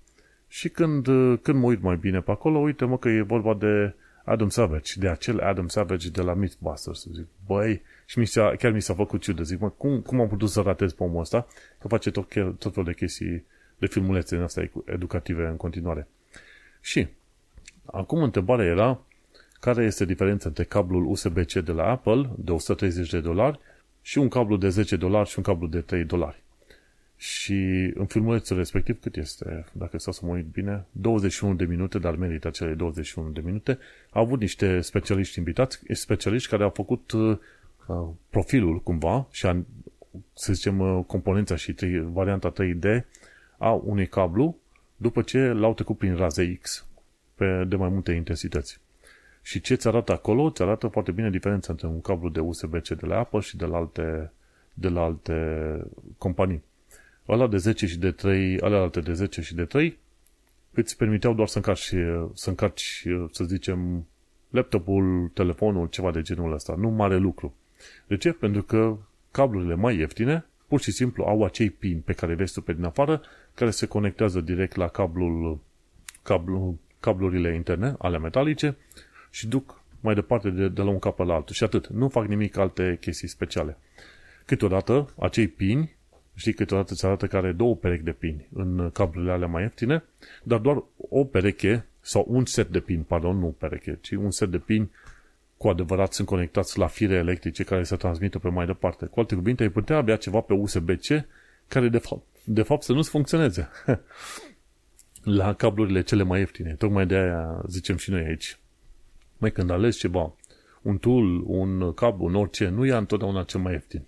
Și 0.47 0.69
când, 0.69 1.05
când 1.41 1.59
mă 1.59 1.65
uit 1.65 1.81
mai 1.81 1.95
bine 1.95 2.21
pe 2.21 2.31
acolo, 2.31 2.59
uite 2.59 2.85
mă 2.85 2.97
că 2.97 3.09
e 3.09 3.21
vorba 3.21 3.53
de 3.53 3.93
Adam 4.23 4.49
Savage, 4.49 4.99
de 4.99 5.09
acel 5.09 5.39
Adam 5.39 5.67
Savage 5.67 6.09
de 6.09 6.21
la 6.21 6.33
Mythbusters. 6.33 7.07
Zic, 7.13 7.27
băi, 7.45 7.81
și 8.05 8.19
mi 8.19 8.25
s-a, 8.25 8.53
chiar 8.57 8.71
mi 8.71 8.81
s-a 8.81 8.93
făcut 8.93 9.21
ciudă. 9.21 9.43
Zic, 9.43 9.59
mă, 9.59 9.69
cum, 9.69 10.01
cum 10.01 10.19
am 10.19 10.27
putut 10.27 10.49
să 10.49 10.61
ratez 10.61 10.93
pe 10.93 11.03
omul 11.03 11.19
ăsta? 11.19 11.47
Că 11.79 11.87
face 11.87 12.11
tot, 12.11 12.27
tot 12.57 12.73
fel 12.73 12.83
de 12.83 12.93
chestii, 12.93 13.45
de 13.77 13.87
filmulețe 13.87 14.35
în 14.35 14.41
astea 14.41 14.71
educative 14.85 15.45
în 15.45 15.57
continuare. 15.57 16.07
Și, 16.83 17.07
acum 17.85 18.23
întrebarea 18.23 18.65
era, 18.65 19.01
care 19.59 19.83
este 19.83 20.05
diferența 20.05 20.47
între 20.47 20.63
cablul 20.63 21.05
USB-C 21.05 21.53
de 21.53 21.71
la 21.71 21.89
Apple, 21.89 22.29
de 22.37 22.51
130 22.51 23.09
de 23.09 23.19
dolari, 23.19 23.59
și 24.01 24.17
un 24.17 24.27
cablu 24.27 24.57
de 24.57 24.69
10 24.69 24.95
dolari 24.95 25.29
și 25.29 25.37
un 25.37 25.43
cablu 25.43 25.67
de 25.67 25.81
3 25.81 26.03
dolari. 26.03 26.41
Și 27.17 27.91
în 27.93 28.05
filmulețul 28.05 28.57
respectiv, 28.57 28.99
cât 29.01 29.15
este? 29.15 29.65
Dacă 29.71 29.97
stau 29.97 30.13
să 30.13 30.25
mă 30.25 30.31
uit 30.31 30.45
bine, 30.45 30.85
21 30.91 31.53
de 31.53 31.65
minute, 31.65 31.99
dar 31.99 32.15
merită 32.15 32.47
acele 32.47 32.73
21 32.73 33.29
de 33.29 33.41
minute. 33.43 33.77
Au 34.09 34.21
avut 34.21 34.39
niște 34.39 34.81
specialiști 34.81 35.37
invitați, 35.37 35.79
specialiști 35.91 36.49
care 36.49 36.63
au 36.63 36.69
făcut 36.69 37.11
uh, 37.11 37.37
profilul 38.29 38.81
cumva 38.81 39.27
și 39.31 39.45
a, 39.45 39.65
să 40.33 40.53
zicem 40.53 40.79
uh, 40.79 41.03
componența 41.07 41.55
și 41.55 41.73
tri, 41.73 41.99
varianta 41.99 42.53
3D 42.53 43.03
a 43.57 43.71
unui 43.71 44.07
cablu 44.07 44.57
după 45.03 45.21
ce 45.21 45.39
l-au 45.39 45.73
trecut 45.73 45.97
prin 45.97 46.15
raze 46.15 46.57
X 46.61 46.85
pe, 47.35 47.63
de 47.67 47.75
mai 47.75 47.89
multe 47.89 48.11
intensități. 48.11 48.79
Și 49.41 49.61
ce 49.61 49.75
ți 49.75 49.87
arată 49.87 50.11
acolo? 50.11 50.49
Ți 50.49 50.61
arată 50.61 50.87
foarte 50.87 51.11
bine 51.11 51.29
diferența 51.29 51.71
între 51.71 51.87
un 51.87 52.01
cablu 52.01 52.29
de 52.29 52.39
USB-C 52.39 52.87
de 52.87 53.05
la 53.05 53.19
Apple 53.19 53.39
și 53.39 53.57
de 53.57 53.65
la 53.65 53.77
alte, 53.77 54.31
de 54.73 54.89
la 54.89 55.01
alte 55.01 55.35
companii 56.17 56.63
ăla 57.27 57.47
de 57.47 57.57
10 57.57 57.85
și 57.85 57.97
de 57.97 58.11
3, 58.11 58.59
alea 58.59 58.79
alte 58.79 58.99
de 58.99 59.13
10 59.13 59.41
și 59.41 59.55
de 59.55 59.65
3, 59.65 59.97
îți 60.71 60.97
permiteau 60.97 61.33
doar 61.33 61.47
să 61.47 61.57
încarci, 61.57 61.93
să 62.33 62.49
încarci, 62.49 63.07
să 63.31 63.43
zicem, 63.43 64.05
laptopul, 64.49 65.31
telefonul, 65.33 65.87
ceva 65.87 66.11
de 66.11 66.21
genul 66.21 66.53
ăsta. 66.53 66.75
Nu 66.77 66.89
mare 66.89 67.17
lucru. 67.17 67.55
De 68.07 68.17
ce? 68.17 68.31
Pentru 68.31 68.63
că 68.63 68.97
cablurile 69.31 69.75
mai 69.75 69.97
ieftine, 69.97 70.45
pur 70.67 70.81
și 70.81 70.91
simplu 70.91 71.23
au 71.23 71.43
acei 71.43 71.69
pin 71.69 72.01
pe 72.05 72.13
care 72.13 72.33
vezi 72.33 72.53
tu 72.53 72.61
pe 72.61 72.73
din 72.73 72.83
afară, 72.83 73.21
care 73.53 73.71
se 73.71 73.85
conectează 73.85 74.41
direct 74.41 74.75
la 74.75 74.87
cablul, 74.87 75.59
cablu, 76.23 76.79
cablurile 76.99 77.55
interne, 77.55 77.95
ale 77.97 78.19
metalice, 78.19 78.75
și 79.29 79.47
duc 79.47 79.81
mai 79.99 80.13
departe 80.13 80.49
de, 80.49 80.67
de 80.67 80.81
la 80.81 80.89
un 80.89 80.99
cap 80.99 81.19
la 81.19 81.33
altul. 81.33 81.55
Și 81.55 81.63
atât. 81.63 81.87
Nu 81.87 82.09
fac 82.09 82.27
nimic 82.27 82.57
alte 82.57 82.97
chestii 83.01 83.27
speciale. 83.27 83.77
Câteodată, 84.45 85.13
acei 85.17 85.47
pini 85.47 85.95
Știi, 86.35 86.53
câteodată 86.53 86.93
îți 86.93 87.05
arată 87.05 87.27
că 87.27 87.37
are 87.37 87.51
două 87.51 87.75
perechi 87.75 88.03
de 88.03 88.11
pini 88.11 88.47
în 88.53 88.89
cablurile 88.93 89.31
alea 89.31 89.47
mai 89.47 89.61
ieftine, 89.61 90.03
dar 90.43 90.59
doar 90.59 90.83
o 91.09 91.23
pereche 91.23 91.85
sau 92.01 92.25
un 92.27 92.45
set 92.45 92.67
de 92.67 92.79
pini, 92.79 93.03
pardon, 93.03 93.37
nu 93.37 93.55
pereche, 93.57 93.97
ci 94.01 94.11
un 94.11 94.31
set 94.31 94.49
de 94.49 94.57
pini 94.57 94.91
cu 95.63 95.69
adevărat 95.69 96.13
sunt 96.13 96.27
conectați 96.27 96.77
la 96.77 96.87
fire 96.87 97.13
electrice 97.13 97.63
care 97.63 97.83
se 97.83 97.95
transmită 97.95 98.39
pe 98.39 98.49
mai 98.49 98.65
departe. 98.65 99.05
Cu 99.05 99.19
alte 99.19 99.35
cuvinte, 99.35 99.63
ai 99.63 99.69
putea 99.69 99.97
avea 99.97 100.15
ceva 100.15 100.39
pe 100.39 100.53
USB-C 100.53 101.07
care 101.67 101.89
de 101.89 101.97
fapt, 101.97 102.25
de 102.43 102.61
fapt 102.61 102.83
să 102.83 102.93
nu-ți 102.93 103.09
funcționeze 103.09 103.69
la 105.39 105.53
cablurile 105.53 106.01
cele 106.01 106.23
mai 106.23 106.39
ieftine. 106.39 106.75
Tocmai 106.75 107.05
de 107.05 107.15
aia 107.15 107.61
zicem 107.67 107.97
și 107.97 108.09
noi 108.11 108.23
aici. 108.23 108.59
Mai 109.37 109.51
când 109.51 109.69
alegi 109.69 109.97
ceva, 109.97 110.35
un 110.81 110.97
tool, 110.97 111.43
un 111.45 111.93
cablu, 111.93 112.25
un 112.25 112.35
orice, 112.35 112.67
nu 112.67 112.85
ia 112.85 112.97
întotdeauna 112.97 113.43
cel 113.43 113.59
mai 113.59 113.73
ieftin. 113.73 114.07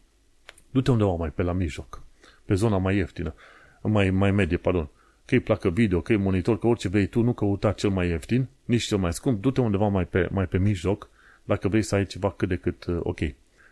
Du-te 0.72 0.92
undeva 0.92 1.16
mai 1.16 1.30
pe 1.30 1.42
la 1.44 1.54
mijloc 1.54 2.04
pe 2.46 2.54
zona 2.54 2.78
mai 2.78 2.96
ieftină, 2.96 3.34
mai, 3.82 4.10
mai 4.10 4.32
medie, 4.32 4.58
pardon. 4.58 4.90
Că-i 5.26 5.40
placă 5.40 5.70
video, 5.70 6.02
că-i 6.02 6.18
monitor, 6.18 6.60
că 6.60 6.68
orice 6.68 6.88
vrei 6.88 7.08
tu, 7.08 7.22
nu 7.22 7.34
căuta 7.34 7.72
cel 7.72 7.90
mai 7.90 8.10
ieftin, 8.10 8.48
nici 8.66 8.84
cel 8.84 8.98
mai 8.98 9.14
scump, 9.14 9.42
du-te 9.42 9.62
undeva 9.62 9.88
mai 9.88 10.06
pe, 10.06 10.28
mai 10.32 10.46
pe 10.46 10.58
mijloc, 10.58 11.10
dacă 11.46 11.68
vrei 11.68 11.82
să 11.82 11.96
ai 11.96 12.06
ceva 12.06 12.32
cât 12.32 12.48
de 12.48 12.56
cât 12.56 12.86
uh, 12.86 13.00
ok. 13.04 13.20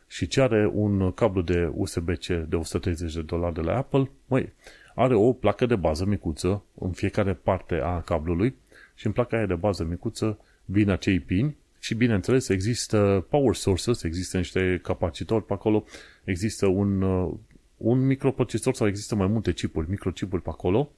Și 0.07 0.28
ce 0.28 0.41
are 0.41 0.69
un 0.74 1.11
cablu 1.11 1.41
de 1.41 1.71
USB-C 1.74 2.26
de 2.28 2.55
130 2.55 3.13
de 3.13 3.21
dolari 3.21 3.53
de 3.53 3.61
la 3.61 3.78
Apple? 3.78 4.09
Măi, 4.28 4.53
are 4.95 5.15
o 5.15 5.34
placă 5.34 5.65
de 5.65 5.76
bază 5.76 6.05
micuță 6.05 6.63
în 6.80 6.91
fiecare 6.91 7.34
parte 7.34 7.76
a 7.76 8.01
cablului 8.01 8.55
și 8.95 9.05
în 9.05 9.11
placa 9.11 9.38
aia 9.38 9.45
de 9.45 9.55
bază 9.55 9.84
micuță 9.84 10.39
vin 10.65 10.89
acei 10.89 11.19
pini 11.19 11.55
și 11.80 11.95
bineînțeles 11.95 12.49
există 12.49 13.26
power 13.30 13.55
sources, 13.55 14.03
există 14.03 14.38
niște 14.38 14.80
capacitori 14.84 15.45
pe 15.45 15.53
acolo, 15.53 15.86
există 16.24 16.65
un 16.65 17.01
uh, 17.01 17.34
un 17.84 18.05
microprocesor 18.05 18.74
sau 18.74 18.88
există 18.88 19.15
mai 19.15 19.28
multe 19.28 19.53
chipuri, 19.53 19.89
microchipuri 19.89 20.41
pe 20.41 20.49
acolo, 20.49 20.91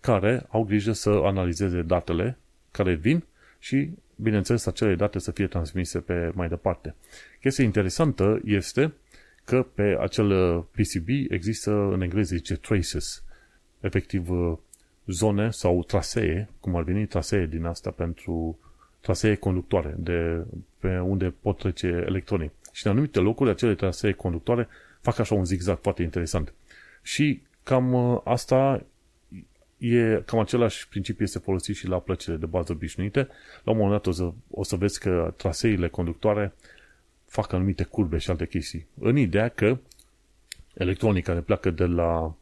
care 0.00 0.46
au 0.48 0.64
grijă 0.64 0.92
să 0.92 1.10
analizeze 1.10 1.82
datele 1.82 2.38
care 2.70 2.94
vin 2.94 3.24
și, 3.58 3.90
bineînțeles, 4.20 4.66
acele 4.66 4.94
date 4.94 5.18
să 5.18 5.30
fie 5.30 5.46
transmise 5.46 5.98
pe 5.98 6.30
mai 6.34 6.48
departe. 6.48 6.94
Chestia 7.40 7.64
interesantă 7.64 8.40
este 8.44 8.92
că 9.44 9.66
pe 9.74 9.96
acel 10.00 10.60
PCB 10.60 11.08
există, 11.28 11.70
în 11.70 12.00
engleză 12.00 12.34
zice 12.34 12.56
traces, 12.56 13.22
efectiv 13.80 14.28
zone 15.06 15.50
sau 15.50 15.84
trasee, 15.84 16.48
cum 16.60 16.76
ar 16.76 16.82
veni 16.82 17.06
trasee 17.06 17.46
din 17.46 17.64
asta 17.64 17.90
pentru 17.90 18.58
trasee 19.00 19.34
conductoare, 19.34 19.94
de, 19.98 20.44
pe 20.78 20.98
unde 20.98 21.34
pot 21.40 21.58
trece 21.58 21.86
electronii. 21.86 22.52
Și 22.72 22.86
în 22.86 22.92
anumite 22.92 23.18
locuri, 23.18 23.50
acele 23.50 23.74
trasee 23.74 24.12
conductoare 24.12 24.68
fac 25.00 25.18
așa 25.18 25.34
un 25.34 25.44
zigzag 25.44 25.78
foarte 25.82 26.02
interesant. 26.02 26.52
Și 27.02 27.42
cam 27.62 27.92
uh, 27.92 28.20
asta 28.24 28.84
e, 29.78 30.22
cam 30.26 30.38
același 30.38 30.88
principiu 30.88 31.24
este 31.24 31.38
folosit 31.38 31.76
și 31.76 31.86
la 31.86 31.98
plăcile 31.98 32.36
de 32.36 32.46
bază 32.46 32.72
obișnuite. 32.72 33.28
La 33.64 33.72
un 33.72 33.78
moment 33.78 33.90
dat 33.90 34.06
o 34.06 34.10
să, 34.10 34.32
o 34.50 34.64
să 34.64 34.76
vezi 34.76 35.00
că 35.00 35.34
traseile 35.36 35.88
conductoare 35.88 36.54
fac 37.26 37.52
anumite 37.52 37.84
curbe 37.84 38.18
și 38.18 38.30
alte 38.30 38.46
chestii. 38.46 38.86
În 39.00 39.16
ideea 39.16 39.48
că 39.48 39.78
electronii 40.74 41.22
care 41.22 41.40
pleacă 41.40 41.70
de 41.70 41.84
la, 41.84 42.34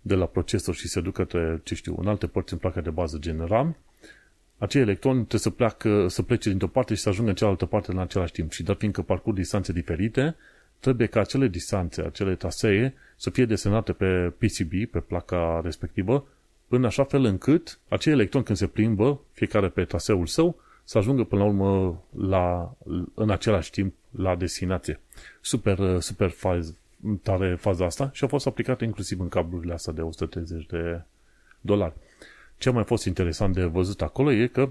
de 0.00 0.14
la 0.14 0.26
procesor 0.26 0.74
și 0.74 0.88
se 0.88 1.00
duc 1.00 1.14
către, 1.14 1.60
ce 1.64 1.74
știu, 1.74 1.96
în 1.98 2.06
alte 2.06 2.26
părți 2.26 2.52
în 2.52 2.58
placa 2.58 2.80
de 2.80 2.90
bază 2.90 3.18
general, 3.18 3.76
acei 4.58 4.80
electroni 4.80 5.16
trebuie 5.16 5.40
să, 5.40 5.50
pleacă, 5.50 6.08
să 6.08 6.22
plece 6.22 6.48
dintr-o 6.48 6.68
parte 6.68 6.94
și 6.94 7.00
să 7.00 7.08
ajungă 7.08 7.30
în 7.30 7.36
cealaltă 7.36 7.66
parte 7.66 7.92
în 7.92 7.98
același 7.98 8.32
timp. 8.32 8.52
Și 8.52 8.62
dar 8.62 8.76
fiindcă 8.76 9.02
parcurg 9.02 9.36
distanțe 9.36 9.72
diferite, 9.72 10.36
trebuie 10.80 11.06
ca 11.06 11.20
acele 11.20 11.48
distanțe, 11.48 12.02
acele 12.02 12.34
trasee 12.34 12.94
să 13.16 13.30
fie 13.30 13.44
desenate 13.44 13.92
pe 13.92 14.32
PCB, 14.38 14.90
pe 14.90 15.00
placa 15.00 15.60
respectivă, 15.64 16.26
în 16.74 16.84
așa 16.84 17.04
fel 17.04 17.24
încât 17.24 17.78
acei 17.88 18.12
electroni 18.12 18.44
când 18.44 18.58
se 18.58 18.66
plimbă, 18.66 19.20
fiecare 19.32 19.68
pe 19.68 19.84
traseul 19.84 20.26
său, 20.26 20.56
să 20.84 20.98
ajungă 20.98 21.24
până 21.24 21.42
la 21.42 21.48
urmă 21.48 22.02
la, 22.16 22.74
în 23.14 23.30
același 23.30 23.70
timp 23.70 23.94
la 24.10 24.36
destinație. 24.36 25.00
Super, 25.40 26.00
super 26.00 26.30
faz, 26.30 26.74
tare 27.22 27.54
faza 27.54 27.84
asta 27.84 28.10
și 28.12 28.24
a 28.24 28.26
fost 28.26 28.46
aplicată 28.46 28.84
inclusiv 28.84 29.20
în 29.20 29.28
cablurile 29.28 29.72
astea 29.72 29.92
de 29.92 30.00
130 30.00 30.66
de 30.66 31.02
dolari. 31.60 31.94
Ce 32.58 32.68
a 32.68 32.72
mai 32.72 32.84
fost 32.84 33.04
interesant 33.04 33.54
de 33.54 33.64
văzut 33.64 34.02
acolo 34.02 34.32
e 34.32 34.46
că 34.46 34.70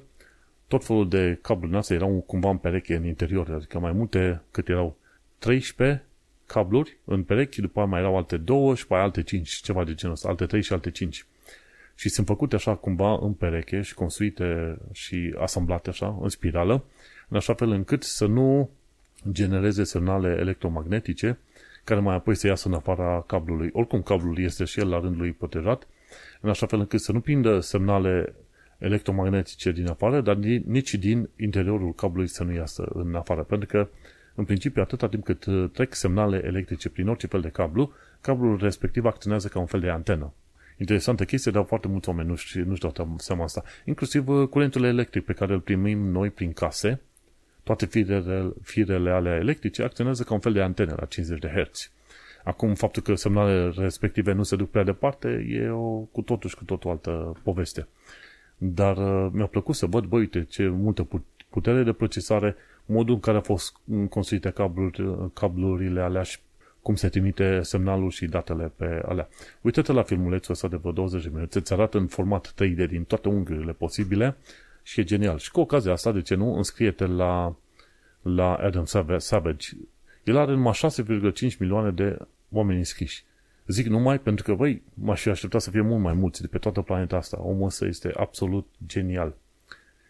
tot 0.67 0.85
felul 0.85 1.09
de 1.09 1.39
cabluri 1.41 1.77
astea 1.77 1.95
erau 1.95 2.23
cumva 2.27 2.49
în 2.49 2.57
pereche 2.57 2.95
în 2.95 3.05
interior, 3.05 3.49
adică 3.51 3.79
mai 3.79 3.91
multe 3.91 4.41
cât 4.51 4.69
erau 4.69 4.97
13 5.39 6.05
cabluri 6.45 6.97
în 7.03 7.23
perechi, 7.23 7.61
după 7.61 7.79
aia 7.79 7.87
mai 7.87 7.99
erau 7.99 8.17
alte 8.17 8.37
două 8.37 8.75
și 8.75 8.85
mai 8.89 8.99
alte 8.99 9.23
5, 9.23 9.49
ceva 9.49 9.83
de 9.83 9.93
genul 9.93 10.15
ăsta, 10.15 10.29
alte 10.29 10.45
3 10.45 10.61
și 10.61 10.73
alte 10.73 10.91
5. 10.91 11.25
Și 12.01 12.09
sunt 12.09 12.27
făcute 12.27 12.55
așa 12.55 12.75
cumva 12.75 13.19
în 13.21 13.33
pereche 13.33 13.81
și 13.81 13.93
construite 13.93 14.77
și 14.91 15.35
asamblate 15.37 15.89
așa, 15.89 16.17
în 16.21 16.29
spirală, 16.29 16.83
în 17.27 17.37
așa 17.37 17.53
fel 17.53 17.69
încât 17.69 18.03
să 18.03 18.25
nu 18.25 18.69
genereze 19.31 19.83
semnale 19.83 20.37
electromagnetice 20.39 21.39
care 21.83 21.99
mai 21.99 22.15
apoi 22.15 22.35
să 22.35 22.47
iasă 22.47 22.67
în 22.67 22.73
afara 22.73 23.23
cablului. 23.27 23.69
Oricum, 23.73 24.01
cablul 24.01 24.39
este 24.39 24.63
și 24.63 24.79
el 24.79 24.89
la 24.89 24.99
rândul 24.99 25.21
lui 25.21 25.31
protejat, 25.31 25.87
în 26.39 26.49
așa 26.49 26.65
fel 26.65 26.79
încât 26.79 26.99
să 26.99 27.11
nu 27.11 27.19
prindă 27.19 27.59
semnale 27.59 28.35
electromagnetice 28.77 29.71
din 29.71 29.87
afară, 29.87 30.21
dar 30.21 30.35
nici 30.65 30.93
din 30.93 31.29
interiorul 31.35 31.93
cablului 31.93 32.27
să 32.27 32.43
nu 32.43 32.53
iasă 32.53 32.87
în 32.93 33.15
afară, 33.15 33.43
pentru 33.43 33.67
că 33.67 33.87
în 34.35 34.45
principiu, 34.45 34.81
atâta 34.81 35.07
timp 35.07 35.23
cât 35.23 35.45
uh, 35.45 35.69
trec 35.73 35.93
semnale 35.93 36.41
electrice 36.45 36.89
prin 36.89 37.07
orice 37.07 37.27
fel 37.27 37.41
de 37.41 37.49
cablu, 37.49 37.91
cablul 38.21 38.57
respectiv 38.61 39.05
acționează 39.05 39.47
ca 39.47 39.59
un 39.59 39.65
fel 39.65 39.79
de 39.79 39.89
antenă. 39.89 40.33
Interesantă 40.81 41.25
chestie, 41.25 41.51
dar 41.51 41.63
foarte 41.63 41.87
mulți 41.87 42.09
oameni 42.09 42.27
nu 42.27 42.35
știu, 42.35 42.65
nu 42.65 42.75
știu 42.75 42.91
dau 42.93 43.15
seama 43.17 43.43
asta. 43.43 43.63
Inclusiv 43.85 44.27
uh, 44.27 44.47
curentul 44.47 44.83
electric 44.83 45.25
pe 45.25 45.33
care 45.33 45.53
îl 45.53 45.59
primim 45.59 45.99
noi 45.99 46.29
prin 46.29 46.53
case, 46.53 47.01
toate 47.63 47.85
firele, 47.85 48.53
firele 48.61 49.09
alea 49.09 49.35
electrice 49.35 49.83
acționează 49.83 50.23
ca 50.23 50.33
un 50.33 50.39
fel 50.39 50.53
de 50.53 50.61
antene 50.61 50.93
la 50.97 51.05
50 51.05 51.39
de 51.39 51.47
Hz. 51.47 51.91
Acum, 52.43 52.73
faptul 52.73 53.01
că 53.01 53.15
semnalele 53.15 53.73
respective 53.75 54.31
nu 54.31 54.43
se 54.43 54.55
duc 54.55 54.69
prea 54.69 54.83
departe 54.83 55.47
e 55.49 55.69
o 55.69 55.99
cu 55.99 56.21
totul 56.21 56.49
și 56.49 56.55
cu 56.55 56.63
totul 56.63 56.89
altă 56.89 57.39
poveste. 57.43 57.87
Dar 58.57 58.97
uh, 58.97 59.31
mi-a 59.33 59.45
plăcut 59.45 59.75
să 59.75 59.85
văd, 59.85 60.05
bă, 60.05 60.17
uite, 60.17 60.43
ce 60.43 60.67
multă 60.67 61.07
putere 61.49 61.83
de 61.83 61.93
procesare, 61.93 62.55
modul 62.85 63.13
în 63.13 63.19
care 63.19 63.35
au 63.35 63.43
fost 63.43 63.75
construite 64.09 64.49
cabluri, 64.49 65.01
uh, 65.01 65.29
cablurile 65.33 66.01
alea 66.01 66.23
și 66.23 66.39
cum 66.81 66.95
se 66.95 67.09
trimite 67.09 67.61
semnalul 67.61 68.09
și 68.09 68.25
datele 68.25 68.71
pe 68.75 69.01
alea. 69.05 69.29
Uită-te 69.61 69.91
la 69.91 70.03
filmulețul 70.03 70.53
ăsta 70.53 70.67
de 70.67 70.75
vreo 70.75 70.91
20 70.91 71.23
de 71.23 71.29
minute, 71.33 71.57
îți 71.57 71.73
arată 71.73 71.97
în 71.97 72.07
format 72.07 72.53
3D 72.53 72.87
din 72.87 73.03
toate 73.03 73.29
unghiurile 73.29 73.71
posibile 73.71 74.35
și 74.83 74.99
e 74.99 75.03
genial. 75.03 75.37
Și 75.37 75.51
cu 75.51 75.59
ocazia 75.59 75.91
asta, 75.91 76.11
de 76.11 76.21
ce 76.21 76.35
nu, 76.35 76.55
înscrie-te 76.55 77.05
la, 77.05 77.55
la 78.21 78.55
Adam 78.55 78.85
Savage. 79.17 79.69
El 80.23 80.37
are 80.37 80.51
numai 80.51 80.73
6,5 80.73 81.57
milioane 81.59 81.91
de 81.91 82.17
oameni 82.49 82.77
înscriși. 82.77 83.23
Zic 83.67 83.87
numai 83.87 84.19
pentru 84.19 84.43
că, 84.43 84.53
băi, 84.53 84.81
m-aș 84.93 85.21
fi 85.21 85.29
așteptat 85.29 85.61
să 85.61 85.69
fie 85.69 85.81
mult 85.81 86.01
mai 86.01 86.13
mulți 86.13 86.41
de 86.41 86.47
pe 86.47 86.57
toată 86.57 86.81
planeta 86.81 87.17
asta. 87.17 87.41
Omul 87.41 87.65
ăsta 87.65 87.85
este 87.85 88.11
absolut 88.15 88.67
genial. 88.85 89.35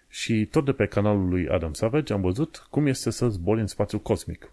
Și 0.08 0.46
tot 0.46 0.66
de 0.66 0.72
pe 0.72 0.86
canalul 0.86 1.30
lui 1.30 1.48
Adam 1.48 1.74
Savage 1.74 2.14
am 2.14 2.22
văzut 2.22 2.68
cum 2.70 2.86
este 2.86 3.10
să 3.10 3.30
zbori 3.30 3.60
în 3.60 3.68
spațiu 3.68 4.00
cosmic. 4.00 4.52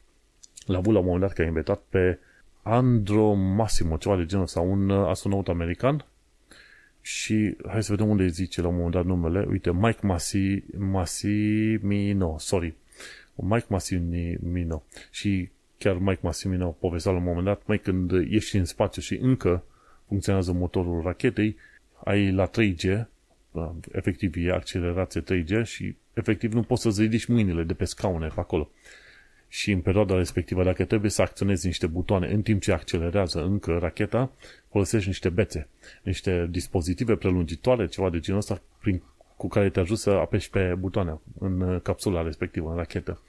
L-a 0.69 0.79
avut 0.79 0.93
la 0.93 0.99
un 0.99 1.05
moment 1.05 1.23
dat 1.23 1.33
că 1.33 1.43
a 1.43 1.45
invitat 1.45 1.83
pe 1.89 2.19
Andro 2.63 3.33
Massimo, 3.33 3.97
ceva 3.97 4.17
de 4.17 4.25
genul, 4.25 4.47
sau 4.47 4.71
un 4.71 4.89
uh, 4.89 5.09
astronaut 5.09 5.49
american. 5.49 6.05
Și 7.01 7.57
hai 7.69 7.83
să 7.83 7.93
vedem 7.93 8.09
unde 8.09 8.27
zice 8.27 8.61
la 8.61 8.69
un 8.69 8.75
moment 8.75 8.93
dat 8.93 9.05
numele. 9.05 9.47
Uite, 9.51 9.73
Mike 9.73 10.07
Massi, 10.07 10.63
Massimino, 10.77 12.37
sorry. 12.39 12.75
Mike 13.35 13.67
Massimino. 13.69 14.83
Și 15.11 15.51
chiar 15.79 15.97
Mike 15.97 16.21
Massimino 16.23 16.69
povestea 16.69 17.13
la 17.13 17.19
un 17.19 17.25
moment 17.25 17.45
dat, 17.45 17.63
mai 17.67 17.79
când 17.79 18.13
ești 18.31 18.57
în 18.57 18.65
spațiu 18.65 19.03
și 19.03 19.15
încă 19.15 19.65
funcționează 20.07 20.53
motorul 20.53 21.03
rachetei, 21.03 21.57
ai 22.05 22.33
la 22.33 22.51
3G, 22.51 23.05
uh, 23.51 23.71
efectiv 23.93 24.33
e 24.37 24.53
accelerație 24.53 25.23
3G 25.23 25.63
și 25.65 25.97
efectiv 26.15 26.53
nu 26.53 26.63
poți 26.63 26.83
să-ți 26.83 27.01
ridici 27.01 27.27
mâinile 27.27 27.63
de 27.63 27.75
pe 27.75 27.85
scaune 27.85 28.27
pe 28.27 28.41
acolo. 28.41 28.71
Și 29.49 29.73
în 29.73 29.81
perioada 29.81 30.15
respectivă, 30.15 30.65
dacă 30.65 30.85
trebuie 30.85 31.11
să 31.11 31.23
acționezi 31.23 31.67
niște 31.67 31.87
butoane 31.87 32.33
în 32.33 32.43
timp 32.43 32.63
ce 32.63 32.73
accelerează 32.73 33.43
încă 33.43 33.79
racheta, 33.79 34.31
folosești 34.71 35.09
niște 35.09 35.29
bețe, 35.29 35.69
niște 36.03 36.47
dispozitive 36.51 37.17
prelungitoare, 37.17 37.87
ceva 37.87 38.11
de 38.11 38.19
genul 38.19 38.41
ăsta, 38.41 38.63
prin, 38.81 39.03
cu 39.37 39.49
care 39.49 39.71
te 39.71 39.81
ajută 39.81 40.01
să 40.01 40.11
apeși 40.11 40.51
pe 40.51 40.75
butoane 40.79 41.19
în 41.39 41.81
capsula 41.83 42.23
respectivă, 42.23 42.71
în 42.71 42.77
rachetă. 42.77 43.21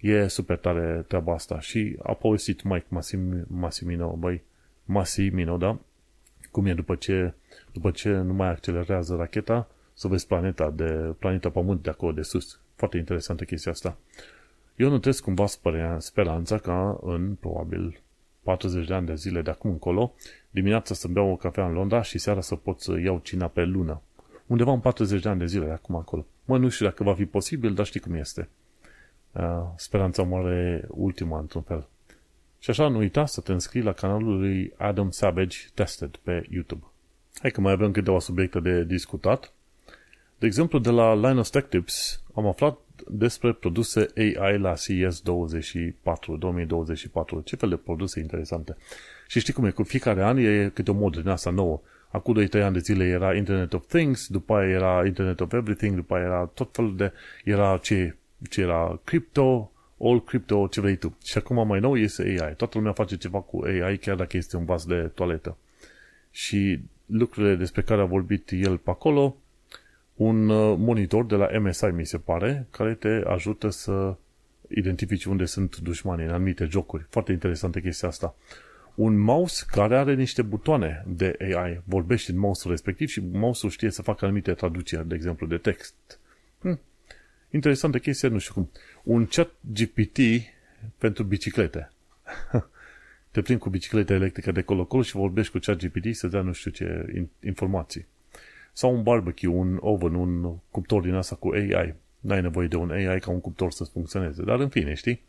E 0.00 0.26
super 0.26 0.56
tare 0.56 1.04
treaba 1.08 1.32
asta. 1.32 1.60
Și 1.60 1.96
a 2.02 2.12
povestit 2.12 2.62
Mike 2.62 2.86
Massim, 2.88 3.44
Massimino, 3.48 4.16
băi, 4.18 4.42
Massimino, 4.84 5.56
da? 5.56 5.78
Cum 6.50 6.66
e 6.66 6.74
după 6.74 6.94
ce, 6.94 7.34
după 7.72 7.90
ce 7.90 8.10
nu 8.10 8.32
mai 8.32 8.48
accelerează 8.48 9.14
racheta, 9.14 9.68
să 9.94 10.08
vezi 10.08 10.26
planeta 10.26 10.70
de 10.70 11.14
planeta 11.18 11.50
Pământ 11.50 11.82
de 11.82 11.90
acolo 11.90 12.12
de 12.12 12.22
sus. 12.22 12.60
Foarte 12.74 12.96
interesantă 12.96 13.44
chestia 13.44 13.72
asta. 13.72 13.96
Eu 14.76 14.88
nu 14.88 14.98
trebuie 14.98 15.22
cumva 15.22 15.46
speranța 15.98 16.58
ca 16.58 16.98
în 17.02 17.34
probabil 17.34 18.00
40 18.42 18.86
de 18.86 18.94
ani 18.94 19.06
de 19.06 19.14
zile 19.14 19.42
de 19.42 19.50
acum 19.50 19.70
încolo, 19.70 20.14
dimineața 20.50 20.94
să 20.94 21.08
beau 21.08 21.30
o 21.30 21.36
cafea 21.36 21.66
în 21.66 21.72
Londra 21.72 22.02
și 22.02 22.18
seara 22.18 22.40
să 22.40 22.54
pot 22.54 22.80
să 22.80 23.00
iau 23.00 23.18
cina 23.18 23.46
pe 23.46 23.64
lună. 23.64 24.00
Undeva 24.46 24.72
în 24.72 24.80
40 24.80 25.22
de 25.22 25.28
ani 25.28 25.38
de 25.38 25.46
zile 25.46 25.64
de 25.64 25.70
acum 25.70 25.96
acolo. 25.96 26.26
Mă, 26.44 26.58
nu 26.58 26.68
știu 26.68 26.86
dacă 26.86 27.04
va 27.04 27.14
fi 27.14 27.24
posibil, 27.24 27.74
dar 27.74 27.86
știi 27.86 28.00
cum 28.00 28.14
este. 28.14 28.48
Uh, 29.32 29.42
speranța 29.76 30.22
moare 30.22 30.84
ultima, 30.88 31.38
într-un 31.38 31.62
fel. 31.62 31.88
Și 32.58 32.70
așa, 32.70 32.88
nu 32.88 32.98
uita 32.98 33.26
să 33.26 33.40
te 33.40 33.52
înscrii 33.52 33.82
la 33.82 33.92
canalul 33.92 34.38
lui 34.38 34.72
Adam 34.76 35.10
Savage 35.10 35.58
Tested 35.74 36.16
pe 36.16 36.46
YouTube. 36.50 36.84
Hai 37.38 37.50
că 37.50 37.60
mai 37.60 37.72
avem 37.72 37.90
câteva 37.90 38.18
subiecte 38.18 38.60
de 38.60 38.84
discutat. 38.84 39.52
De 40.38 40.46
exemplu, 40.46 40.78
de 40.78 40.90
la 40.90 41.14
Linus 41.14 41.50
Tech 41.50 41.68
Tips 41.68 42.22
am 42.34 42.46
aflat 42.46 42.78
despre 43.08 43.52
produse 43.52 44.06
AI 44.16 44.58
la 44.58 44.74
CES 44.74 45.20
24, 45.20 46.36
2024. 46.36 47.40
Ce 47.40 47.56
fel 47.56 47.68
de 47.68 47.76
produse 47.76 48.20
interesante. 48.20 48.76
Și 49.26 49.40
știi 49.40 49.52
cum 49.52 49.64
e, 49.64 49.70
cu 49.70 49.82
fiecare 49.82 50.22
an 50.22 50.36
e 50.36 50.70
câte 50.74 50.90
o 50.90 50.94
modă 50.94 51.20
din 51.20 51.30
asta 51.30 51.50
nouă. 51.50 51.80
Acum 52.10 52.46
2-3 52.46 52.62
ani 52.62 52.72
de 52.72 52.78
zile 52.78 53.04
era 53.04 53.34
Internet 53.34 53.72
of 53.72 53.86
Things, 53.86 54.28
după 54.28 54.54
aia 54.54 54.68
era 54.68 55.06
Internet 55.06 55.40
of 55.40 55.52
Everything, 55.52 55.94
după 55.94 56.14
aia 56.14 56.24
era 56.24 56.50
tot 56.54 56.68
felul 56.72 56.96
de... 56.96 57.12
Era 57.44 57.78
ce 57.82 58.14
ce 58.48 58.60
era 58.60 59.00
crypto, 59.04 59.72
all 60.00 60.24
crypto, 60.24 60.66
ce 60.66 60.80
vrei 60.80 60.96
tu. 60.96 61.16
Și 61.24 61.38
acum 61.38 61.66
mai 61.66 61.80
nou 61.80 61.96
este 61.96 62.22
AI. 62.22 62.54
Toată 62.54 62.78
lumea 62.78 62.92
face 62.92 63.16
ceva 63.16 63.40
cu 63.40 63.62
AI, 63.64 63.98
chiar 63.98 64.16
dacă 64.16 64.36
este 64.36 64.56
un 64.56 64.64
vas 64.64 64.86
de 64.86 65.10
toaletă. 65.14 65.56
Și 66.30 66.80
lucrurile 67.06 67.54
despre 67.54 67.82
care 67.82 68.00
a 68.00 68.04
vorbit 68.04 68.50
el 68.50 68.76
pe 68.76 68.90
acolo, 68.90 69.36
un 70.20 70.48
uh, 70.48 70.76
monitor 70.78 71.26
de 71.26 71.34
la 71.34 71.48
MSI, 71.58 71.84
mi 71.84 72.06
se 72.06 72.18
pare, 72.18 72.66
care 72.70 72.94
te 72.94 73.22
ajută 73.26 73.70
să 73.70 74.16
identifici 74.68 75.24
unde 75.24 75.44
sunt 75.44 75.76
dușmanii 75.76 76.24
în 76.24 76.30
anumite 76.30 76.64
jocuri. 76.64 77.06
Foarte 77.08 77.32
interesantă 77.32 77.80
chestia 77.80 78.08
asta. 78.08 78.34
Un 78.94 79.18
mouse 79.18 79.64
care 79.66 79.96
are 79.96 80.14
niște 80.14 80.42
butoane 80.42 81.04
de 81.06 81.36
AI. 81.40 81.80
Vorbești 81.84 82.30
în 82.30 82.38
mouse-ul 82.38 82.72
respectiv 82.72 83.08
și 83.08 83.22
mouse-ul 83.32 83.72
știe 83.72 83.90
să 83.90 84.02
facă 84.02 84.24
anumite 84.24 84.52
traduceri, 84.52 85.08
de 85.08 85.14
exemplu, 85.14 85.46
de 85.46 85.56
text. 85.56 85.94
Hm, 86.60 86.80
interesantă 87.50 87.98
chestie, 87.98 88.28
nu 88.28 88.38
știu 88.38 88.54
cum. 88.54 88.70
Un 89.02 89.26
chat 89.26 89.50
GPT 89.72 90.18
pentru 90.98 91.22
biciclete. 91.22 91.90
Te 93.30 93.42
prind 93.42 93.60
cu 93.60 93.70
bicicleta 93.70 94.12
electrică 94.12 94.52
de 94.52 94.62
colo-colo 94.62 95.02
și 95.02 95.16
vorbești 95.16 95.52
cu 95.52 95.58
chat 95.58 95.76
GPT 95.76 96.16
să 96.16 96.26
dea 96.26 96.40
nu 96.40 96.52
știu 96.52 96.70
ce 96.70 97.06
informații. 97.44 98.06
Sau 98.72 98.94
un 98.94 99.02
barbecue, 99.02 99.48
un 99.48 99.78
oven, 99.80 100.14
un 100.14 100.56
cuptor 100.70 101.02
din 101.02 101.14
asta 101.14 101.36
cu 101.36 101.48
AI. 101.48 101.94
N-ai 102.20 102.40
nevoie 102.40 102.68
de 102.68 102.76
un 102.76 102.90
AI 102.90 103.20
ca 103.20 103.30
un 103.30 103.40
cuptor 103.40 103.72
să 103.72 103.84
funcționeze. 103.84 104.42
Dar 104.42 104.60
în 104.60 104.68
fine, 104.68 104.94
știi? 104.94 105.22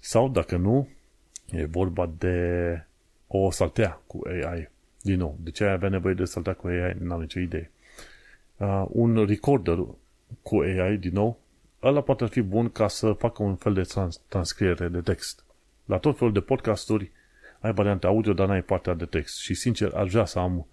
Sau 0.00 0.28
dacă 0.28 0.56
nu, 0.56 0.88
e 1.50 1.64
vorba 1.64 2.10
de 2.18 2.84
o 3.26 3.50
saltea 3.50 4.00
cu 4.06 4.20
AI. 4.26 4.68
Din 5.00 5.18
nou, 5.18 5.36
de 5.40 5.50
ce 5.50 5.64
ai 5.64 5.72
avea 5.72 5.88
nevoie 5.88 6.14
de 6.14 6.24
saltea 6.24 6.52
cu 6.52 6.66
AI? 6.66 6.96
N-am 6.98 7.20
nicio 7.20 7.40
idee. 7.40 7.70
Uh, 8.56 8.84
un 8.88 9.24
recorder 9.26 9.78
cu 10.42 10.58
AI, 10.60 10.96
din 10.96 11.12
nou, 11.12 11.38
ăla 11.82 12.00
poate 12.00 12.26
fi 12.26 12.40
bun 12.40 12.70
ca 12.70 12.88
să 12.88 13.12
facă 13.12 13.42
un 13.42 13.54
fel 13.54 13.74
de 13.74 13.82
trans- 13.82 14.20
transcriere 14.28 14.88
de 14.88 15.00
text. 15.00 15.44
La 15.84 15.98
tot 15.98 16.18
felul 16.18 16.32
de 16.32 16.40
podcasturi 16.40 17.10
ai 17.60 17.72
variante 17.72 18.06
audio, 18.06 18.32
dar 18.32 18.48
n-ai 18.48 18.62
partea 18.62 18.94
de 18.94 19.04
text. 19.04 19.38
Și 19.38 19.54
sincer, 19.54 19.92
aș 19.94 20.10
vrea 20.10 20.24
să 20.24 20.38
am 20.38 20.56
uh, 20.58 20.64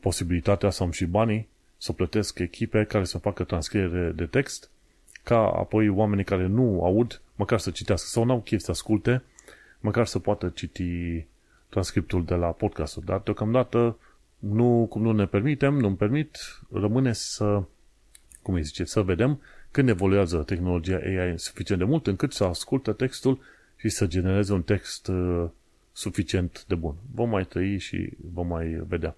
posibilitatea 0.00 0.70
să 0.70 0.82
am 0.82 0.90
și 0.90 1.04
banii 1.04 1.48
să 1.76 1.92
plătesc 1.92 2.38
echipe 2.38 2.84
care 2.84 3.04
să 3.04 3.18
facă 3.18 3.44
transcriere 3.44 4.12
de 4.14 4.26
text, 4.26 4.70
ca 5.22 5.38
apoi 5.38 5.88
oamenii 5.88 6.24
care 6.24 6.46
nu 6.46 6.84
aud, 6.84 7.20
măcar 7.36 7.58
să 7.58 7.70
citească 7.70 8.08
sau 8.08 8.24
n-au 8.24 8.40
chef 8.40 8.60
să 8.60 8.70
asculte, 8.70 9.22
măcar 9.80 10.06
să 10.06 10.18
poată 10.18 10.48
citi 10.54 11.24
transcriptul 11.68 12.24
de 12.24 12.34
la 12.34 12.46
podcastul. 12.46 13.02
Dar 13.06 13.20
deocamdată 13.20 13.96
nu, 14.38 14.86
cum 14.90 15.02
nu 15.02 15.12
ne 15.12 15.26
permitem, 15.26 15.74
nu-mi 15.74 15.96
permit, 15.96 16.38
rămâne 16.70 17.12
să 17.12 17.62
cum 18.44 18.54
îi 18.54 18.62
zice, 18.62 18.84
să 18.84 19.02
vedem 19.02 19.40
când 19.70 19.88
evoluează 19.88 20.42
tehnologia 20.42 20.96
AI 20.96 21.38
suficient 21.38 21.80
de 21.80 21.86
mult 21.86 22.06
încât 22.06 22.32
să 22.32 22.44
ascultă 22.44 22.92
textul 22.92 23.38
și 23.76 23.88
să 23.88 24.06
genereze 24.06 24.52
un 24.52 24.62
text 24.62 25.06
uh, 25.06 25.44
suficient 25.92 26.64
de 26.68 26.74
bun. 26.74 26.94
Vom 27.14 27.28
mai 27.28 27.44
trăi 27.44 27.78
și 27.78 28.10
vom 28.32 28.46
mai 28.46 28.66
vedea. 28.66 29.16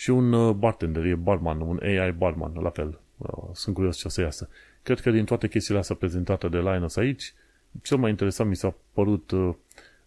Și 0.00 0.10
un 0.10 0.32
uh, 0.32 0.54
bartender, 0.54 1.04
e 1.04 1.14
barman, 1.14 1.60
un 1.60 1.78
AI 1.82 2.12
barman, 2.12 2.52
la 2.62 2.70
fel. 2.70 3.00
Uh, 3.16 3.48
sunt 3.52 3.74
curios 3.74 3.96
ce 3.96 4.06
o 4.06 4.10
să 4.10 4.20
iasă. 4.20 4.48
Cred 4.82 5.00
că 5.00 5.10
din 5.10 5.24
toate 5.24 5.48
chestiile 5.48 5.80
astea 5.80 5.96
prezentate 5.96 6.48
de 6.48 6.58
Linus 6.58 6.96
aici, 6.96 7.34
cel 7.82 7.96
mai 7.96 8.10
interesant 8.10 8.48
mi 8.48 8.56
s-a 8.56 8.74
părut 8.92 9.30
uh, 9.30 9.54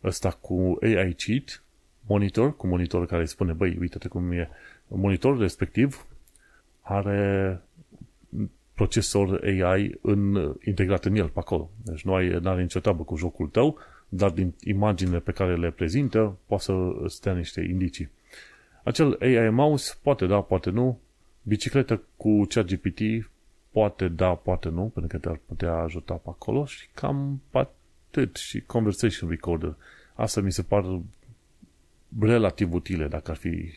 ăsta 0.04 0.30
cu 0.30 0.78
AI 0.82 1.14
Cheat, 1.14 1.64
monitor, 2.08 2.56
cu 2.56 2.68
monitor 2.68 3.06
care 3.06 3.22
îi 3.22 3.28
spune, 3.28 3.54
băi, 3.54 3.78
uite-te 3.80 4.08
cum 4.08 4.32
e 4.32 4.50
monitorul 4.88 5.40
respectiv, 5.40 6.06
are 6.82 7.62
procesor 8.74 9.42
AI 9.44 9.98
în, 10.02 10.54
integrat 10.66 11.06
în 11.06 11.16
el, 11.16 11.28
pe 11.28 11.40
acolo. 11.40 11.70
Deci 11.84 12.04
nu 12.04 12.14
ai, 12.14 12.40
are 12.44 12.62
nicio 12.62 12.80
treabă 12.80 13.04
cu 13.04 13.16
jocul 13.16 13.48
tău, 13.48 13.78
dar 14.10 14.30
din 14.30 14.54
imaginile 14.64 15.20
pe 15.20 15.32
care 15.32 15.56
le 15.56 15.72
prezintă, 15.72 16.38
poate 16.46 16.64
să 16.64 16.74
stea 17.08 17.34
niște 17.34 17.62
indicii. 17.62 18.10
Acel 18.84 19.18
AI 19.22 19.50
mouse 19.50 19.94
poate 20.02 20.26
da, 20.26 20.42
poate 20.42 20.70
nu. 20.70 21.00
Bicicletă 21.42 22.02
cu 22.18 22.46
ChatGPT 22.50 23.00
poate 23.72 24.08
da, 24.08 24.36
poate 24.36 24.70
nu, 24.70 24.84
pentru 24.94 25.08
că 25.08 25.18
te-ar 25.18 25.40
putea 25.46 25.74
ajuta 25.74 26.14
pe 26.14 26.30
acolo 26.30 26.66
și 26.66 26.90
cam 26.94 27.42
atât. 27.52 28.36
Și 28.36 28.62
Conversation 28.62 29.30
Recorder. 29.30 29.76
Asta 30.14 30.42
mi 30.42 30.52
se 30.52 30.62
par 30.62 31.00
relativ 32.20 32.74
utile 32.74 33.08
dacă 33.08 33.32
ar 33.32 33.38
fi 33.38 33.72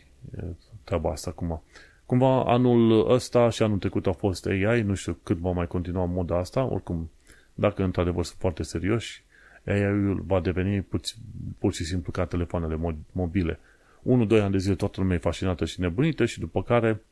treaba 0.84 1.10
asta 1.10 1.30
acum. 1.30 1.62
Cumva 2.06 2.44
anul 2.44 3.10
ăsta 3.10 3.48
și 3.48 3.62
anul 3.62 3.78
trecut 3.78 4.06
a 4.06 4.12
fost 4.12 4.46
AI, 4.46 4.82
nu 4.82 4.94
știu 4.94 5.18
cât 5.22 5.36
va 5.36 5.50
mai 5.50 5.66
continua 5.66 6.04
moda 6.04 6.38
asta, 6.38 6.64
oricum, 6.64 7.10
dacă 7.54 7.82
într-adevăr 7.82 8.24
sunt 8.24 8.38
foarte 8.38 8.62
serioși, 8.62 9.24
AI-ul 9.66 10.22
va 10.26 10.40
deveni 10.40 10.82
puț- 10.82 11.16
pur 11.58 11.72
și 11.72 11.84
simplu 11.84 12.12
ca 12.12 12.24
telefoanele 12.24 12.96
mobile. 13.12 13.58
1-2 14.06 14.42
ani 14.42 14.52
de 14.52 14.58
zile 14.58 14.74
toată 14.74 15.00
lumea 15.00 15.16
e 15.16 15.18
fascinată 15.18 15.64
și 15.64 15.80
nebunită 15.80 16.24
și 16.24 16.40
după 16.40 16.62
care 16.62 17.02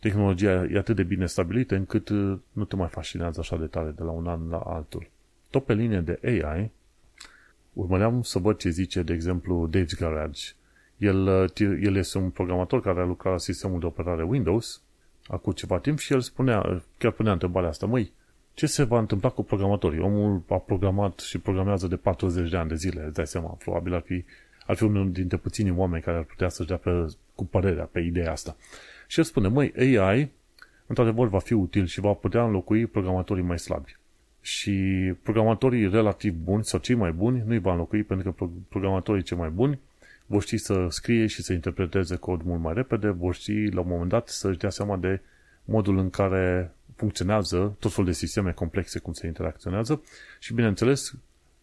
tehnologia 0.00 0.66
e 0.70 0.78
atât 0.78 0.96
de 0.96 1.02
bine 1.02 1.26
stabilită 1.26 1.74
încât 1.74 2.08
uh, 2.08 2.38
nu 2.52 2.64
te 2.64 2.76
mai 2.76 2.88
fascinează 2.88 3.40
așa 3.40 3.56
de 3.56 3.66
tare 3.66 3.90
de 3.90 4.02
la 4.02 4.10
un 4.10 4.26
an 4.26 4.48
la 4.48 4.58
altul. 4.58 5.10
Tot 5.50 5.64
pe 5.64 5.74
linie 5.74 6.00
de 6.00 6.18
AI, 6.22 6.70
urmăream 7.72 8.22
să 8.22 8.38
văd 8.38 8.56
ce 8.56 8.68
zice, 8.68 9.02
de 9.02 9.12
exemplu, 9.12 9.70
Dave's 9.76 9.98
Garage. 9.98 10.42
El, 10.96 11.26
uh, 11.26 11.80
el 11.82 11.96
este 11.96 12.18
un 12.18 12.30
programator 12.30 12.80
care 12.80 13.00
a 13.00 13.04
lucrat 13.04 13.32
la 13.32 13.38
sistemul 13.38 13.80
de 13.80 13.86
operare 13.86 14.22
Windows 14.22 14.80
acum 15.26 15.52
ceva 15.52 15.78
timp 15.78 15.98
și 15.98 16.12
el 16.12 16.20
spunea, 16.20 16.82
chiar 16.98 17.12
punea 17.12 17.32
întrebarea 17.32 17.68
asta, 17.68 17.86
măi, 17.86 18.12
ce 18.54 18.66
se 18.66 18.82
va 18.82 18.98
întâmpla 18.98 19.28
cu 19.28 19.42
programatorii? 19.42 20.00
Omul 20.00 20.42
a 20.48 20.56
programat 20.56 21.18
și 21.18 21.38
programează 21.38 21.86
de 21.86 21.96
40 21.96 22.50
de 22.50 22.56
ani 22.56 22.68
de 22.68 22.74
zile, 22.74 23.04
îți 23.04 23.14
dai 23.14 23.26
seama, 23.26 23.48
probabil 23.48 23.94
ar 23.94 24.00
fi, 24.00 24.24
ar 24.66 24.76
fi 24.76 24.82
unul 24.82 25.12
dintre 25.12 25.36
puținii 25.36 25.72
oameni 25.76 26.02
care 26.02 26.16
ar 26.16 26.22
putea 26.22 26.48
să-și 26.48 26.68
dea 26.68 26.76
pe, 26.76 26.90
cu 27.34 27.44
părerea 27.44 27.84
pe 27.84 28.00
ideea 28.00 28.32
asta. 28.32 28.56
Și 29.06 29.18
el 29.18 29.24
spune, 29.24 29.48
măi, 29.48 29.72
AI, 29.78 30.30
într-adevăr, 30.86 31.28
va 31.28 31.38
fi 31.38 31.52
util 31.52 31.86
și 31.86 32.00
va 32.00 32.12
putea 32.12 32.44
înlocui 32.44 32.86
programatorii 32.86 33.42
mai 33.42 33.58
slabi. 33.58 33.96
Și 34.40 34.72
programatorii 35.22 35.88
relativ 35.88 36.34
buni 36.34 36.64
sau 36.64 36.80
cei 36.80 36.94
mai 36.94 37.12
buni 37.12 37.42
nu 37.46 37.50
îi 37.50 37.58
va 37.58 37.70
înlocui 37.70 38.02
pentru 38.02 38.32
că 38.32 38.46
programatorii 38.68 39.22
cei 39.22 39.36
mai 39.36 39.48
buni 39.48 39.80
vor 40.26 40.42
ști 40.42 40.56
să 40.56 40.86
scrie 40.88 41.26
și 41.26 41.42
să 41.42 41.52
interpreteze 41.52 42.16
cod 42.16 42.42
mult 42.42 42.60
mai 42.60 42.74
repede, 42.74 43.08
vor 43.08 43.34
ști 43.34 43.66
la 43.66 43.80
un 43.80 43.88
moment 43.88 44.08
dat 44.08 44.28
să-și 44.28 44.58
dea 44.58 44.70
seama 44.70 44.96
de 44.96 45.20
modul 45.64 45.98
în 45.98 46.10
care 46.10 46.72
funcționează 46.96 47.76
tot 47.78 47.92
felul 47.92 48.10
de 48.10 48.16
sisteme 48.16 48.52
complexe, 48.52 48.98
cum 48.98 49.12
se 49.12 49.26
interacționează 49.26 50.02
și, 50.38 50.54
bineînțeles, 50.54 51.14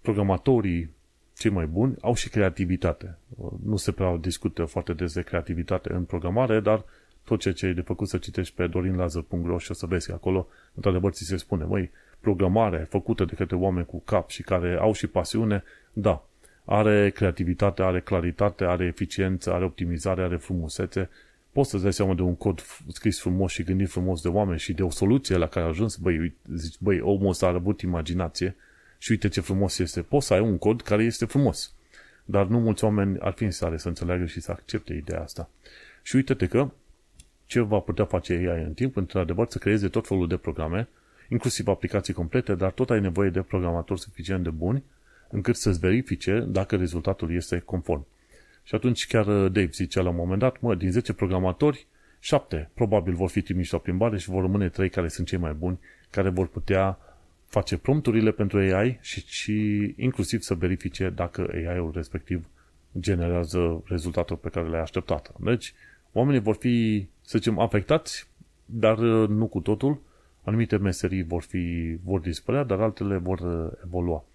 programatorii 0.02 0.90
cei 1.38 1.52
mai 1.52 1.66
buni 1.66 1.96
au 2.02 2.16
și 2.16 2.30
creativitate. 2.30 3.18
Nu 3.64 3.76
se 3.76 3.92
prea 3.92 4.18
discută 4.18 4.66
foarte 4.66 4.94
des 4.94 5.14
de 5.14 5.22
creativitate 5.22 5.94
în 5.94 6.04
programare, 6.04 6.60
dar 6.60 6.84
tot 7.24 7.40
ceea 7.40 7.54
ce 7.54 7.66
e 7.66 7.74
de 7.74 7.82
făcut 7.82 8.08
să 8.08 8.18
citești 8.18 8.56
pe 8.56 8.68
dorinlazăr.ro 8.68 9.58
și 9.58 9.72
o 9.72 9.74
să 9.74 9.86
vezi 9.86 10.08
că 10.08 10.14
acolo, 10.14 10.48
într-adevăr, 10.74 11.12
ți 11.12 11.24
se 11.24 11.38
spune, 11.38 11.64
măi, 11.64 11.92
programare 12.20 12.88
făcută 12.90 13.26
de 13.26 13.34
către 13.34 13.56
oameni 13.56 13.86
cu 13.86 14.02
cap 14.06 14.30
și 14.30 14.42
care 14.44 14.78
au 14.80 14.94
și 14.94 15.08
pasiune, 15.08 15.64
da, 15.94 16.26
are 16.66 17.10
creativitate, 17.10 17.82
are 17.82 18.02
claritate, 18.02 18.64
are 18.64 18.86
eficiență, 18.86 19.54
are 19.54 19.66
optimizare, 19.66 20.24
are 20.24 20.38
frumusețe. 20.38 21.10
Poți 21.52 21.70
să-ți 21.70 21.84
dai 21.84 21.94
seama 21.94 22.14
de 22.14 22.22
un 22.22 22.36
cod 22.36 22.66
scris 22.88 23.20
frumos 23.20 23.52
și 23.52 23.64
gândit 23.64 23.90
frumos 23.90 24.22
de 24.22 24.28
oameni 24.28 24.60
și 24.60 24.74
de 24.74 24.84
o 24.84 24.90
soluție 24.90 25.38
la 25.38 25.48
care 25.48 25.66
a 25.66 25.70
ajuns, 25.70 25.96
băi, 25.96 26.34
zici, 26.56 26.76
băi, 26.80 27.00
omul 27.00 27.30
ăsta 27.30 27.46
a 27.46 27.54
avut 27.54 27.82
imaginație 27.82 28.56
și 29.04 29.12
uite 29.12 29.28
ce 29.28 29.42
frumos 29.42 29.80
este. 29.80 30.02
Poți 30.02 30.26
să 30.26 30.34
ai 30.34 30.40
un 30.40 30.58
cod 30.58 30.82
care 30.82 31.04
este 31.04 31.26
frumos. 31.26 31.74
Dar 32.26 32.46
nu 32.46 32.60
mulți 32.60 32.84
oameni 32.84 33.20
ar 33.20 33.34
fi 33.34 33.44
în 33.44 33.52
stare 33.52 33.78
să 33.78 33.88
înțeleagă 33.88 34.26
și 34.26 34.40
să 34.40 34.52
accepte 34.52 34.94
ideea 34.94 35.22
asta. 35.22 35.50
Și 36.02 36.16
uite-te 36.16 36.48
că 36.48 36.72
ce 37.46 37.60
va 37.60 37.80
putea 37.80 38.06
face 38.06 38.34
AI 38.34 38.64
în 38.64 38.74
timp, 38.74 38.96
într-adevăr, 38.96 39.48
să 39.50 39.58
creeze 39.58 39.88
tot 39.88 40.08
felul 40.08 40.28
de 40.28 40.38
programe, 40.38 40.88
inclusiv 41.30 41.68
aplicații 41.68 42.14
complete, 42.14 42.56
dar 42.56 42.72
tot 42.72 42.90
ai 42.90 43.00
nevoie 43.00 43.30
de 43.30 43.42
programatori 43.42 44.00
suficient 44.00 44.44
de 44.44 44.50
buni 44.50 44.84
încât 45.30 45.56
să-ți 45.56 45.80
verifice 45.80 46.40
dacă 46.48 46.76
rezultatul 46.76 47.36
este 47.36 47.60
conform. 47.60 48.06
Și 48.64 48.76
atunci 48.76 49.08
chiar 49.08 49.28
uh, 49.28 49.52
Dave 49.52 49.70
zicea 49.72 50.02
la 50.02 50.10
un 50.10 50.16
moment 50.16 50.40
dat, 50.40 50.60
mă, 50.60 50.76
din 50.76 50.92
10 50.92 51.14
programatori, 51.14 51.88
7 52.20 52.70
probabil 52.74 53.14
vor 53.14 53.30
fi 53.30 53.42
trimiși 53.42 53.74
la 53.74 53.80
plimbare 53.80 54.18
și 54.18 54.30
vor 54.30 54.42
rămâne 54.42 54.70
3 54.70 54.90
care 54.90 55.08
sunt 55.08 55.28
cei 55.28 55.38
mai 55.38 55.54
buni, 55.54 55.80
care 56.10 56.30
vor 56.30 56.48
putea 56.48 56.98
face 57.54 57.78
prompturile 57.78 58.32
pentru 58.32 58.58
AI 58.58 58.98
și, 59.02 59.24
și 59.28 59.94
inclusiv 59.98 60.42
să 60.42 60.54
verifice 60.54 61.10
dacă 61.10 61.50
AI-ul 61.54 61.92
respectiv 61.94 62.46
generează 63.00 63.84
rezultatul 63.86 64.36
pe 64.36 64.50
care 64.50 64.70
le-ai 64.70 64.82
așteptat. 64.82 65.32
Deci, 65.40 65.74
oamenii 66.12 66.40
vor 66.40 66.56
fi, 66.56 67.08
să 67.22 67.38
zicem, 67.38 67.60
afectați, 67.60 68.28
dar 68.66 68.98
uh, 68.98 69.30
nu 69.30 69.48
cu 69.48 69.60
totul. 69.60 70.02
Anumite 70.44 70.78
meserii 70.78 71.24
vor, 71.24 71.42
fi, 71.42 71.96
vor 72.04 72.20
dispărea, 72.20 72.64
dar 72.64 72.80
altele 72.80 73.18
vor 73.18 73.40
uh, 73.40 73.72
evolua. 73.86 74.26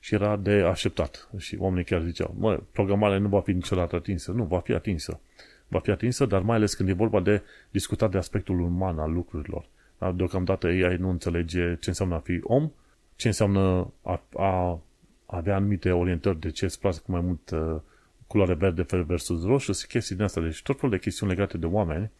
Și 0.00 0.14
era 0.14 0.36
de 0.36 0.52
așteptat. 0.52 1.28
Și 1.38 1.56
oamenii 1.58 1.84
chiar 1.84 2.02
ziceau, 2.02 2.34
mă, 2.38 2.60
programarea 2.72 3.18
nu 3.18 3.28
va 3.28 3.40
fi 3.40 3.52
niciodată 3.52 3.96
atinsă. 3.96 4.32
Nu, 4.32 4.44
va 4.44 4.58
fi 4.60 4.72
atinsă. 4.72 5.20
Va 5.68 5.78
fi 5.78 5.90
atinsă, 5.90 6.26
dar 6.26 6.42
mai 6.42 6.56
ales 6.56 6.74
când 6.74 6.88
e 6.88 6.92
vorba 6.92 7.20
de 7.20 7.42
discutat 7.70 8.10
de 8.10 8.18
aspectul 8.18 8.60
uman 8.60 8.98
al 8.98 9.12
lucrurilor. 9.12 9.64
Dar 9.98 10.12
deocamdată 10.12 10.66
AI 10.66 10.96
nu 10.96 11.08
înțelege 11.08 11.76
ce 11.80 11.88
înseamnă 11.88 12.14
a 12.14 12.18
fi 12.18 12.40
om, 12.42 12.70
ce 13.16 13.26
înseamnă 13.26 13.92
a, 14.02 14.22
a 14.36 14.80
avea 15.26 15.56
anumite 15.56 15.90
orientări 15.90 16.40
de 16.40 16.50
ce 16.50 16.64
îți 16.64 16.80
place 16.80 16.98
mai 17.06 17.20
mult 17.20 17.50
uh, 17.50 17.80
culoare 18.26 18.54
verde 18.54 18.86
versus 19.06 19.44
roșu 19.44 19.72
și 19.72 19.86
chestii 19.86 20.14
din 20.14 20.24
asta. 20.24 20.40
Deci 20.40 20.62
tot 20.62 20.76
felul 20.76 20.90
de 20.90 21.00
chestiuni 21.00 21.32
legate 21.32 21.58
de 21.58 21.66
oameni, 21.66 22.10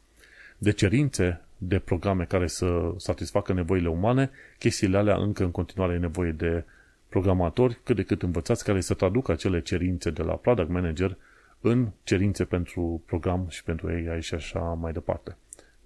de 0.59 0.71
cerințe 0.71 1.41
de 1.59 1.79
programe 1.79 2.25
care 2.25 2.47
să 2.47 2.95
satisfacă 2.97 3.53
nevoile 3.53 3.89
umane, 3.89 4.31
chestiile 4.59 4.99
alea 4.99 5.17
încă 5.17 5.45
în 5.45 5.51
continuare 5.51 5.95
e 5.95 5.99
nevoie 5.99 6.33
de 6.33 6.65
programatori 7.09 7.81
cât 7.85 7.97
de 7.97 8.03
cât 8.03 8.23
învățați 8.23 8.65
care 8.65 8.81
să 8.81 8.95
traducă 8.95 9.33
acele 9.33 9.61
cerințe 9.61 10.11
de 10.11 10.23
la 10.23 10.35
product 10.35 10.69
manager 10.69 11.17
în 11.61 11.89
cerințe 12.03 12.45
pentru 12.45 13.03
program 13.07 13.47
și 13.49 13.63
pentru 13.65 13.87
AI 13.87 14.23
și 14.23 14.35
așa 14.35 14.61
mai 14.61 14.93
departe. 14.93 15.37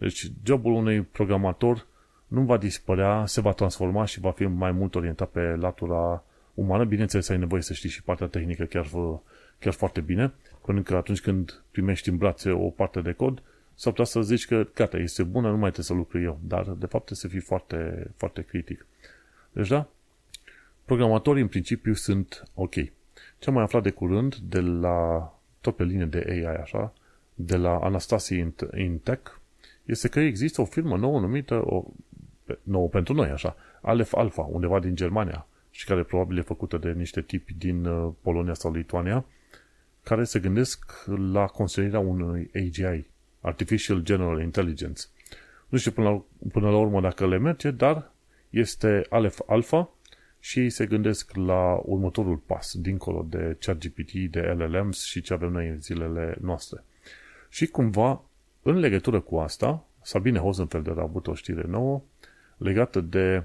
Deci 0.01 0.31
jobul 0.45 0.73
unui 0.73 1.03
programator 1.03 1.87
nu 2.27 2.43
va 2.43 2.57
dispărea, 2.57 3.27
se 3.27 3.41
va 3.41 3.53
transforma 3.53 4.05
și 4.05 4.21
va 4.21 4.31
fi 4.31 4.45
mai 4.45 4.73
mult 4.73 4.95
orientat 4.95 5.29
pe 5.29 5.41
latura 5.41 6.25
umană. 6.55 6.85
Bineînțeles, 6.85 7.29
ai 7.29 7.39
nevoie 7.39 7.63
să 7.63 7.73
știi 7.73 7.89
și 7.89 8.03
partea 8.03 8.27
tehnică 8.27 8.65
chiar, 8.65 8.87
chiar 9.59 9.73
foarte 9.73 10.01
bine, 10.01 10.33
pentru 10.65 10.83
că 10.83 10.97
atunci 10.97 11.21
când 11.21 11.63
primești 11.71 12.09
în 12.09 12.17
brațe 12.17 12.51
o 12.51 12.69
parte 12.69 13.01
de 13.01 13.13
cod, 13.13 13.43
s-ar 13.75 13.93
putea 13.93 14.05
să 14.05 14.23
zici 14.23 14.47
că 14.47 14.67
gata, 14.75 14.97
este 14.97 15.23
bună, 15.23 15.47
nu 15.49 15.57
mai 15.57 15.71
trebuie 15.71 15.85
să 15.85 15.93
lucru 15.95 16.21
eu, 16.21 16.39
dar 16.43 16.63
de 16.63 16.87
fapt 16.87 17.05
trebuie 17.05 17.19
să 17.19 17.29
fii 17.29 17.41
foarte, 17.41 18.11
foarte 18.17 18.43
critic. 18.43 18.87
Deci 19.53 19.69
da, 19.69 19.89
Programatorii 20.91 21.43
în 21.43 21.49
principiu 21.49 21.95
sunt 21.95 22.43
ok. 22.55 22.75
Ce 23.39 23.47
am 23.47 23.55
mai 23.55 23.63
aflat 23.63 23.83
de 23.83 23.91
curând 23.91 24.35
de 24.37 24.61
la, 24.61 25.33
tot 25.61 25.77
pe 25.77 25.85
linie 25.85 26.05
de 26.05 26.25
AI 26.29 26.57
așa, 26.57 26.93
de 27.35 27.57
la 27.57 27.79
Anastasia 27.79 28.53
Intech, 28.77 29.40
este 29.91 30.09
că 30.09 30.21
există 30.21 30.61
o 30.61 30.65
firmă 30.65 30.97
nouă 30.97 31.21
numită, 31.21 31.55
o, 31.65 31.85
nouă 32.63 32.89
pentru 32.89 33.15
noi 33.15 33.29
așa, 33.29 33.57
Aleph 33.83 34.13
Alpha, 34.15 34.43
undeva 34.43 34.81
din 34.81 34.95
Germania, 34.95 35.47
și 35.71 35.87
care 35.87 36.03
probabil 36.03 36.39
e 36.39 36.43
făcută 36.43 36.77
de 36.77 36.93
niște 36.93 37.21
tipi 37.21 37.55
din 37.55 37.85
uh, 37.85 38.13
Polonia 38.23 38.55
sau 38.55 38.73
Lituania, 38.73 39.25
care 40.03 40.25
se 40.25 40.39
gândesc 40.39 41.05
la 41.33 41.47
construirea 41.47 41.99
unui 41.99 42.51
AGI, 42.55 43.05
Artificial 43.41 44.01
General 44.01 44.41
Intelligence. 44.41 45.03
Nu 45.69 45.79
știu 45.79 45.91
până 45.91 46.09
la, 46.09 46.23
până 46.53 46.71
la 46.71 46.77
urmă 46.77 47.01
dacă 47.01 47.27
le 47.27 47.39
merge, 47.39 47.71
dar 47.71 48.13
este 48.51 49.07
Aleph 49.09 49.39
Alpha 49.47 49.91
și 50.39 50.59
ei 50.59 50.71
se 50.71 50.87
gândesc 50.87 51.35
la 51.35 51.81
următorul 51.85 52.37
pas, 52.37 52.75
dincolo 52.75 53.27
de 53.29 53.57
ChatGPT, 53.61 54.13
de 54.31 54.41
LLMs 54.41 55.05
și 55.05 55.21
ce 55.21 55.33
avem 55.33 55.51
noi 55.53 55.69
în 55.69 55.81
zilele 55.81 56.37
noastre. 56.41 56.85
Și 57.49 57.67
cumva, 57.67 58.25
în 58.63 58.79
legătură 58.79 59.21
cu 59.21 59.37
asta, 59.37 59.85
Sabine 60.03 60.39
Hosenfelder 60.39 60.99
a 60.99 61.03
avut 61.03 61.27
o 61.27 61.35
știre 61.35 61.65
nouă 61.67 62.03
legată 62.57 63.01
de 63.01 63.45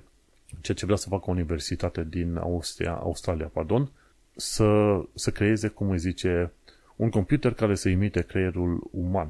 ceea 0.62 0.78
ce 0.78 0.86
vrea 0.86 0.98
să 0.98 1.10
facă 1.10 1.24
o 1.28 1.32
universitate 1.32 2.04
din 2.10 2.38
Austria, 2.38 2.92
Australia, 2.94 3.48
pardon, 3.54 3.92
să, 4.36 5.02
să 5.14 5.32
creeze, 5.32 5.68
cum 5.68 5.90
îi 5.90 5.98
zice, 5.98 6.52
un 6.96 7.10
computer 7.10 7.54
care 7.54 7.76
să 7.76 7.90
imite 7.90 8.22
creierul 8.22 8.88
uman. 8.92 9.30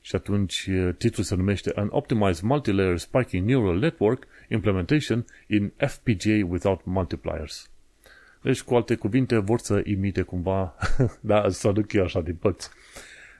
Și 0.00 0.16
atunci 0.16 0.70
titlul 0.98 1.24
se 1.24 1.34
numește 1.34 1.72
An 1.74 1.88
Optimized 1.90 2.44
Multilayer 2.44 2.98
Spiking 2.98 3.48
Neural 3.48 3.78
Network 3.78 4.26
Implementation 4.48 5.24
in 5.46 5.72
FPGA 5.76 6.46
Without 6.48 6.84
Multipliers. 6.84 7.70
Deci, 8.42 8.62
cu 8.62 8.74
alte 8.74 8.94
cuvinte, 8.94 9.38
vor 9.38 9.58
să 9.58 9.80
imite 9.84 10.22
cumva, 10.22 10.74
da, 11.20 11.48
să 11.48 11.68
aduc 11.68 11.92
eu 11.92 12.04
așa 12.04 12.20
din 12.20 12.34
părți, 12.34 12.70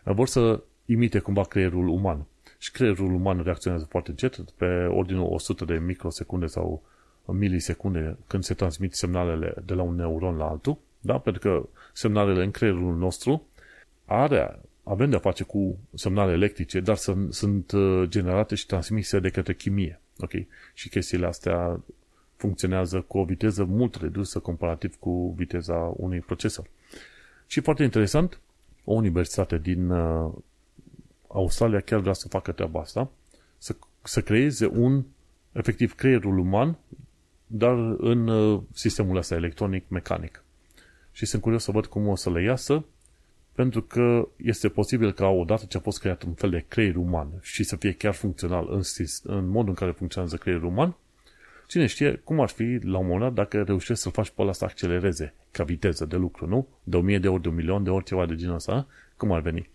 vor 0.03 0.27
să 0.27 0.63
imite 0.87 1.19
cumva 1.19 1.43
creierul 1.43 1.89
uman. 1.89 2.25
Și 2.59 2.71
creierul 2.71 3.15
uman 3.15 3.43
reacționează 3.43 3.87
foarte 3.91 4.11
încet, 4.11 4.51
pe 4.51 4.85
ordinul 4.85 5.33
100 5.33 5.65
de 5.65 5.79
microsecunde 5.79 6.47
sau 6.47 6.83
milisecunde 7.25 8.17
când 8.27 8.45
se 8.45 8.55
transmit 8.55 8.95
semnalele 8.95 9.55
de 9.65 9.75
la 9.75 9.83
un 9.83 9.95
neuron 9.95 10.37
la 10.37 10.49
altul, 10.49 10.79
da? 11.01 11.19
pentru 11.19 11.41
că 11.41 11.69
semnalele 11.93 12.45
în 12.45 12.51
creierul 12.51 12.97
nostru 12.97 13.47
are 14.05 14.61
avem 14.89 15.11
de-a 15.11 15.19
face 15.19 15.45
cu 15.45 15.79
semnale 15.95 16.33
electrice, 16.33 16.81
dar 16.81 16.97
sunt, 16.97 17.35
sunt 17.35 17.73
uh, 17.73 18.09
generate 18.09 18.55
și 18.55 18.67
transmise 18.67 19.19
de 19.19 19.31
către 19.31 19.55
chimie. 19.55 20.01
Ok? 20.19 20.33
Și 20.75 20.89
chestiile 20.89 21.27
astea 21.27 21.81
funcționează 22.37 23.01
cu 23.01 23.19
o 23.19 23.25
viteză 23.25 23.65
mult 23.65 23.95
redusă 23.95 24.39
comparativ 24.39 24.97
cu 24.99 25.35
viteza 25.37 25.75
unui 25.97 26.21
procesor. 26.21 26.67
Și 27.47 27.61
foarte 27.61 27.83
interesant, 27.83 28.41
o 28.85 28.93
universitate 28.93 29.59
din 29.59 29.91
uh, 29.91 30.33
Australia 31.29 31.81
chiar 31.81 32.01
vrea 32.01 32.13
să 32.13 32.29
facă 32.29 32.53
treaba 32.53 32.81
asta, 32.81 33.11
să, 33.59 33.77
să 34.03 34.21
creeze 34.21 34.67
un, 34.67 35.05
efectiv, 35.53 35.95
creierul 35.95 36.39
uman, 36.39 36.79
dar 37.47 37.75
în 37.99 38.29
uh, 38.29 38.61
sistemul 38.73 39.17
ăsta 39.17 39.35
electronic-mecanic. 39.35 40.45
Și 41.13 41.27
sunt 41.27 41.43
curios 41.43 41.63
să 41.63 41.71
văd 41.71 41.87
cum 41.87 42.09
o 42.09 42.17
să 42.17 42.31
le 42.31 42.43
iasă, 42.43 42.85
pentru 43.53 43.83
că 43.83 44.29
este 44.37 44.69
posibil 44.69 45.13
ca 45.13 45.29
odată 45.29 45.65
ce 45.69 45.77
a 45.77 45.81
fost 45.81 45.99
creat 45.99 46.23
un 46.23 46.33
fel 46.33 46.51
de 46.51 46.65
creier 46.69 46.97
uman 46.97 47.29
și 47.43 47.65
să 47.65 47.77
fie 47.77 47.93
chiar 47.93 48.15
funcțional 48.15 48.67
în, 48.71 48.81
în 49.23 49.49
modul 49.49 49.69
în 49.69 49.75
care 49.75 49.91
funcționează 49.91 50.37
creierul 50.37 50.69
uman, 50.69 50.97
cine 51.67 51.87
știe 51.87 52.21
cum 52.25 52.41
ar 52.41 52.49
fi 52.49 52.79
la 52.83 52.99
un 52.99 53.07
moment 53.07 53.21
dat 53.21 53.33
dacă 53.33 53.63
reușești 53.63 54.03
să-l 54.03 54.13
faci 54.13 54.31
pe 54.31 54.43
ăla 54.43 54.53
să 54.53 54.65
accelereze 54.65 55.35
ca 55.51 55.65
viteză 55.65 56.05
de 56.05 56.17
lucru, 56.17 56.47
nu? 56.47 56.69
De 56.83 56.97
1000 56.97 57.19
de 57.19 57.29
ori, 57.29 57.43
de 57.43 57.49
un 57.49 57.55
milion 57.55 57.83
de 57.83 57.91
ori, 57.91 58.05
ceva 58.05 58.27
de 58.27 58.35
genul 58.35 58.55
ăsta, 58.55 58.87
cum 59.17 59.33
ar 59.33 59.41
veni? 59.41 59.69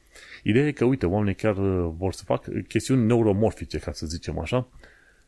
Ideea 0.44 0.68
e 0.68 0.72
că, 0.72 0.86
uite, 0.86 1.06
oamenii 1.06 1.36
chiar 1.36 1.58
uh, 1.58 1.92
vor 1.98 2.14
să 2.14 2.24
facă 2.24 2.52
chestiuni 2.68 3.06
neuromorfice, 3.06 3.80
ca 3.80 3.92
să 3.92 4.06
zicem 4.06 4.40
așa, 4.40 4.68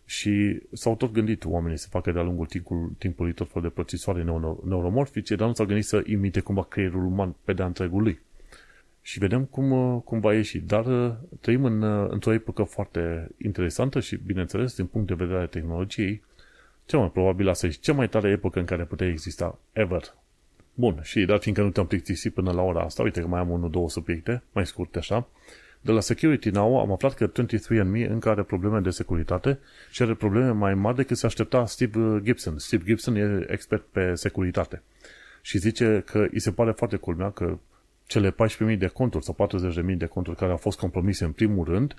și 0.06 0.62
s-au 0.72 0.96
tot 0.96 1.12
gândit 1.12 1.46
oamenii 1.46 1.78
să 1.78 1.88
facă 1.90 2.12
de-a 2.12 2.22
lungul 2.22 2.46
timpului, 2.46 2.96
timpului 2.98 3.34
tot 3.34 3.52
fel 3.52 3.62
de 3.62 3.70
procesoare 3.70 4.24
neuromorfice, 4.64 5.36
dar 5.36 5.48
nu 5.48 5.54
s-au 5.54 5.66
gândit 5.66 5.86
să 5.86 6.04
imite 6.06 6.40
cumva 6.40 6.64
creierul 6.64 7.06
uman 7.06 7.36
pe 7.44 7.54
de-a 7.54 7.66
întregul 7.66 8.04
lui. 8.04 8.20
Și 9.02 9.20
vedem 9.20 9.46
cum, 9.46 9.72
uh, 9.72 10.02
cum 10.02 10.20
va 10.20 10.34
ieși. 10.34 10.60
Dar 10.60 10.86
uh, 10.86 11.14
trăim 11.40 11.66
în, 11.66 11.84
într-o 12.10 12.34
epocă 12.34 12.64
foarte 12.64 13.30
interesantă 13.38 14.00
și, 14.00 14.16
bineînțeles, 14.26 14.76
din 14.76 14.86
punct 14.86 15.08
de 15.08 15.14
vedere 15.14 15.40
al 15.40 15.48
tehnologiei, 15.48 16.24
cea 16.86 16.98
mai 16.98 17.12
probabil 17.12 17.50
asta 17.50 17.68
e 17.68 17.70
cea 17.70 17.94
mai 17.94 18.10
tare 18.10 18.30
epocă 18.30 18.60
în 18.60 18.66
care 18.66 18.86
putea 18.86 19.08
exista 19.08 19.60
ever 19.72 20.14
Bun, 20.74 21.00
și 21.02 21.26
dar 21.26 21.40
fiindcă 21.40 21.64
nu 21.64 21.70
te-am 21.70 21.88
plictisit 21.88 22.34
până 22.34 22.52
la 22.52 22.62
ora 22.62 22.82
asta, 22.82 23.04
uite 23.04 23.22
că 23.22 23.28
mai 23.28 23.40
am 23.40 23.50
unul, 23.50 23.70
două 23.70 23.90
subiecte, 23.90 24.44
mai 24.52 24.66
scurte 24.66 24.98
așa, 24.98 25.28
de 25.82 25.92
la 25.92 26.00
Security 26.00 26.50
Now 26.50 26.80
am 26.80 26.92
aflat 26.92 27.14
că 27.14 27.32
23andMe 27.32 28.10
încă 28.10 28.30
are 28.30 28.44
probleme 28.44 28.80
de 28.80 28.90
securitate 28.90 29.60
și 29.92 30.02
are 30.02 30.14
probleme 30.14 30.50
mai 30.50 30.74
mari 30.74 30.96
decât 30.96 31.18
se 31.18 31.26
aștepta 31.26 31.66
Steve 31.66 32.22
Gibson. 32.24 32.58
Steve 32.58 32.84
Gibson 32.86 33.16
e 33.16 33.46
expert 33.50 33.84
pe 33.92 34.16
securitate 34.16 34.82
și 35.42 35.58
zice 35.58 36.04
că 36.06 36.28
îi 36.32 36.40
se 36.40 36.52
pare 36.52 36.72
foarte 36.72 36.96
culmea 36.96 37.30
că 37.30 37.58
cele 38.06 38.36
14.000 38.72 38.78
de 38.78 38.88
conturi 38.88 39.24
sau 39.24 39.50
40.000 39.90 39.98
de 39.98 40.06
conturi 40.06 40.38
care 40.38 40.52
au 40.52 40.58
fost 40.58 40.80
compromise 40.80 41.24
în 41.24 41.32
primul 41.32 41.66
rând 41.66 41.96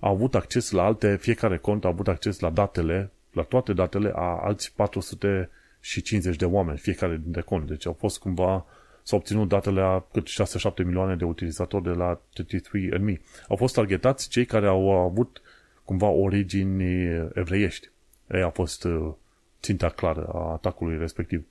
au 0.00 0.12
avut 0.12 0.34
acces 0.34 0.70
la 0.70 0.84
alte, 0.84 1.16
fiecare 1.16 1.58
cont 1.58 1.84
a 1.84 1.88
avut 1.88 2.08
acces 2.08 2.40
la 2.40 2.50
datele, 2.50 3.10
la 3.32 3.42
toate 3.42 3.72
datele 3.72 4.12
a 4.14 4.40
alți 4.42 4.72
400 4.76 5.50
și 5.88 6.02
50 6.02 6.36
de 6.36 6.44
oameni, 6.44 6.78
fiecare 6.78 7.20
dintre 7.22 7.40
cont. 7.40 7.66
Deci 7.66 7.86
au 7.86 7.92
fost 7.92 8.18
cumva, 8.18 8.66
s-au 9.02 9.18
obținut 9.18 9.48
datele 9.48 9.80
a 9.80 10.04
cât 10.12 10.28
6-7 10.82 10.84
milioane 10.84 11.16
de 11.16 11.24
utilizatori 11.24 11.82
de 11.82 11.90
la 11.90 12.20
33andMe. 12.20 13.20
Au 13.48 13.56
fost 13.56 13.74
targetați 13.74 14.28
cei 14.28 14.44
care 14.44 14.66
au 14.66 14.90
avut 14.90 15.42
cumva 15.84 16.06
origini 16.06 16.84
evreiești. 17.34 17.90
Ei 18.30 18.42
a 18.42 18.50
fost 18.50 18.84
uh, 18.84 19.12
ținta 19.62 19.88
clară 19.88 20.24
a 20.24 20.52
atacului 20.52 20.98
respectiv. 20.98 21.46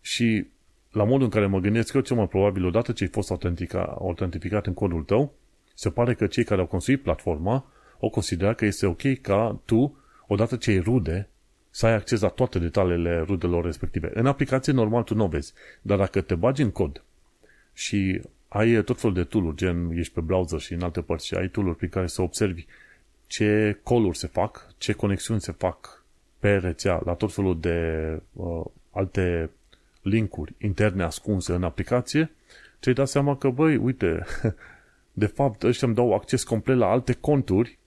Și 0.00 0.46
la 0.90 1.04
modul 1.04 1.22
în 1.22 1.30
care 1.30 1.46
mă 1.46 1.58
gândesc 1.58 1.94
eu, 1.94 2.00
cel 2.00 2.16
mai 2.16 2.28
probabil, 2.28 2.64
odată 2.64 2.92
ce 2.92 3.04
ai 3.04 3.10
fost 3.10 3.30
autentica, 3.30 3.96
autentificat 3.98 4.66
în 4.66 4.74
codul 4.74 5.02
tău, 5.02 5.32
se 5.74 5.90
pare 5.90 6.14
că 6.14 6.26
cei 6.26 6.44
care 6.44 6.60
au 6.60 6.66
construit 6.66 7.02
platforma 7.02 7.66
au 8.00 8.10
considerat 8.10 8.56
că 8.56 8.64
este 8.64 8.86
ok 8.86 9.20
ca 9.20 9.60
tu, 9.64 9.96
odată 10.26 10.56
ce 10.56 10.70
ai 10.70 10.78
rude 10.78 11.28
să 11.76 11.86
ai 11.86 11.92
acces 11.92 12.20
la 12.20 12.28
toate 12.28 12.58
detaliile 12.58 13.20
rudelor 13.20 13.64
respective. 13.64 14.10
În 14.14 14.26
aplicație 14.26 14.72
normal 14.72 15.02
tu 15.02 15.14
nu 15.14 15.24
o 15.24 15.28
vezi, 15.28 15.52
dar 15.82 15.98
dacă 15.98 16.20
te 16.20 16.34
bagi 16.34 16.62
în 16.62 16.70
cod 16.70 17.02
și 17.72 18.20
ai 18.48 18.82
tot 18.82 19.00
felul 19.00 19.14
de 19.14 19.24
tool 19.24 19.52
gen 19.54 19.90
ești 19.90 20.12
pe 20.12 20.20
browser 20.20 20.60
și 20.60 20.72
în 20.72 20.82
alte 20.82 21.00
părți 21.00 21.26
și 21.26 21.34
ai 21.34 21.48
tool 21.48 21.74
prin 21.74 21.88
care 21.88 22.06
să 22.06 22.22
observi 22.22 22.66
ce 23.26 23.80
call 23.84 24.12
se 24.12 24.26
fac, 24.26 24.74
ce 24.78 24.92
conexiuni 24.92 25.40
se 25.40 25.52
fac 25.52 26.04
pe 26.38 26.56
rețea 26.56 27.00
la 27.04 27.14
tot 27.14 27.32
felul 27.32 27.60
de 27.60 27.78
uh, 28.32 28.64
alte 28.90 29.50
linkuri 30.02 30.54
interne 30.58 31.02
ascunse 31.02 31.52
în 31.52 31.62
aplicație, 31.62 32.30
ți-ai 32.80 32.94
dat 32.94 33.08
seama 33.08 33.36
că, 33.36 33.48
băi, 33.48 33.76
uite, 33.76 34.24
de 35.22 35.26
fapt 35.26 35.62
ăștia 35.62 35.86
îmi 35.86 35.96
dau 35.96 36.12
acces 36.12 36.44
complet 36.44 36.76
la 36.76 36.86
alte 36.86 37.12
conturi 37.12 37.78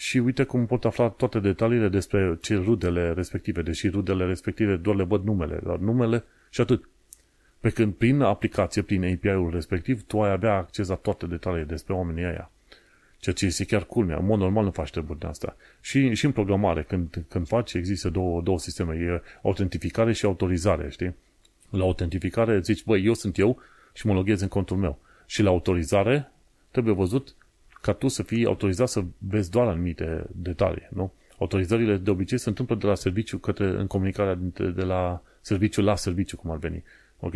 și 0.00 0.18
uite 0.18 0.44
cum 0.44 0.66
pot 0.66 0.84
afla 0.84 1.08
toate 1.08 1.40
detaliile 1.40 1.88
despre 1.88 2.38
ce 2.40 2.54
rudele 2.54 3.12
respective, 3.12 3.62
deși 3.62 3.88
rudele 3.88 4.24
respective 4.24 4.76
doar 4.76 4.96
le 4.96 5.02
văd 5.02 5.24
numele, 5.24 5.60
dar 5.64 5.76
numele 5.76 6.24
și 6.50 6.60
atât. 6.60 6.88
Pe 7.58 7.70
când 7.70 7.94
prin 7.94 8.20
aplicație, 8.20 8.82
prin 8.82 9.04
API-ul 9.04 9.50
respectiv, 9.50 10.02
tu 10.06 10.22
ai 10.22 10.30
avea 10.30 10.54
acces 10.54 10.88
la 10.88 10.94
toate 10.94 11.26
detaliile 11.26 11.64
despre 11.64 11.92
oamenii 11.92 12.24
aia. 12.24 12.50
Ceea 13.18 13.34
ce 13.34 13.46
este 13.46 13.64
chiar 13.64 13.84
culmea. 13.84 14.16
În 14.16 14.24
mod 14.24 14.38
normal 14.38 14.64
nu 14.64 14.70
faci 14.70 14.90
treburi 14.90 15.18
de 15.18 15.26
asta. 15.26 15.56
Și, 15.80 16.14
și 16.14 16.24
în 16.24 16.32
programare, 16.32 16.82
când, 16.82 17.24
când 17.28 17.46
faci, 17.46 17.72
există 17.72 18.08
două, 18.08 18.40
două 18.42 18.58
sisteme. 18.58 18.94
E 18.94 19.22
autentificare 19.42 20.12
și 20.12 20.24
autorizare, 20.24 20.90
știi? 20.90 21.14
La 21.70 21.82
autentificare 21.82 22.60
zici, 22.60 22.84
băi, 22.84 23.04
eu 23.04 23.14
sunt 23.14 23.38
eu 23.38 23.58
și 23.92 24.06
mă 24.06 24.12
loghez 24.12 24.40
în 24.40 24.48
contul 24.48 24.76
meu. 24.76 24.98
Și 25.26 25.42
la 25.42 25.50
autorizare 25.50 26.30
trebuie 26.70 26.94
văzut 26.94 27.34
ca 27.80 27.92
tu 27.92 28.08
să 28.08 28.22
fii 28.22 28.46
autorizat 28.46 28.88
să 28.88 29.04
vezi 29.18 29.50
doar 29.50 29.66
anumite 29.66 30.26
detalii, 30.32 30.88
nu? 30.90 31.12
Autorizările 31.38 31.96
de 31.96 32.10
obicei 32.10 32.38
se 32.38 32.48
întâmplă 32.48 32.74
de 32.74 32.86
la 32.86 32.94
serviciu 32.94 33.38
către, 33.38 33.66
în 33.66 33.86
comunicarea 33.86 34.34
dintre, 34.34 34.66
de 34.66 34.82
la 34.82 35.22
serviciu 35.40 35.82
la 35.82 35.96
serviciu, 35.96 36.36
cum 36.36 36.50
ar 36.50 36.56
veni. 36.56 36.82
Ok? 37.20 37.32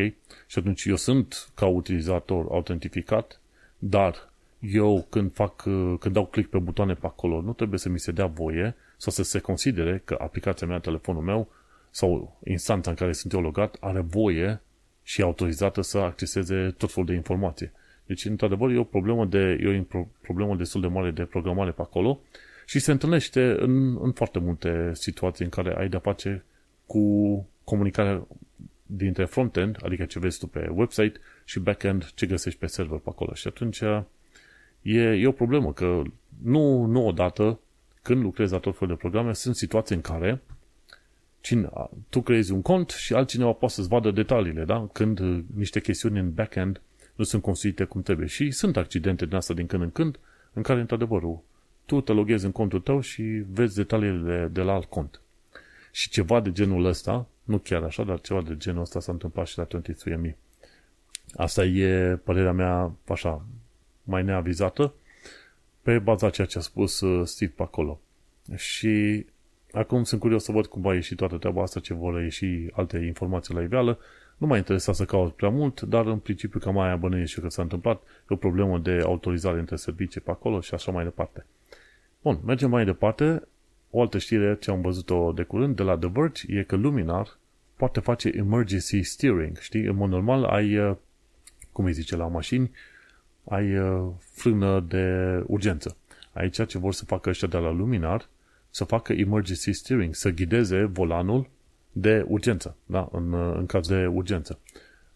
Și 0.47 0.59
atunci 0.59 0.85
eu 0.85 0.97
sunt 0.97 1.49
ca 1.55 1.67
utilizator 1.67 2.47
autentificat, 2.51 3.41
dar 3.79 4.33
eu 4.61 5.07
când 5.11 5.33
fac, 5.33 5.63
când 5.99 6.13
dau 6.13 6.27
click 6.27 6.51
pe 6.51 6.59
butoane 6.59 6.95
pe 6.95 7.07
acolo, 7.07 7.41
nu 7.41 7.53
trebuie 7.53 7.79
să 7.79 7.89
mi 7.89 7.99
se 7.99 8.13
dea 8.13 8.27
voie 8.27 8.75
sau 8.97 9.13
să 9.13 9.23
se 9.23 9.39
considere 9.39 10.03
că 10.05 10.17
aplicația 10.21 10.67
mea, 10.67 10.79
telefonul 10.79 11.23
meu 11.23 11.49
sau 11.91 12.39
instanța 12.45 12.91
în 12.91 12.97
care 12.97 13.13
sunt 13.13 13.33
eu 13.33 13.41
logat 13.41 13.77
are 13.81 14.01
voie 14.01 14.61
și 15.03 15.23
autorizată 15.23 15.81
să 15.81 15.99
acceseze 15.99 16.75
tot 16.79 16.93
felul 16.93 17.09
de 17.09 17.15
informații. 17.15 17.71
Deci, 18.07 18.25
într-adevăr, 18.25 18.71
e 18.71 18.79
o 18.79 18.85
problemă, 18.85 19.27
de, 19.27 19.59
e 19.61 19.87
o 19.93 20.07
problemă 20.21 20.57
destul 20.57 20.81
de 20.81 20.87
mare 20.87 21.11
de 21.11 21.25
programare 21.25 21.71
pe 21.71 21.83
acolo 21.83 22.21
și 22.67 22.79
se 22.79 22.91
întâlnește 22.91 23.57
în, 23.59 24.03
în 24.03 24.13
foarte 24.13 24.39
multe 24.39 24.91
situații 24.95 25.45
în 25.45 25.51
care 25.51 25.75
ai 25.77 25.89
de-a 25.89 25.99
face 25.99 26.45
cu 26.87 27.47
comunicarea 27.65 28.27
dintre 28.87 29.25
frontend, 29.25 29.79
adică 29.83 30.05
ce 30.05 30.19
vezi 30.19 30.39
tu 30.39 30.47
pe 30.47 30.71
website, 30.73 31.21
și 31.45 31.61
backend, 31.61 32.11
ce 32.15 32.27
găsești 32.27 32.59
pe 32.59 32.67
server 32.67 32.99
pe 32.99 33.09
acolo. 33.09 33.35
Și 33.35 33.47
atunci 33.47 33.81
e, 34.83 34.99
e 34.99 35.27
o 35.27 35.33
problemă, 35.33 35.73
că 35.73 36.03
nu, 36.43 36.85
nu 36.85 37.07
odată, 37.07 37.61
când 38.03 38.23
lucrezi 38.23 38.53
la 38.53 38.59
tot 38.59 38.79
felul 38.79 38.95
de 38.95 39.01
programe, 39.01 39.33
sunt 39.33 39.57
situații 39.57 39.95
în 39.95 40.01
care 40.01 40.43
cine, 41.41 41.69
tu 42.09 42.21
creezi 42.21 42.53
un 42.53 42.63
cont 42.63 42.91
și 42.91 43.15
altcineva 43.15 43.53
poate 43.53 43.75
să-ți 43.75 43.89
vadă 43.89 44.11
detaliile, 44.11 44.65
da? 44.65 44.89
Când 44.93 45.21
niște 45.55 45.81
chestiuni 45.81 46.19
în 46.19 46.33
backend 46.33 46.81
nu 47.15 47.25
sunt 47.25 47.43
construite 47.43 47.85
cum 47.85 48.03
trebuie. 48.03 48.27
Și 48.27 48.51
sunt 48.51 48.77
accidente 48.77 49.27
din 49.27 49.35
asta 49.37 49.55
din 49.55 49.67
când 49.67 49.83
în 49.83 49.91
când, 49.91 50.19
în 50.53 50.63
care, 50.63 50.81
într-adevăr, 50.81 51.23
tu 51.85 52.01
te 52.01 52.13
loghezi 52.13 52.45
în 52.45 52.53
contul 52.53 52.81
tău 52.81 53.01
și 53.01 53.23
vezi 53.51 53.75
detaliile 53.75 54.37
de, 54.37 54.47
de 54.47 54.61
la 54.61 54.73
alt 54.73 54.85
cont. 54.85 55.21
Și 55.93 56.09
ceva 56.09 56.41
de 56.41 56.53
genul 56.53 56.85
ăsta, 56.85 57.27
nu 57.43 57.59
chiar 57.59 57.83
așa, 57.83 58.05
dar 58.05 58.21
ceva 58.21 58.43
de 58.43 58.57
genul 58.57 58.81
ăsta 58.81 59.01
s-a 59.01 59.13
întâmplat 59.13 59.47
și 59.47 59.59
la 59.59 59.65
23 59.65 60.37
Asta 61.35 61.65
e 61.65 62.17
părerea 62.25 62.53
mea, 62.53 62.93
așa, 63.09 63.45
mai 64.03 64.23
neavizată, 64.23 64.95
pe 65.83 65.99
baza 65.99 66.31
ceea 66.31 66.47
ce 66.47 66.59
a 66.59 66.61
spus 66.61 67.01
uh, 67.01 67.27
Steve 67.27 67.53
pe 67.57 67.63
acolo. 67.63 68.01
Și 68.57 69.27
acum 69.73 70.05
sunt 70.05 70.21
curios 70.21 70.45
să 70.45 70.53
văd 70.53 70.67
cum 70.67 70.83
va 70.83 70.95
ieși 70.95 71.15
toată 71.15 71.37
treaba 71.37 71.63
asta, 71.63 71.81
ce 71.81 71.95
vor 71.95 72.23
ieși 72.23 72.67
alte 72.73 72.99
informații 72.99 73.55
la 73.55 73.63
iveală 73.63 73.99
nu 74.37 74.47
m-a 74.47 74.57
interesat 74.57 74.95
să 74.95 75.05
caut 75.05 75.35
prea 75.35 75.49
mult, 75.49 75.81
dar 75.81 76.07
în 76.07 76.19
principiu 76.19 76.59
cam 76.59 76.79
aia 76.79 76.97
bănuiesc 76.97 77.33
și 77.33 77.41
că 77.41 77.49
s-a 77.49 77.63
întâmplat. 77.63 78.03
E 78.03 78.25
o 78.29 78.37
problemă 78.37 78.79
de 78.79 79.03
autorizare 79.05 79.59
între 79.59 79.77
servicii 79.77 80.21
pe 80.21 80.31
acolo 80.31 80.61
și 80.61 80.75
așa 80.75 80.93
mai 80.93 81.05
departe. 81.05 81.47
Bun, 82.23 82.39
mergem 82.45 82.71
mai 82.71 82.85
departe. 82.85 83.43
O 83.91 84.01
altă 84.01 84.19
știre 84.19 84.57
ce 84.61 84.71
am 84.71 84.81
văzut-o 84.81 85.33
de 85.33 85.43
curând 85.43 85.77
de 85.77 85.83
la 85.83 85.99
The 85.99 86.09
Verge 86.13 86.59
e 86.59 86.63
că 86.63 86.77
Luminar 86.77 87.39
poate 87.77 88.01
face 88.01 88.29
emergency 88.35 89.03
steering. 89.03 89.59
Știi, 89.59 89.85
în 89.85 89.97
mod 89.97 90.11
normal 90.11 90.45
ai, 90.45 90.79
uh, 90.79 90.97
cum 91.73 91.85
îi 91.85 91.93
zice 91.93 92.17
la 92.17 92.27
mașini, 92.27 92.71
ai 93.45 93.79
uh, 93.79 94.11
frână 94.19 94.81
de 94.81 95.07
urgență. 95.47 95.97
Aici 96.33 96.67
ce 96.67 96.79
vor 96.79 96.93
să 96.93 97.05
facă 97.05 97.29
ăștia 97.29 97.49
de 97.49 97.57
la 97.57 97.71
Luminar, 97.71 98.29
să 98.71 98.85
facă 98.85 99.13
emergency 99.13 99.73
steering, 99.73 100.15
să 100.15 100.31
ghideze 100.31 100.85
volanul 100.85 101.51
de 101.97 102.25
urgență, 102.29 102.77
da? 102.87 103.09
în, 103.13 103.35
în 103.35 103.67
caz 103.67 103.89
de 103.89 104.07
urgență. 104.07 104.59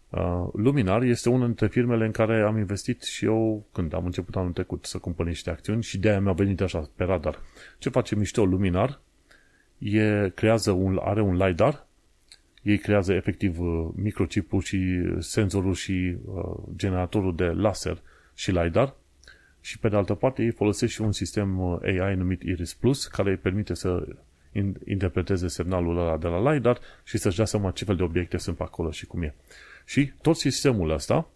Uh, 0.09 0.47
Luminar 0.53 1.01
este 1.01 1.29
una 1.29 1.45
dintre 1.45 1.67
firmele 1.67 2.05
în 2.05 2.11
care 2.11 2.41
am 2.41 2.57
investit 2.57 3.01
și 3.01 3.25
eu 3.25 3.65
când 3.71 3.93
am 3.93 4.05
început 4.05 4.35
anul 4.35 4.51
trecut 4.51 4.85
să 4.85 4.97
cumpăr 4.97 5.25
niște 5.25 5.49
acțiuni 5.49 5.83
și 5.83 5.97
de-aia 5.97 6.19
mi-a 6.19 6.31
venit 6.31 6.61
așa 6.61 6.89
pe 6.95 7.03
radar. 7.03 7.39
Ce 7.77 7.89
face 7.89 8.15
mișto 8.15 8.45
Luminar? 8.45 8.99
E, 9.77 10.29
creează 10.35 10.71
un, 10.71 10.99
are 11.03 11.21
un 11.21 11.35
LiDAR, 11.35 11.87
ei 12.61 12.77
creează 12.77 13.13
efectiv 13.13 13.59
uh, 13.59 13.87
microchipul 13.95 14.61
și 14.61 15.01
senzorul 15.19 15.73
și 15.73 16.17
uh, 16.25 16.57
generatorul 16.75 17.35
de 17.35 17.45
laser 17.45 18.01
și 18.33 18.51
LiDAR 18.51 18.95
și 19.61 19.79
pe 19.79 19.89
de 19.89 19.95
altă 19.95 20.13
parte 20.13 20.43
ei 20.43 20.51
folosesc 20.51 20.91
și 20.91 21.01
un 21.01 21.11
sistem 21.11 21.59
uh, 21.59 21.77
AI 21.81 22.15
numit 22.15 22.41
Iris 22.41 22.73
Plus 22.73 23.07
care 23.07 23.29
îi 23.29 23.37
permite 23.37 23.73
să 23.73 24.07
interpreteze 24.85 25.47
semnalul 25.47 25.97
ăla 25.97 26.17
de 26.17 26.27
la 26.27 26.51
LiDAR 26.51 26.79
și 27.03 27.17
să-și 27.17 27.35
dea 27.35 27.45
seama 27.45 27.71
ce 27.71 27.85
fel 27.85 27.95
de 27.95 28.03
obiecte 28.03 28.37
sunt 28.37 28.57
pe 28.57 28.63
acolo 28.63 28.91
și 28.91 29.05
cum 29.05 29.21
e. 29.21 29.35
Și 29.85 30.11
tot 30.21 30.35
sistemul 30.35 30.89
ăsta 30.89 31.27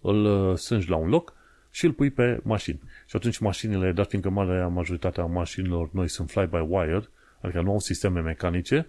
îl 0.00 0.24
uh, 0.24 0.56
sângi 0.56 0.88
la 0.88 0.96
un 0.96 1.08
loc 1.08 1.34
și 1.70 1.84
îl 1.84 1.92
pui 1.92 2.10
pe 2.10 2.40
mașini. 2.42 2.80
Și 3.06 3.16
atunci 3.16 3.38
mașinile, 3.38 3.92
dar 3.92 4.04
fiindcă 4.04 4.30
marea 4.30 4.68
majoritatea 4.68 5.24
mașinilor 5.24 5.88
noi 5.92 6.08
sunt 6.08 6.30
fly-by-wire, 6.30 7.02
adică 7.40 7.60
nu 7.60 7.70
au 7.70 7.78
sisteme 7.78 8.20
mecanice, 8.20 8.86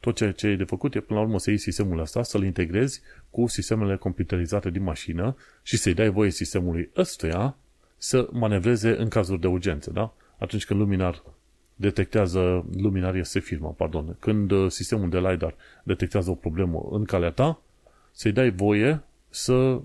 tot 0.00 0.16
ceea 0.16 0.32
ce 0.32 0.46
e 0.46 0.56
de 0.56 0.64
făcut 0.64 0.94
e 0.94 1.00
până 1.00 1.18
la 1.18 1.24
urmă 1.24 1.38
să 1.38 1.50
iei 1.50 1.58
sistemul 1.58 1.98
ăsta, 1.98 2.22
să-l 2.22 2.44
integrezi 2.44 3.00
cu 3.30 3.46
sistemele 3.46 3.96
computerizate 3.96 4.70
din 4.70 4.82
mașină 4.82 5.36
și 5.62 5.76
să-i 5.76 5.94
dai 5.94 6.08
voie 6.08 6.30
sistemului 6.30 6.90
ăstuia 6.96 7.56
să 7.96 8.28
manevreze 8.32 8.96
în 8.98 9.08
cazuri 9.08 9.40
de 9.40 9.46
urgență, 9.46 9.90
da? 9.90 10.14
Atunci 10.38 10.64
când 10.64 10.80
luminar 10.80 11.22
detectează, 11.74 12.64
luminar 12.76 13.14
este 13.14 13.38
firma, 13.38 13.68
pardon, 13.68 14.16
când 14.18 14.50
uh, 14.50 14.70
sistemul 14.70 15.08
de 15.08 15.18
LiDAR 15.18 15.54
detectează 15.82 16.30
o 16.30 16.34
problemă 16.34 16.88
în 16.90 17.04
calea 17.04 17.30
ta, 17.30 17.60
să-i 18.12 18.32
dai 18.32 18.50
voie 18.50 19.02
să 19.28 19.80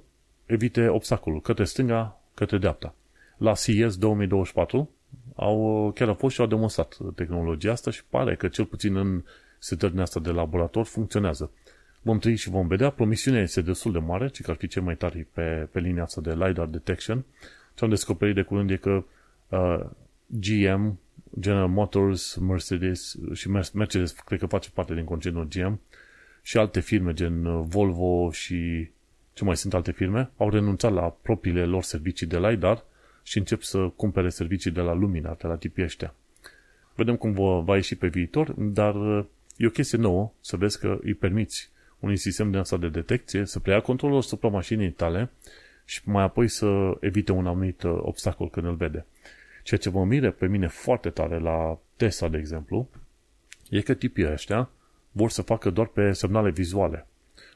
evite 0.45 0.87
obstacolul 0.87 1.41
către 1.41 1.63
stânga, 1.63 2.21
către 2.33 2.57
dreapta. 2.57 2.95
La 3.37 3.53
CES 3.53 3.97
2024 3.97 4.89
au, 5.35 5.91
chiar 5.95 6.07
au 6.07 6.13
fost 6.13 6.35
și 6.35 6.41
au 6.41 6.47
demonstrat 6.47 6.97
tehnologia 7.15 7.71
asta 7.71 7.91
și 7.91 8.03
pare 8.09 8.35
că 8.35 8.47
cel 8.47 8.65
puțin 8.65 8.95
în 8.95 9.23
setările 9.59 10.01
astea 10.01 10.21
de 10.21 10.29
laborator 10.29 10.85
funcționează. 10.85 11.51
Vom 12.01 12.19
trăi 12.19 12.35
și 12.35 12.49
vom 12.49 12.67
vedea. 12.67 12.89
Promisiunea 12.89 13.41
este 13.41 13.61
destul 13.61 13.91
de 13.91 13.99
mare, 13.99 14.27
ci 14.27 14.41
că 14.41 14.51
ar 14.51 14.57
fi 14.57 14.67
cel 14.67 14.81
mai 14.81 14.95
tare 14.95 15.27
pe, 15.33 15.67
pe 15.71 15.79
linia 15.79 16.03
asta 16.03 16.21
de 16.21 16.33
LiDAR 16.33 16.67
detection. 16.67 17.25
Ce 17.75 17.83
am 17.83 17.89
descoperit 17.89 18.35
de 18.35 18.41
curând 18.41 18.69
e 18.69 18.75
că 18.75 19.03
uh, 19.49 19.85
GM, 20.25 20.99
General 21.39 21.67
Motors, 21.67 22.35
Mercedes 22.35 23.15
și 23.33 23.49
Mercedes 23.73 24.11
cred 24.11 24.39
că 24.39 24.45
face 24.45 24.69
parte 24.69 24.93
din 24.93 25.03
concernul 25.03 25.47
GM 25.47 25.79
și 26.41 26.57
alte 26.57 26.79
firme 26.79 27.13
gen 27.13 27.45
uh, 27.45 27.65
Volvo 27.67 28.31
și 28.31 28.89
ce 29.33 29.43
mai 29.43 29.57
sunt 29.57 29.73
alte 29.73 29.91
firme, 29.91 30.31
au 30.37 30.49
renunțat 30.49 30.93
la 30.93 31.17
propriile 31.21 31.65
lor 31.65 31.83
servicii 31.83 32.27
de 32.27 32.39
LiDAR 32.39 32.83
și 33.23 33.37
încep 33.37 33.61
să 33.61 33.91
cumpere 33.95 34.29
servicii 34.29 34.71
de 34.71 34.81
la 34.81 34.93
Lumina, 34.93 35.37
de 35.41 35.47
la 35.47 35.55
tipii 35.55 35.83
ăștia. 35.83 36.13
Vedem 36.95 37.15
cum 37.15 37.31
va, 37.31 37.59
va 37.59 37.75
ieși 37.75 37.95
pe 37.95 38.07
viitor, 38.07 38.51
dar 38.51 38.95
uh, 38.95 39.25
e 39.57 39.65
o 39.65 39.69
chestie 39.69 39.97
nouă 39.97 40.31
să 40.41 40.57
vezi 40.57 40.79
că 40.79 40.99
îi 41.01 41.13
permiți 41.13 41.69
unui 41.99 42.17
sistem 42.17 42.51
de 42.51 42.57
asta 42.57 42.77
de 42.77 42.89
detecție 42.89 43.45
să 43.45 43.59
preia 43.59 43.79
controlul 43.79 44.17
asupra 44.17 44.49
mașinii 44.49 44.91
tale 44.91 45.31
și 45.85 46.01
mai 46.05 46.23
apoi 46.23 46.47
să 46.47 46.97
evite 46.99 47.31
un 47.31 47.47
anumit 47.47 47.83
uh, 47.83 47.97
obstacol 48.01 48.49
când 48.49 48.65
îl 48.65 48.75
vede. 48.75 49.05
Ceea 49.69 49.81
ce 49.81 49.89
mă 49.89 50.05
mire 50.05 50.31
pe 50.31 50.47
mine 50.47 50.67
foarte 50.67 51.09
tare 51.09 51.39
la 51.39 51.79
Tesla, 51.95 52.27
de 52.29 52.37
exemplu, 52.37 52.89
e 53.69 53.81
că 53.81 53.93
tipii 53.93 54.31
ăștia 54.31 54.69
vor 55.11 55.29
să 55.29 55.41
facă 55.41 55.69
doar 55.69 55.87
pe 55.87 56.11
semnale 56.11 56.49
vizuale. 56.49 57.07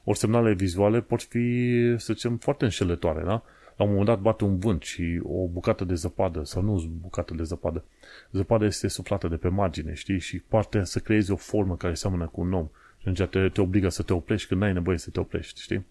Ori 0.03 0.18
semnale 0.18 0.53
vizuale 0.53 1.01
pot 1.01 1.22
fi, 1.22 1.95
să 1.97 2.14
zicem, 2.14 2.38
foarte 2.38 2.64
înșelătoare, 2.64 3.24
da? 3.24 3.43
La 3.78 3.86
un 3.86 3.89
moment 3.89 4.05
dat 4.05 4.20
bate 4.20 4.43
un 4.43 4.57
vânt 4.57 4.82
și 4.82 5.22
o 5.24 5.47
bucată 5.47 5.84
de 5.84 5.93
zăpadă, 5.93 6.43
sau 6.43 6.61
nu 6.61 6.91
bucată 7.01 7.34
de 7.34 7.43
zăpadă, 7.43 7.84
zăpada 8.32 8.66
este 8.66 8.88
suflată 8.88 9.28
de 9.28 9.36
pe 9.36 9.47
margine, 9.47 9.93
știi? 9.93 10.20
Și 10.20 10.39
poate 10.39 10.84
să 10.84 10.99
creezi 10.99 11.32
o 11.32 11.36
formă 11.36 11.76
care 11.76 11.93
seamănă 11.93 12.28
cu 12.28 12.41
un 12.41 12.53
om. 12.53 12.70
Și 12.97 13.07
atunci 13.07 13.30
te, 13.30 13.49
te 13.49 13.61
obligă 13.61 13.89
să 13.89 14.03
te 14.03 14.14
oprești 14.14 14.47
când 14.47 14.61
n-ai 14.61 14.74
nevoie 14.74 14.97
să 14.97 15.09
te 15.09 15.20
oprești, 15.20 15.61
știi? 15.61 15.86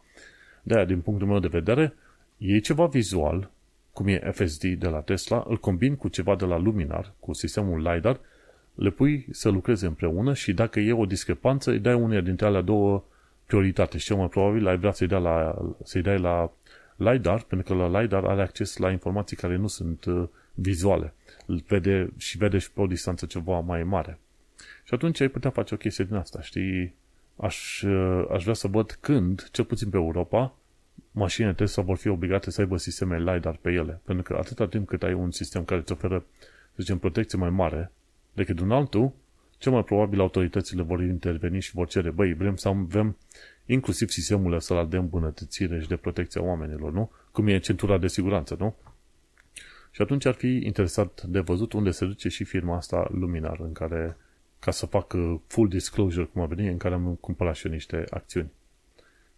de 0.62 0.84
din 0.84 1.00
punctul 1.00 1.26
meu 1.26 1.38
de 1.38 1.48
vedere, 1.48 1.94
e 2.38 2.58
ceva 2.58 2.86
vizual, 2.86 3.50
cum 3.92 4.06
e 4.06 4.30
FSD 4.32 4.64
de 4.64 4.88
la 4.88 5.00
Tesla, 5.00 5.44
îl 5.48 5.58
combin 5.58 5.96
cu 5.96 6.08
ceva 6.08 6.36
de 6.36 6.44
la 6.44 6.58
Luminar, 6.58 7.12
cu 7.20 7.32
sistemul 7.32 7.82
LiDAR, 7.82 8.20
le 8.74 8.90
pui 8.90 9.26
să 9.30 9.48
lucreze 9.48 9.86
împreună 9.86 10.34
și 10.34 10.52
dacă 10.52 10.80
e 10.80 10.92
o 10.92 11.06
discrepanță, 11.06 11.70
îi 11.70 11.78
dai 11.78 11.94
unele 11.94 12.20
dintre 12.20 12.46
alea 12.46 12.60
două 12.60 13.04
prioritate 13.46 13.98
și 13.98 14.04
cel 14.04 14.16
mai 14.16 14.28
probabil 14.28 14.66
ai 14.66 14.76
vrea 14.76 14.92
să-i 14.92 15.06
dai 15.06 15.20
la, 15.20 15.54
să-i 15.82 16.02
dai 16.02 16.18
la 16.18 16.50
LiDAR, 16.96 17.42
pentru 17.42 17.74
că 17.74 17.88
la 17.88 18.00
LiDAR 18.00 18.24
are 18.24 18.42
acces 18.42 18.76
la 18.76 18.90
informații 18.90 19.36
care 19.36 19.56
nu 19.56 19.66
sunt 19.66 20.04
uh, 20.04 20.28
vizuale. 20.54 21.14
Îl 21.46 21.62
vede 21.66 22.12
și 22.16 22.36
vede 22.36 22.58
și 22.58 22.72
pe 22.72 22.80
o 22.80 22.86
distanță 22.86 23.26
ceva 23.26 23.60
mai 23.60 23.82
mare. 23.82 24.18
Și 24.84 24.94
atunci 24.94 25.20
ai 25.20 25.28
putea 25.28 25.50
face 25.50 25.74
o 25.74 25.76
chestie 25.76 26.04
din 26.04 26.14
asta, 26.14 26.40
știi? 26.40 26.94
Aș, 27.36 27.82
uh, 27.82 28.24
aș 28.32 28.42
vrea 28.42 28.54
să 28.54 28.68
văd 28.68 28.96
când, 29.00 29.48
cel 29.50 29.64
puțin 29.64 29.90
pe 29.90 29.96
Europa, 29.96 30.54
mașinile 31.10 31.52
Tesla 31.52 31.82
vor 31.82 31.96
fi 31.96 32.08
obligate 32.08 32.50
să 32.50 32.60
aibă 32.60 32.76
sisteme 32.76 33.18
LiDAR 33.18 33.58
pe 33.60 33.70
ele. 33.70 34.00
Pentru 34.04 34.22
că 34.22 34.38
atâta 34.38 34.66
timp 34.66 34.88
cât 34.88 35.02
ai 35.02 35.12
un 35.12 35.30
sistem 35.30 35.64
care 35.64 35.80
îți 35.80 35.92
oferă, 35.92 36.24
să 36.74 36.76
zicem, 36.76 36.98
protecție 36.98 37.38
mai 37.38 37.50
mare 37.50 37.92
decât 38.32 38.60
un 38.60 38.70
altul, 38.70 39.12
cel 39.58 39.72
mai 39.72 39.84
probabil 39.84 40.20
autoritățile 40.20 40.82
vor 40.82 41.02
interveni 41.02 41.60
și 41.60 41.74
vor 41.74 41.88
cere, 41.88 42.10
băi, 42.10 42.34
vrem 42.34 42.56
să 42.56 42.68
avem 42.68 43.16
inclusiv 43.66 44.08
sistemul 44.08 44.52
ăsta 44.52 44.84
de 44.84 44.96
îmbunătățire 44.96 45.80
și 45.80 45.88
de 45.88 45.96
protecție 45.96 46.40
a 46.40 46.44
oamenilor, 46.44 46.92
nu? 46.92 47.10
Cum 47.32 47.46
e 47.46 47.58
centura 47.58 47.98
de 47.98 48.08
siguranță, 48.08 48.56
nu? 48.58 48.76
Și 49.90 50.02
atunci 50.02 50.24
ar 50.24 50.34
fi 50.34 50.56
interesat 50.56 51.22
de 51.22 51.40
văzut 51.40 51.72
unde 51.72 51.90
se 51.90 52.04
duce 52.04 52.28
și 52.28 52.44
firma 52.44 52.76
asta 52.76 53.08
Luminar, 53.10 53.60
în 53.60 53.72
care, 53.72 54.16
ca 54.58 54.70
să 54.70 54.86
fac 54.86 55.14
full 55.46 55.68
disclosure, 55.68 56.24
cum 56.24 56.42
a 56.42 56.46
venit, 56.46 56.70
în 56.70 56.76
care 56.76 56.94
am 56.94 57.18
cumpărat 57.20 57.54
și 57.54 57.66
eu 57.66 57.72
niște 57.72 58.04
acțiuni. 58.10 58.50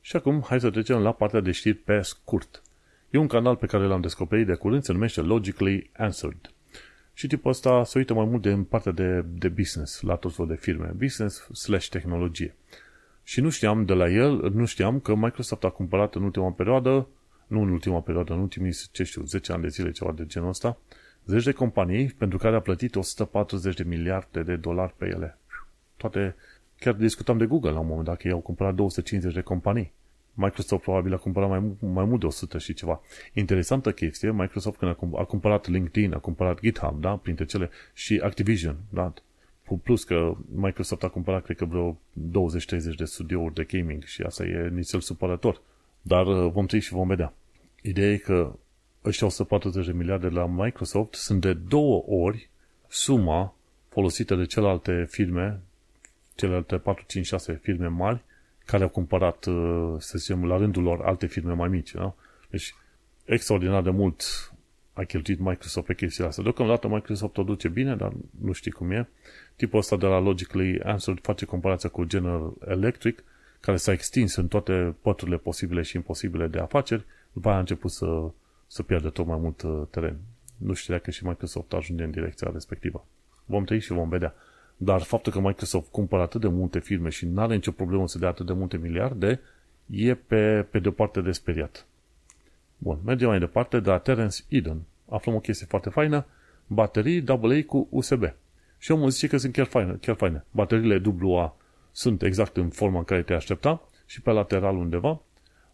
Și 0.06 0.16
acum, 0.16 0.42
hai 0.46 0.60
să 0.60 0.70
trecem 0.70 0.98
la 0.98 1.12
partea 1.12 1.40
de 1.40 1.50
știri 1.50 1.76
pe 1.76 2.00
scurt. 2.02 2.62
E 3.10 3.18
un 3.18 3.26
canal 3.26 3.56
pe 3.56 3.66
care 3.66 3.84
l-am 3.84 4.00
descoperit 4.00 4.46
de 4.46 4.54
curând, 4.54 4.82
se 4.82 4.92
numește 4.92 5.20
Logically 5.20 5.90
Answered. 5.96 6.52
Și 7.14 7.26
tipul 7.26 7.50
ăsta 7.50 7.84
se 7.84 7.98
uită 7.98 8.14
mai 8.14 8.24
mult 8.24 8.42
de 8.42 8.50
în 8.50 8.64
partea 8.64 8.92
de, 8.92 9.24
de 9.26 9.48
business, 9.48 10.00
la 10.00 10.14
tot 10.16 10.34
felul 10.34 10.50
de 10.50 10.56
firme. 10.56 10.92
Business 10.96 11.48
slash 11.52 11.88
tehnologie. 11.88 12.54
Și 13.22 13.40
nu 13.40 13.50
știam 13.50 13.84
de 13.84 13.92
la 13.92 14.08
el, 14.08 14.50
nu 14.50 14.64
știam 14.64 15.00
că 15.00 15.14
Microsoft 15.14 15.64
a 15.64 15.70
cumpărat 15.70 16.14
în 16.14 16.22
ultima 16.22 16.50
perioadă, 16.50 17.08
nu 17.46 17.60
în 17.60 17.68
ultima 17.68 18.00
perioadă, 18.00 18.32
în 18.32 18.38
ultimii, 18.38 18.72
ce 18.92 19.02
știu, 19.02 19.24
10 19.24 19.52
ani 19.52 19.62
de 19.62 19.68
zile, 19.68 19.90
ceva 19.90 20.12
de 20.12 20.26
genul 20.26 20.48
ăsta, 20.48 20.78
zeci 21.26 21.44
de 21.44 21.52
companii 21.52 22.06
pentru 22.18 22.38
care 22.38 22.56
a 22.56 22.60
plătit 22.60 22.96
140 22.96 23.76
de 23.76 23.82
miliarde 23.82 24.42
de 24.42 24.56
dolari 24.56 24.94
pe 24.96 25.06
ele. 25.06 25.38
Toate, 25.96 26.34
chiar 26.84 26.94
discutam 26.94 27.38
de 27.38 27.46
Google 27.46 27.70
la 27.70 27.78
un 27.78 27.86
moment 27.86 28.06
dat, 28.06 28.16
că 28.16 28.26
ei 28.26 28.32
au 28.32 28.40
cumpărat 28.40 28.74
250 28.74 29.34
de 29.34 29.40
companii. 29.40 29.92
Microsoft 30.34 30.82
probabil 30.82 31.14
a 31.14 31.16
cumpărat 31.16 31.48
mai, 31.48 31.76
mai 31.78 32.04
mult 32.04 32.20
de 32.20 32.26
100 32.26 32.58
și 32.58 32.74
ceva. 32.74 33.00
Interesantă 33.32 33.92
chestie, 33.92 34.32
Microsoft 34.32 34.78
când 34.78 34.90
a, 34.90 35.20
a 35.20 35.24
cumpărat 35.24 35.68
LinkedIn, 35.68 36.14
a 36.14 36.18
cumpărat 36.18 36.60
GitHub, 36.60 37.00
da, 37.00 37.16
printre 37.16 37.44
cele, 37.44 37.70
și 37.92 38.20
Activision, 38.22 38.76
da, 38.88 39.12
plus 39.82 40.04
că 40.04 40.36
Microsoft 40.54 41.02
a 41.02 41.08
cumpărat, 41.08 41.44
cred 41.44 41.56
că 41.56 41.64
vreo 41.64 41.92
20-30 41.92 42.94
de 42.96 43.04
studiouri 43.04 43.54
de 43.54 43.64
gaming 43.64 44.02
și 44.02 44.22
asta 44.22 44.44
e 44.44 44.68
nițel 44.68 45.00
supărător. 45.00 45.60
Dar 46.02 46.26
uh, 46.26 46.52
vom 46.52 46.66
trăi 46.66 46.80
și 46.80 46.92
vom 46.92 47.08
vedea. 47.08 47.34
Ideea 47.82 48.12
e 48.12 48.16
că 48.16 48.58
ăștia 49.04 49.26
140 49.26 49.86
de 49.86 49.92
miliarde 49.92 50.28
la 50.28 50.46
Microsoft 50.46 51.14
sunt 51.14 51.40
de 51.40 51.52
două 51.52 52.04
ori 52.06 52.48
suma 52.88 53.54
folosită 53.88 54.34
de 54.34 54.44
celelalte 54.44 55.06
firme, 55.08 55.60
celelalte 56.34 56.78
4, 56.78 57.04
5, 57.06 57.26
6 57.26 57.60
firme 57.62 57.86
mari 57.86 58.22
care 58.64 58.82
au 58.82 58.88
cumpărat, 58.88 59.44
uh, 59.44 59.94
să 59.98 60.18
zicem, 60.18 60.44
la 60.44 60.56
rândul 60.56 60.82
lor 60.82 61.00
alte 61.00 61.26
firme 61.26 61.52
mai 61.52 61.68
mici. 61.68 61.94
Da? 61.94 62.14
Deci, 62.50 62.74
extraordinar 63.24 63.82
de 63.82 63.90
mult 63.90 64.22
a 64.92 65.02
cheltuit 65.02 65.38
Microsoft 65.38 65.86
pe 65.86 65.94
chestia 65.94 66.26
asta. 66.26 66.42
Deocamdată 66.42 66.88
Microsoft 66.88 67.36
o 67.36 67.42
duce 67.42 67.68
bine, 67.68 67.96
dar 67.96 68.12
nu 68.40 68.52
știi 68.52 68.70
cum 68.70 68.90
e. 68.90 69.08
Tipul 69.56 69.78
ăsta 69.78 69.96
de 69.96 70.06
la 70.06 70.18
Logically 70.18 70.80
Answered 70.80 71.22
face 71.22 71.44
comparația 71.44 71.88
cu 71.88 72.04
General 72.04 72.52
Electric, 72.66 73.24
care 73.60 73.76
s-a 73.76 73.92
extins 73.92 74.34
în 74.34 74.48
toate 74.48 74.96
păturile 75.02 75.36
posibile 75.36 75.82
și 75.82 75.96
imposibile 75.96 76.46
de 76.46 76.58
afaceri, 76.58 77.04
după 77.32 77.48
aia 77.48 77.56
a 77.56 77.60
început 77.60 77.90
să, 77.90 78.30
să 78.66 78.82
pierde 78.82 79.08
tot 79.08 79.26
mai 79.26 79.38
mult 79.38 79.62
uh, 79.62 79.82
teren. 79.90 80.18
Nu 80.56 80.72
știu 80.72 80.94
dacă 80.94 81.10
și 81.10 81.26
Microsoft 81.26 81.72
ajunge 81.72 82.04
în 82.04 82.10
direcția 82.10 82.50
respectivă. 82.52 83.06
Vom 83.44 83.64
trăi 83.64 83.80
și 83.80 83.92
vom 83.92 84.08
vedea. 84.08 84.34
Dar 84.76 85.02
faptul 85.02 85.32
că 85.32 85.40
Microsoft 85.40 85.90
cumpără 85.90 86.22
atât 86.22 86.40
de 86.40 86.48
multe 86.48 86.78
firme 86.78 87.08
și 87.08 87.26
nu 87.26 87.40
are 87.40 87.54
nicio 87.54 87.70
problemă 87.70 88.08
să 88.08 88.18
dea 88.18 88.28
atât 88.28 88.46
de 88.46 88.52
multe 88.52 88.76
miliarde, 88.76 89.40
e 89.86 90.14
pe, 90.14 90.66
pe 90.70 90.78
de 90.78 90.88
o 90.88 90.90
parte 90.90 91.20
de 91.20 91.32
speriat. 91.32 91.86
Bun, 92.78 92.98
mergem 93.04 93.28
mai 93.28 93.38
departe, 93.38 93.80
de 93.80 93.90
la 93.90 93.98
Terence 93.98 94.42
Eden. 94.48 94.82
Aflăm 95.08 95.34
o 95.34 95.40
chestie 95.40 95.66
foarte 95.66 95.88
faină, 95.90 96.26
baterii 96.66 97.24
AA 97.26 97.62
cu 97.66 97.88
USB. 97.90 98.34
Și 98.78 98.90
omul 98.90 99.10
zice 99.10 99.26
că 99.26 99.36
sunt 99.36 99.52
chiar 99.52 99.66
faine, 99.66 99.98
chiar 100.00 100.16
faine. 100.16 100.44
Bateriile 100.50 101.02
AA 101.34 101.56
sunt 101.92 102.22
exact 102.22 102.56
în 102.56 102.68
forma 102.68 102.98
în 102.98 103.04
care 103.04 103.22
te 103.22 103.34
aștepta 103.34 103.88
și 104.06 104.22
pe 104.22 104.30
lateral 104.30 104.76
undeva 104.76 105.20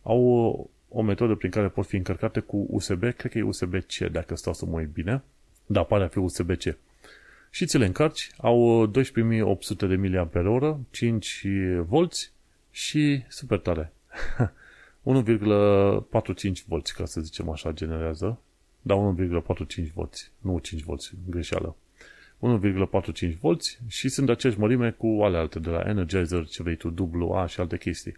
au 0.02 0.22
o, 0.22 0.64
o 0.88 1.02
metodă 1.02 1.34
prin 1.34 1.50
care 1.50 1.68
pot 1.68 1.86
fi 1.86 1.96
încărcate 1.96 2.40
cu 2.40 2.66
USB, 2.70 3.00
cred 3.00 3.32
că 3.32 3.38
e 3.38 3.42
USB-C 3.42 3.98
dacă 4.12 4.36
stau 4.36 4.52
să 4.52 4.66
mă 4.66 4.78
uit 4.78 4.88
bine, 4.88 5.22
dar 5.66 5.84
pare 5.84 6.04
a 6.04 6.08
fi 6.08 6.18
USB-C. 6.18 6.76
Și 7.50 7.66
ți 7.66 7.78
le 7.78 7.84
încarci, 7.86 8.30
au 8.36 8.86
12.800 8.86 8.92
de 9.78 9.96
mAh, 9.96 10.76
5 10.90 11.46
V 11.86 12.08
și 12.70 13.24
super 13.28 13.58
tare. 13.58 13.92
1,45 15.02 16.64
V, 16.66 16.82
ca 16.96 17.04
să 17.04 17.20
zicem 17.20 17.48
așa, 17.48 17.72
generează 17.72 18.40
Da, 18.82 19.14
1,45 19.16 19.92
volți, 19.94 20.30
nu 20.38 20.58
5 20.58 20.82
volți, 20.82 21.12
greșeală. 21.30 21.76
1,45 22.40 23.38
volți 23.40 23.78
și 23.86 24.08
sunt 24.08 24.26
de 24.26 24.32
aceeași 24.32 24.58
mărime 24.58 24.90
cu 24.90 25.06
ale 25.22 25.36
alte, 25.36 25.58
de 25.58 25.70
la 25.70 25.82
Energizer, 25.86 26.46
ce 26.46 26.62
vrei 26.62 26.76
tu, 26.76 27.32
AA 27.32 27.46
și 27.46 27.60
alte 27.60 27.78
chestii. 27.78 28.16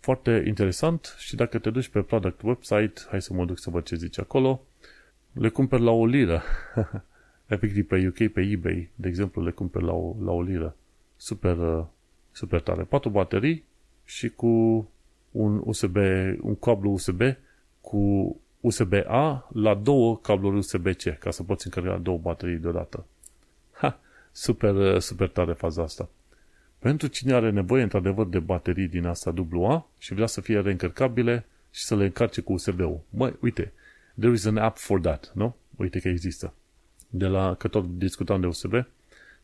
Foarte 0.00 0.44
interesant 0.46 1.14
și 1.18 1.36
dacă 1.36 1.58
te 1.58 1.70
duci 1.70 1.88
pe 1.88 2.00
product 2.00 2.42
website, 2.42 3.00
hai 3.08 3.22
să 3.22 3.34
mă 3.34 3.44
duc 3.44 3.58
să 3.58 3.70
văd 3.70 3.84
ce 3.84 3.96
zice 3.96 4.20
acolo, 4.20 4.66
le 5.32 5.48
cumperi 5.48 5.82
la 5.82 5.90
o 5.90 6.06
liră. 6.06 6.42
Efectiv 7.46 7.86
pe 7.86 8.06
UK, 8.06 8.32
pe 8.32 8.40
eBay, 8.40 8.90
de 8.94 9.08
exemplu, 9.08 9.42
le 9.42 9.50
cumperi 9.50 9.84
la 9.84 9.92
o, 9.92 10.16
la 10.24 10.32
o 10.32 10.42
liră. 10.42 10.76
Super, 11.16 11.56
uh, 11.56 11.84
super 12.32 12.60
tare. 12.60 12.82
Patru 12.82 13.10
baterii 13.10 13.64
și 14.04 14.28
cu 14.28 14.46
un 15.30 15.62
USB, 15.64 15.96
un 16.40 16.56
cablu 16.56 16.92
USB 16.92 17.20
cu 17.80 18.36
USB-A 18.60 19.48
la 19.52 19.74
două 19.74 20.18
cabluri 20.18 20.56
USB-C, 20.56 21.18
ca 21.18 21.30
să 21.30 21.42
poți 21.42 21.66
încărca 21.66 21.98
două 21.98 22.18
baterii 22.18 22.56
deodată. 22.56 23.06
Ha, 23.70 24.00
super, 24.32 24.74
uh, 24.74 25.00
super 25.00 25.28
tare 25.28 25.52
faza 25.52 25.82
asta. 25.82 26.08
Pentru 26.78 27.06
cine 27.06 27.32
are 27.32 27.50
nevoie, 27.50 27.82
într-adevăr, 27.82 28.26
de 28.26 28.38
baterii 28.38 28.88
din 28.88 29.06
asta 29.06 29.34
AA 29.52 29.86
și 29.98 30.14
vrea 30.14 30.26
să 30.26 30.40
fie 30.40 30.60
reîncărcabile 30.60 31.46
și 31.70 31.84
să 31.84 31.96
le 31.96 32.04
încarce 32.04 32.40
cu 32.40 32.52
USB-ul. 32.52 33.00
Măi, 33.10 33.36
uite, 33.40 33.72
there 34.18 34.32
is 34.32 34.44
an 34.44 34.56
app 34.56 34.78
for 34.78 35.00
that, 35.00 35.30
nu? 35.34 35.56
Uite 35.76 36.00
că 36.00 36.08
există. 36.08 36.52
De 37.16 37.26
la, 37.26 37.54
că 37.54 37.68
tot 37.68 37.98
discutam 37.98 38.40
de 38.40 38.46
USB, 38.46 38.72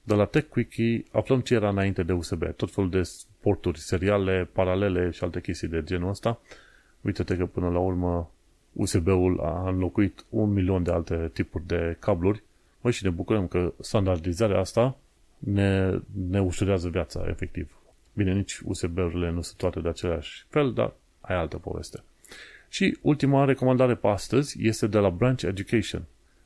de 0.02 0.14
la 0.14 0.24
TechQuickie 0.24 1.04
aflăm 1.12 1.40
ce 1.40 1.54
era 1.54 1.68
înainte 1.68 2.02
de 2.02 2.12
USB. 2.12 2.54
Tot 2.56 2.70
felul 2.70 2.90
de 2.90 3.10
porturi 3.40 3.78
seriale, 3.78 4.48
paralele 4.52 5.10
și 5.10 5.24
alte 5.24 5.40
chestii 5.40 5.68
de 5.68 5.82
genul 5.84 6.08
ăsta. 6.08 6.40
Uite-te 7.00 7.36
că 7.36 7.46
până 7.46 7.68
la 7.68 7.78
urmă 7.78 8.30
USB-ul 8.72 9.40
a 9.40 9.68
înlocuit 9.68 10.24
un 10.28 10.52
milion 10.52 10.82
de 10.82 10.90
alte 10.90 11.30
tipuri 11.32 11.66
de 11.66 11.96
cabluri. 11.98 12.42
Măi, 12.80 12.92
și 12.92 13.04
ne 13.04 13.10
bucurăm 13.10 13.46
că 13.46 13.72
standardizarea 13.80 14.58
asta 14.58 14.96
ne, 15.38 15.98
ne 16.28 16.40
ușurează 16.40 16.88
viața, 16.88 17.24
efectiv. 17.28 17.78
Bine, 18.12 18.32
nici 18.32 18.60
USB-urile 18.64 19.30
nu 19.30 19.40
sunt 19.40 19.56
toate 19.56 19.80
de 19.80 19.88
același 19.88 20.46
fel, 20.48 20.72
dar 20.72 20.92
ai 21.20 21.36
altă 21.36 21.56
poveste. 21.56 22.02
Și 22.68 22.98
ultima 23.00 23.44
recomandare 23.44 23.94
pe 23.94 24.06
astăzi 24.06 24.66
este 24.66 24.86
de 24.86 24.98
la 24.98 25.10
Branch 25.10 25.42
Education. 25.42 26.02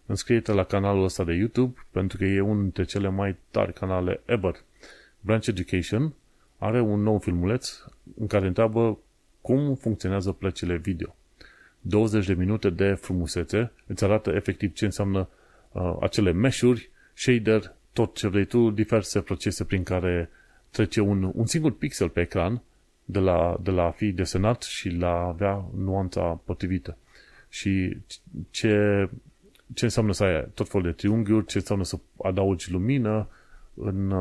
Înscrie-te 0.07 0.53
la 0.53 0.65
canalul 0.65 1.05
ăsta 1.05 1.25
de 1.25 1.33
YouTube 1.33 1.87
pentru 1.91 2.19
că 2.19 2.25
e 2.25 2.41
unul 2.41 2.63
dintre 2.63 2.85
cele 2.85 3.09
mai 3.09 3.37
tari 3.51 3.73
canale 3.73 4.21
ever. 4.25 4.55
Branch 5.21 5.47
Education 5.47 6.15
are 6.59 6.81
un 6.81 7.03
nou 7.03 7.19
filmuleț 7.19 7.85
în 8.19 8.27
care 8.27 8.47
întreabă 8.47 8.99
cum 9.41 9.75
funcționează 9.75 10.33
plăcile 10.33 10.77
video. 10.77 11.17
20 11.81 12.27
de 12.27 12.35
minute 12.35 12.71
de 12.71 12.95
frumusețe 12.95 13.73
îți 13.87 14.05
arată 14.05 14.31
efectiv 14.31 14.73
ce 14.73 14.85
înseamnă 14.85 15.29
uh, 15.73 15.97
acele 16.01 16.33
meșuri, 16.33 16.91
shader, 17.15 17.75
tot 17.93 18.15
ce 18.17 18.29
vrei 18.29 18.45
tu, 18.45 18.71
diverse 18.71 19.21
procese 19.21 19.65
prin 19.65 19.83
care 19.83 20.31
trece 20.71 21.01
un, 21.01 21.31
un 21.35 21.47
singur 21.47 21.77
pixel 21.77 22.09
pe 22.09 22.21
ecran 22.21 22.63
de 23.05 23.19
la, 23.19 23.59
de 23.63 23.71
la 23.71 23.83
a 23.83 23.91
fi 23.91 24.13
desenat 24.13 24.63
și 24.63 24.89
la 24.89 25.09
a 25.09 25.27
avea 25.27 25.65
nuanța 25.77 26.41
potrivită. 26.45 26.97
Și 27.49 27.97
ce, 28.51 29.09
ce 29.75 29.85
înseamnă 29.85 30.13
să 30.13 30.25
ai 30.25 30.49
tot 30.55 30.69
felul 30.69 30.87
de 30.87 30.93
triunghiuri, 30.93 31.47
ce 31.47 31.59
înseamnă 31.59 31.85
să 31.85 31.99
adaugi 32.23 32.71
lumină 32.71 33.27
în, 33.75 34.13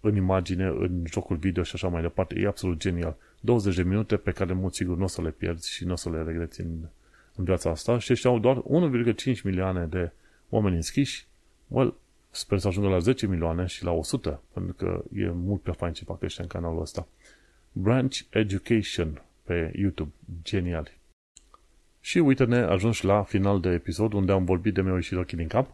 în 0.00 0.16
imagine, 0.16 0.64
în 0.64 1.02
jocul 1.06 1.36
video 1.36 1.62
și 1.62 1.72
așa 1.74 1.88
mai 1.88 2.02
departe. 2.02 2.40
E 2.40 2.46
absolut 2.46 2.78
genial. 2.78 3.16
20 3.40 3.74
de 3.74 3.82
minute 3.82 4.16
pe 4.16 4.30
care, 4.30 4.52
în 4.52 4.60
mod 4.60 4.72
sigur, 4.72 4.96
nu 4.96 5.04
o 5.04 5.06
să 5.06 5.22
le 5.22 5.30
pierzi 5.30 5.70
și 5.70 5.84
nu 5.84 5.92
o 5.92 5.96
să 5.96 6.10
le 6.10 6.22
regreți 6.22 6.60
în, 6.60 6.70
în 7.34 7.44
viața 7.44 7.70
asta. 7.70 7.98
Și 7.98 8.12
ăștia 8.12 8.30
au 8.30 8.38
doar 8.38 8.62
1,5 9.34 9.42
milioane 9.42 9.84
de 9.84 10.10
oameni 10.48 10.76
înscriși. 10.76 11.26
Well, 11.68 11.94
Sper 12.34 12.58
să 12.58 12.68
ajungă 12.68 12.88
la 12.88 12.98
10 12.98 13.26
milioane 13.26 13.66
și 13.66 13.84
la 13.84 13.92
100, 13.92 14.42
pentru 14.52 14.74
că 14.74 15.02
e 15.14 15.30
mult 15.30 15.62
prea 15.62 15.74
fain 15.74 15.92
ce 15.92 16.04
fac 16.04 16.22
ăștia 16.22 16.42
în 16.42 16.48
canalul 16.48 16.80
ăsta. 16.80 17.06
Branch 17.72 18.16
Education 18.30 19.22
pe 19.42 19.72
YouTube. 19.74 20.10
Genial. 20.42 20.90
Și 22.04 22.18
uite-ne, 22.18 22.56
ajungi 22.56 23.04
la 23.04 23.22
final 23.22 23.60
de 23.60 23.68
episod 23.68 24.12
unde 24.12 24.32
am 24.32 24.44
vorbit 24.44 24.74
de 24.74 24.80
meu 24.80 24.98
și 24.98 25.14
ochii 25.14 25.36
din 25.36 25.46
cap. 25.46 25.70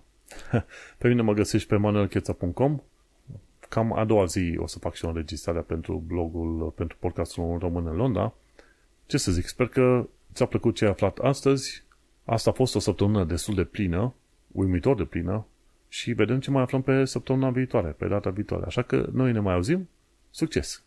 pe 0.99 1.09
mine 1.09 1.23
mă 1.23 1.33
găsești 1.33 1.69
pe 1.69 1.77
manuelcheța.com 1.77 2.81
Cam 3.69 3.93
a 3.93 4.05
doua 4.05 4.25
zi 4.25 4.55
o 4.59 4.67
să 4.67 4.79
fac 4.79 4.95
și 4.95 5.05
o 5.05 5.09
înregistrare 5.09 5.61
pentru 5.61 6.03
blogul, 6.07 6.73
pentru 6.77 6.97
podcastul 7.01 7.59
Român 7.59 7.87
în 7.87 7.97
Londra. 7.97 8.35
Ce 9.07 9.19
să 9.19 9.33
zic, 9.33 9.47
sper 9.47 9.69
că 9.69 10.09
ți-a 10.35 10.47
plăcut 10.47 10.75
ce 10.75 10.85
ai 10.85 10.91
aflat 10.91 11.19
astăzi. 11.19 11.83
Asta 12.25 12.51
a 12.51 12.53
fost 12.53 12.75
o 12.75 12.79
săptămână 12.79 13.25
destul 13.25 13.55
de 13.55 13.65
plină, 13.65 14.15
uimitor 14.53 14.97
de 14.97 15.05
plină, 15.05 15.47
și 15.89 16.13
vedem 16.13 16.41
ce 16.41 16.51
mai 16.51 16.63
aflăm 16.63 16.83
pe 16.83 17.05
săptămâna 17.05 17.51
viitoare, 17.51 17.89
pe 17.89 18.07
data 18.07 18.31
viitoare. 18.31 18.65
Așa 18.67 18.83
că 18.83 19.09
noi 19.13 19.33
ne 19.33 19.41
mai 19.41 19.55
auzim. 19.55 19.89
Succes! 20.31 20.83